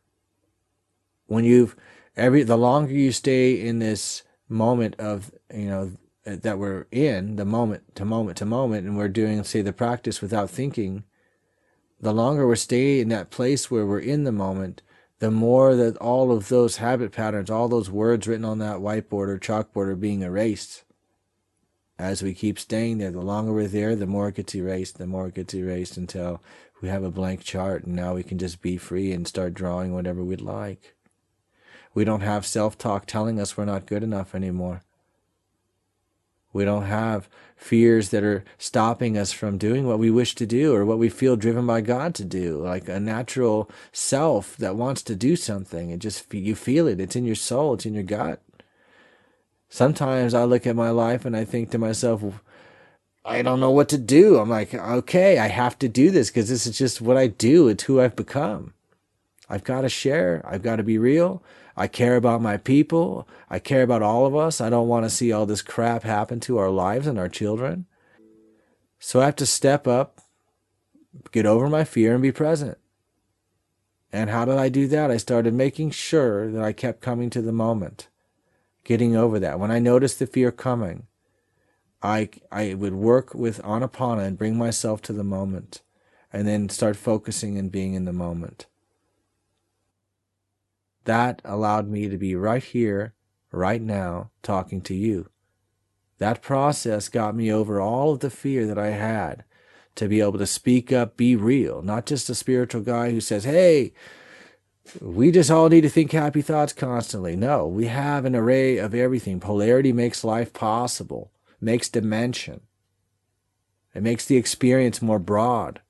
When 1.27 1.45
you've 1.45 1.75
every 2.17 2.41
the 2.41 2.57
longer 2.57 2.91
you 2.91 3.11
stay 3.11 3.53
in 3.53 3.77
this 3.77 4.23
moment 4.49 4.95
of, 4.97 5.31
you 5.53 5.67
know, 5.67 5.91
that 6.23 6.57
we're 6.57 6.87
in 6.91 7.35
the 7.35 7.45
moment 7.45 7.95
to 7.97 8.03
moment 8.03 8.37
to 8.37 8.45
moment 8.45 8.87
and 8.87 8.97
we're 8.97 9.09
doing 9.09 9.43
say 9.43 9.61
the 9.61 9.71
practice 9.71 10.23
without 10.23 10.49
thinking 10.49 11.03
the 12.05 12.13
longer 12.13 12.45
we 12.45 12.55
stay 12.55 12.99
in 12.99 13.09
that 13.09 13.31
place 13.31 13.71
where 13.71 13.83
we're 13.83 13.97
in 13.97 14.25
the 14.25 14.31
moment 14.31 14.83
the 15.17 15.31
more 15.31 15.75
that 15.75 15.97
all 15.97 16.31
of 16.31 16.49
those 16.49 16.77
habit 16.77 17.11
patterns 17.11 17.49
all 17.49 17.67
those 17.67 17.89
words 17.89 18.27
written 18.27 18.45
on 18.45 18.59
that 18.59 18.77
whiteboard 18.77 19.27
or 19.27 19.39
chalkboard 19.39 19.87
are 19.87 19.95
being 19.95 20.21
erased. 20.21 20.83
As 21.97 22.21
we 22.21 22.35
keep 22.35 22.59
staying 22.59 22.99
there 22.99 23.09
the 23.09 23.21
longer 23.21 23.51
we're 23.51 23.67
there 23.67 23.95
the 23.95 24.05
more 24.05 24.27
it 24.27 24.35
gets 24.35 24.53
erased 24.53 24.99
the 24.99 25.07
more 25.07 25.29
it 25.29 25.33
gets 25.33 25.55
erased 25.55 25.97
until 25.97 26.43
we 26.79 26.89
have 26.89 27.03
a 27.03 27.09
blank 27.09 27.43
chart 27.43 27.85
and 27.85 27.95
now 27.95 28.13
we 28.13 28.21
can 28.21 28.37
just 28.37 28.61
be 28.61 28.77
free 28.77 29.11
and 29.11 29.27
start 29.27 29.55
drawing 29.55 29.91
whatever 29.91 30.23
we'd 30.23 30.41
like. 30.41 30.93
We 31.95 32.05
don't 32.05 32.21
have 32.21 32.45
self-talk 32.45 33.07
telling 33.07 33.39
us 33.39 33.57
we're 33.57 33.65
not 33.65 33.87
good 33.87 34.03
enough 34.03 34.35
anymore 34.35 34.83
we 36.55 36.63
don't 36.63 36.85
have 36.85 37.27
fears 37.57 38.11
that 38.11 38.23
are 38.23 38.45
stopping 38.57 39.17
us 39.17 39.33
from 39.33 39.57
doing 39.57 39.85
what 39.85 39.99
we 39.99 40.09
wish 40.09 40.33
to 40.35 40.45
do 40.45 40.73
or 40.73 40.85
what 40.85 40.97
we 40.97 41.09
feel 41.09 41.35
driven 41.35 41.67
by 41.67 41.81
God 41.81 42.15
to 42.15 42.23
do, 42.23 42.63
like 42.63 42.87
a 42.87 42.97
natural 42.97 43.69
self 43.91 44.55
that 44.55 44.77
wants 44.77 45.03
to 45.03 45.17
do 45.17 45.35
something. 45.35 45.89
It 45.89 45.99
just, 45.99 46.33
you 46.33 46.55
feel 46.55 46.87
it. 46.87 47.01
It's 47.01 47.17
in 47.17 47.25
your 47.25 47.35
soul. 47.35 47.73
It's 47.73 47.85
in 47.85 47.93
your 47.93 48.03
gut. 48.03 48.41
Sometimes 49.67 50.33
I 50.33 50.45
look 50.45 50.65
at 50.65 50.77
my 50.77 50.91
life 50.91 51.25
and 51.25 51.35
I 51.35 51.43
think 51.43 51.71
to 51.71 51.77
myself, 51.77 52.23
I 53.25 53.41
don't 53.41 53.59
know 53.59 53.71
what 53.71 53.89
to 53.89 53.97
do. 53.97 54.37
I'm 54.37 54.49
like, 54.49 54.73
okay, 54.73 55.39
I 55.39 55.47
have 55.47 55.77
to 55.79 55.89
do 55.89 56.09
this 56.09 56.29
because 56.29 56.47
this 56.47 56.65
is 56.65 56.77
just 56.77 57.01
what 57.01 57.17
I 57.17 57.27
do. 57.27 57.67
It's 57.67 57.83
who 57.83 57.99
I've 57.99 58.15
become. 58.15 58.73
I've 59.49 59.65
got 59.65 59.81
to 59.81 59.89
share. 59.89 60.41
I've 60.47 60.63
got 60.63 60.77
to 60.77 60.83
be 60.83 60.97
real. 60.97 61.43
I 61.77 61.87
care 61.87 62.15
about 62.15 62.41
my 62.41 62.57
people. 62.57 63.27
I 63.49 63.59
care 63.59 63.83
about 63.83 64.01
all 64.01 64.25
of 64.25 64.35
us. 64.35 64.61
I 64.61 64.69
don't 64.69 64.87
want 64.87 65.05
to 65.05 65.09
see 65.09 65.31
all 65.31 65.45
this 65.45 65.61
crap 65.61 66.03
happen 66.03 66.39
to 66.41 66.57
our 66.57 66.69
lives 66.69 67.05
and 67.05 67.19
our 67.19 67.27
children. 67.27 67.85
So 68.99 69.21
I 69.21 69.25
have 69.25 69.35
to 69.37 69.45
step 69.45 69.87
up, 69.87 70.21
get 71.31 71.45
over 71.45 71.69
my 71.69 71.83
fear, 71.83 72.13
and 72.13 72.21
be 72.21 72.31
present. 72.31 72.77
And 74.11 74.29
how 74.29 74.45
did 74.45 74.57
I 74.57 74.69
do 74.69 74.87
that? 74.87 75.11
I 75.11 75.17
started 75.17 75.53
making 75.53 75.91
sure 75.91 76.49
that 76.49 76.63
I 76.63 76.71
kept 76.71 77.01
coming 77.01 77.29
to 77.31 77.41
the 77.41 77.51
moment, 77.51 78.07
getting 78.85 79.15
over 79.15 79.37
that. 79.39 79.59
When 79.59 79.71
I 79.71 79.79
noticed 79.79 80.19
the 80.19 80.27
fear 80.27 80.53
coming, 80.53 81.07
I, 82.01 82.29
I 82.51 82.75
would 82.75 82.93
work 82.93 83.33
with 83.35 83.61
Anapana 83.63 84.25
and 84.25 84.37
bring 84.37 84.57
myself 84.57 85.01
to 85.03 85.13
the 85.13 85.23
moment, 85.23 85.81
and 86.31 86.47
then 86.47 86.69
start 86.69 86.95
focusing 86.95 87.57
and 87.57 87.71
being 87.71 87.93
in 87.93 88.05
the 88.05 88.13
moment 88.13 88.67
that 91.05 91.41
allowed 91.45 91.87
me 91.87 92.09
to 92.09 92.17
be 92.17 92.35
right 92.35 92.63
here, 92.63 93.13
right 93.51 93.81
now, 93.81 94.31
talking 94.43 94.81
to 94.81 94.93
you. 94.93 95.29
That 96.17 96.41
process 96.41 97.09
got 97.09 97.35
me 97.35 97.51
over 97.51 97.81
all 97.81 98.13
of 98.13 98.19
the 98.19 98.29
fear 98.29 98.65
that 98.67 98.77
I 98.77 98.91
had 98.91 99.43
to 99.95 100.07
be 100.07 100.21
able 100.21 100.37
to 100.37 100.45
speak 100.45 100.91
up, 100.91 101.17
be 101.17 101.35
real, 101.35 101.81
not 101.81 102.05
just 102.05 102.29
a 102.29 102.35
spiritual 102.35 102.81
guy 102.81 103.11
who 103.11 103.21
says, 103.21 103.45
hey, 103.45 103.93
we 105.01 105.31
just 105.31 105.49
all 105.49 105.69
need 105.69 105.81
to 105.81 105.89
think 105.89 106.11
happy 106.11 106.41
thoughts 106.41 106.73
constantly. 106.73 107.35
No, 107.35 107.67
we 107.67 107.87
have 107.87 108.25
an 108.25 108.35
array 108.35 108.77
of 108.77 108.93
everything. 108.93 109.39
Polarity 109.39 109.91
makes 109.91 110.23
life 110.23 110.53
possible, 110.53 111.31
makes 111.59 111.89
dimension. 111.89 112.61
It 113.93 114.03
makes 114.03 114.25
the 114.25 114.37
experience 114.37 115.01
more 115.01 115.19
broad. 115.19 115.81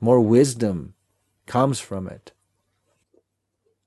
More 0.00 0.20
wisdom 0.20 0.94
comes 1.46 1.80
from 1.80 2.06
it 2.06 2.32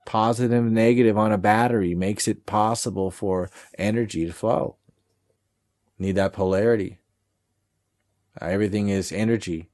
positive 0.06 0.64
and 0.64 0.72
negative 0.72 1.18
on 1.18 1.32
a 1.32 1.38
battery 1.38 1.94
makes 1.94 2.26
it 2.26 2.46
possible 2.46 3.10
for 3.10 3.50
energy 3.76 4.24
to 4.24 4.32
flow. 4.32 4.76
Need 5.98 6.12
that 6.12 6.32
polarity. 6.32 6.98
Uh, 8.40 8.46
everything 8.46 8.88
is 8.88 9.12
energy. 9.12 9.68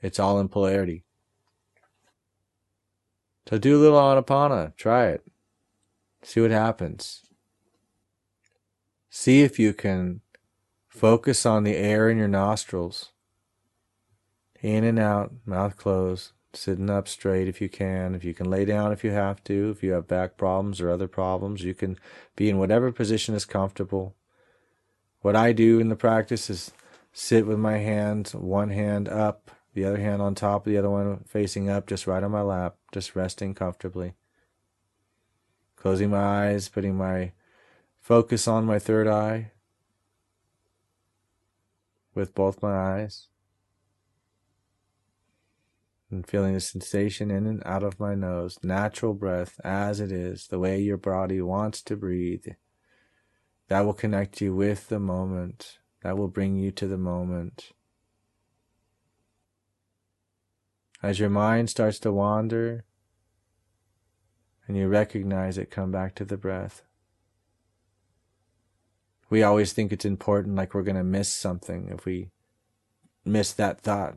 It's 0.00 0.18
all 0.18 0.40
in 0.40 0.48
polarity. 0.48 1.04
So 3.48 3.58
do 3.58 3.76
a 3.76 3.80
little 3.80 3.98
anapana. 3.98 4.74
Try 4.76 5.08
it. 5.08 5.24
See 6.22 6.40
what 6.40 6.50
happens. 6.50 7.22
See 9.10 9.42
if 9.42 9.58
you 9.58 9.74
can 9.74 10.20
focus 10.88 11.44
on 11.44 11.64
the 11.64 11.76
air 11.76 12.08
in 12.08 12.16
your 12.16 12.28
nostrils. 12.28 13.12
In 14.62 14.84
and 14.84 14.98
out, 14.98 15.32
mouth 15.44 15.76
closed 15.76 16.32
sitting 16.56 16.90
up 16.90 17.08
straight 17.08 17.48
if 17.48 17.60
you 17.60 17.68
can. 17.68 18.14
If 18.14 18.24
you 18.24 18.34
can 18.34 18.50
lay 18.50 18.64
down 18.64 18.92
if 18.92 19.04
you 19.04 19.10
have 19.10 19.42
to. 19.44 19.70
If 19.70 19.82
you 19.82 19.92
have 19.92 20.08
back 20.08 20.36
problems 20.36 20.80
or 20.80 20.90
other 20.90 21.08
problems, 21.08 21.62
you 21.62 21.74
can 21.74 21.98
be 22.36 22.48
in 22.48 22.58
whatever 22.58 22.92
position 22.92 23.34
is 23.34 23.44
comfortable. 23.44 24.14
What 25.20 25.36
I 25.36 25.52
do 25.52 25.80
in 25.80 25.88
the 25.88 25.96
practice 25.96 26.50
is 26.50 26.72
sit 27.12 27.46
with 27.46 27.58
my 27.58 27.78
hands, 27.78 28.34
one 28.34 28.70
hand 28.70 29.08
up, 29.08 29.50
the 29.72 29.84
other 29.84 29.98
hand 29.98 30.20
on 30.22 30.34
top, 30.34 30.66
of 30.66 30.70
the 30.70 30.78
other 30.78 30.90
one 30.90 31.24
facing 31.26 31.68
up, 31.68 31.86
just 31.86 32.06
right 32.06 32.22
on 32.22 32.30
my 32.30 32.42
lap, 32.42 32.76
just 32.92 33.16
resting 33.16 33.54
comfortably. 33.54 34.14
Closing 35.76 36.10
my 36.10 36.48
eyes, 36.48 36.68
putting 36.68 36.96
my 36.96 37.32
focus 38.00 38.46
on 38.46 38.64
my 38.64 38.78
third 38.78 39.06
eye 39.06 39.52
with 42.14 42.34
both 42.34 42.62
my 42.62 42.74
eyes 42.74 43.28
and 46.10 46.26
feeling 46.26 46.54
the 46.54 46.60
sensation 46.60 47.30
in 47.30 47.46
and 47.46 47.62
out 47.64 47.82
of 47.82 47.98
my 47.98 48.14
nose, 48.14 48.58
natural 48.62 49.14
breath 49.14 49.60
as 49.64 50.00
it 50.00 50.12
is, 50.12 50.46
the 50.46 50.58
way 50.58 50.80
your 50.80 50.96
body 50.96 51.40
wants 51.40 51.82
to 51.82 51.96
breathe. 51.96 52.46
That 53.68 53.84
will 53.84 53.94
connect 53.94 54.40
you 54.40 54.54
with 54.54 54.88
the 54.88 55.00
moment. 55.00 55.78
That 56.02 56.18
will 56.18 56.28
bring 56.28 56.56
you 56.56 56.70
to 56.72 56.86
the 56.86 56.98
moment. 56.98 57.72
As 61.02 61.18
your 61.18 61.30
mind 61.30 61.70
starts 61.70 61.98
to 62.00 62.12
wander 62.12 62.84
and 64.66 64.76
you 64.76 64.88
recognize 64.88 65.58
it, 65.58 65.70
come 65.70 65.90
back 65.90 66.14
to 66.16 66.24
the 66.24 66.36
breath. 66.36 66.82
We 69.30 69.42
always 69.42 69.72
think 69.72 69.92
it's 69.92 70.04
important, 70.04 70.54
like 70.56 70.74
we're 70.74 70.82
going 70.82 70.96
to 70.96 71.04
miss 71.04 71.28
something 71.28 71.88
if 71.90 72.04
we 72.04 72.30
miss 73.24 73.52
that 73.54 73.80
thought 73.80 74.16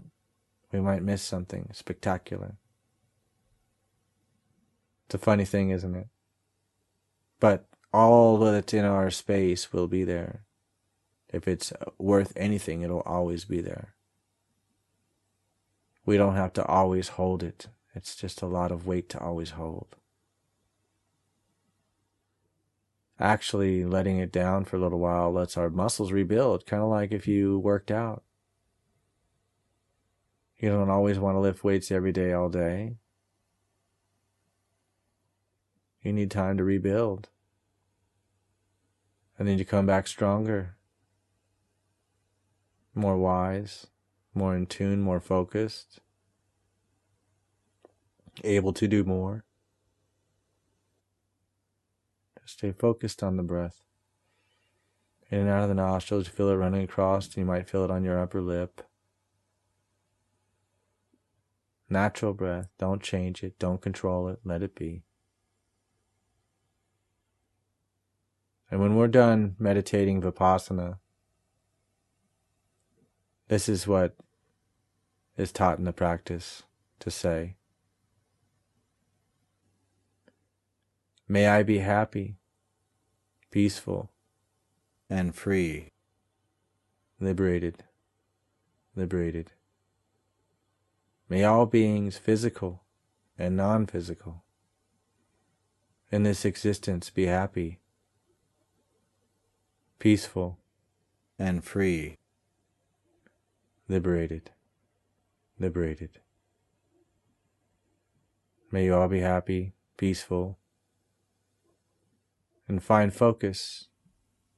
we 0.72 0.80
might 0.82 1.04
miss 1.04 1.22
something 1.22 1.70
spectacular. 1.74 2.56
It's 5.06 5.16
a 5.16 5.20
funny 5.20 5.46
thing, 5.46 5.70
isn't 5.70 5.96
it? 5.96 6.08
But 7.40 7.66
all 7.94 8.38
that's 8.38 8.74
in 8.74 8.84
our 8.84 9.10
space 9.10 9.72
will 9.72 9.88
be 9.88 10.04
there. 10.04 10.44
If 11.32 11.48
it's 11.48 11.72
worth 11.98 12.34
anything, 12.36 12.82
it'll 12.82 13.02
always 13.02 13.46
be 13.46 13.62
there. 13.62 13.94
We 16.06 16.18
don't 16.18 16.36
have 16.36 16.54
to 16.54 16.66
always 16.66 17.10
hold 17.10 17.44
it. 17.44 17.68
It's 17.96 18.16
just 18.16 18.42
a 18.42 18.48
lot 18.48 18.72
of 18.72 18.86
weight 18.86 19.10
to 19.10 19.20
always 19.20 19.52
hold. 19.52 19.96
Actually, 23.20 23.84
letting 23.84 24.20
it 24.20 24.32
down 24.32 24.64
for 24.64 24.76
a 24.76 24.80
little 24.80 25.00
while 25.00 25.32
lets 25.32 25.58
our 25.58 25.70
muscles 25.70 26.12
rebuild, 26.12 26.66
kind 26.66 26.84
of 26.84 26.90
like 26.90 27.12
if 27.12 27.28
you 27.28 27.58
worked 27.58 27.90
out 27.90 28.24
You 30.60 30.70
don't 30.70 30.90
always 30.90 31.20
want 31.20 31.36
to 31.36 31.40
lift 31.40 31.64
weights 31.64 31.92
every 31.92 32.12
day, 32.12 32.34
all 32.34 32.50
day. 32.50 32.96
You 36.02 36.14
need 36.14 36.32
time 36.32 36.58
to 36.58 36.64
rebuild. 36.64 37.30
And 39.38 39.48
then 39.48 39.60
you 39.60 39.66
come 39.66 39.86
back 39.86 40.08
stronger, 40.08 40.78
more 42.96 43.18
wise, 43.18 43.86
more 44.34 44.56
in 44.56 44.66
tune, 44.66 45.02
more 45.02 45.20
focused, 45.20 46.00
able 48.44 48.74
to 48.74 48.88
do 48.88 49.04
more. 49.04 49.44
Just 52.42 52.58
stay 52.58 52.72
focused 52.72 53.22
on 53.22 53.38
the 53.38 53.44
breath. 53.44 53.84
In 55.30 55.40
and 55.40 55.50
out 55.50 55.64
of 55.64 55.70
the 55.70 55.76
nostrils, 55.76 56.26
you 56.26 56.32
feel 56.32 56.50
it 56.50 56.56
running 56.56 56.84
across, 56.84 57.28
and 57.28 57.38
you 57.38 57.46
might 57.46 57.70
feel 57.70 57.84
it 57.84 57.92
on 57.92 58.04
your 58.04 58.18
upper 58.18 58.42
lip. 58.42 58.87
Natural 61.90 62.34
breath. 62.34 62.68
Don't 62.78 63.02
change 63.02 63.44
it. 63.44 63.58
Don't 63.60 63.82
control 63.82 64.28
it. 64.28 64.40
Let 64.44 64.62
it 64.62 64.76
be. 64.76 65.04
And 68.70 68.82
when 68.82 68.96
we're 68.96 69.08
done 69.08 69.56
meditating 69.58 70.22
Vipassana, 70.22 71.00
this 73.48 73.70
is 73.70 73.88
what 73.88 74.16
is 75.38 75.52
taught 75.52 75.78
in 75.78 75.86
the 75.86 75.94
practice 75.94 76.64
to 77.00 77.10
say 77.10 77.56
May 81.30 81.48
I 81.48 81.62
be 81.64 81.80
happy, 81.80 82.38
peaceful, 83.52 84.12
and 85.10 85.36
free. 85.36 85.92
liberated, 87.20 87.84
liberated. 88.96 89.52
May 91.30 91.44
all 91.44 91.66
beings, 91.66 92.18
physical 92.18 92.84
and 93.38 93.58
non 93.58 93.86
physical, 93.86 94.44
in 96.12 96.24
this 96.24 96.46
existence 96.46 97.10
be 97.10 97.26
happy, 97.26 97.80
peaceful, 100.00 100.60
and 101.38 101.64
free. 101.64 102.18
liberated, 103.90 104.52
liberated. 105.60 106.20
May 108.72 108.86
you 108.86 108.96
all 108.96 109.08
be 109.08 109.22
happy, 109.22 109.74
peaceful, 109.96 110.58
and 112.68 112.84
find 112.84 113.14
focus 113.14 113.88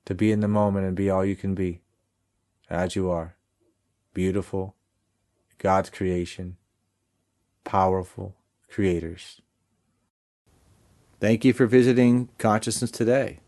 to 0.05 0.15
be 0.15 0.31
in 0.31 0.39
the 0.39 0.47
moment 0.47 0.87
and 0.87 0.95
be 0.95 1.09
all 1.09 1.23
you 1.23 1.35
can 1.35 1.53
be, 1.53 1.81
as 2.69 2.95
you 2.95 3.09
are, 3.09 3.37
beautiful, 4.13 4.75
God's 5.59 5.89
creation, 5.89 6.57
powerful 7.63 8.35
creators. 8.69 9.41
Thank 11.19 11.43
you 11.43 11.53
for 11.53 11.65
visiting 11.65 12.29
Consciousness 12.37 12.91
Today. 12.91 13.41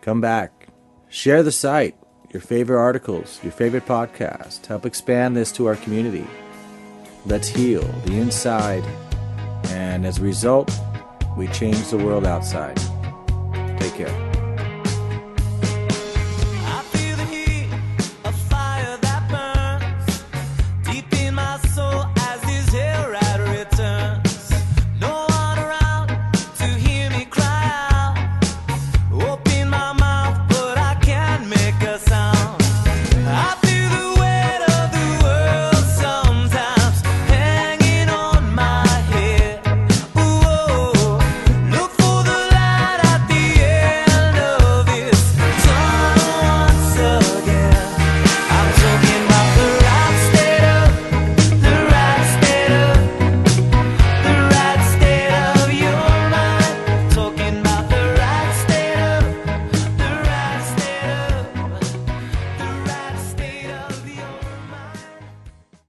Come 0.00 0.20
back. 0.20 0.68
Share 1.08 1.44
the 1.44 1.52
site, 1.52 1.94
your 2.32 2.42
favorite 2.42 2.80
articles, 2.80 3.38
your 3.42 3.52
favorite 3.52 3.86
podcast. 3.86 4.66
Help 4.66 4.84
expand 4.84 5.36
this 5.36 5.52
to 5.52 5.66
our 5.66 5.76
community. 5.76 6.26
Let's 7.26 7.48
heal 7.48 7.82
the 8.04 8.18
inside, 8.18 8.84
and 9.66 10.04
as 10.04 10.18
a 10.18 10.22
result, 10.22 10.76
we 11.36 11.46
change 11.48 11.88
the 11.88 11.98
world 11.98 12.26
outside. 12.26 12.76
Take 13.78 13.94
care. 13.94 14.31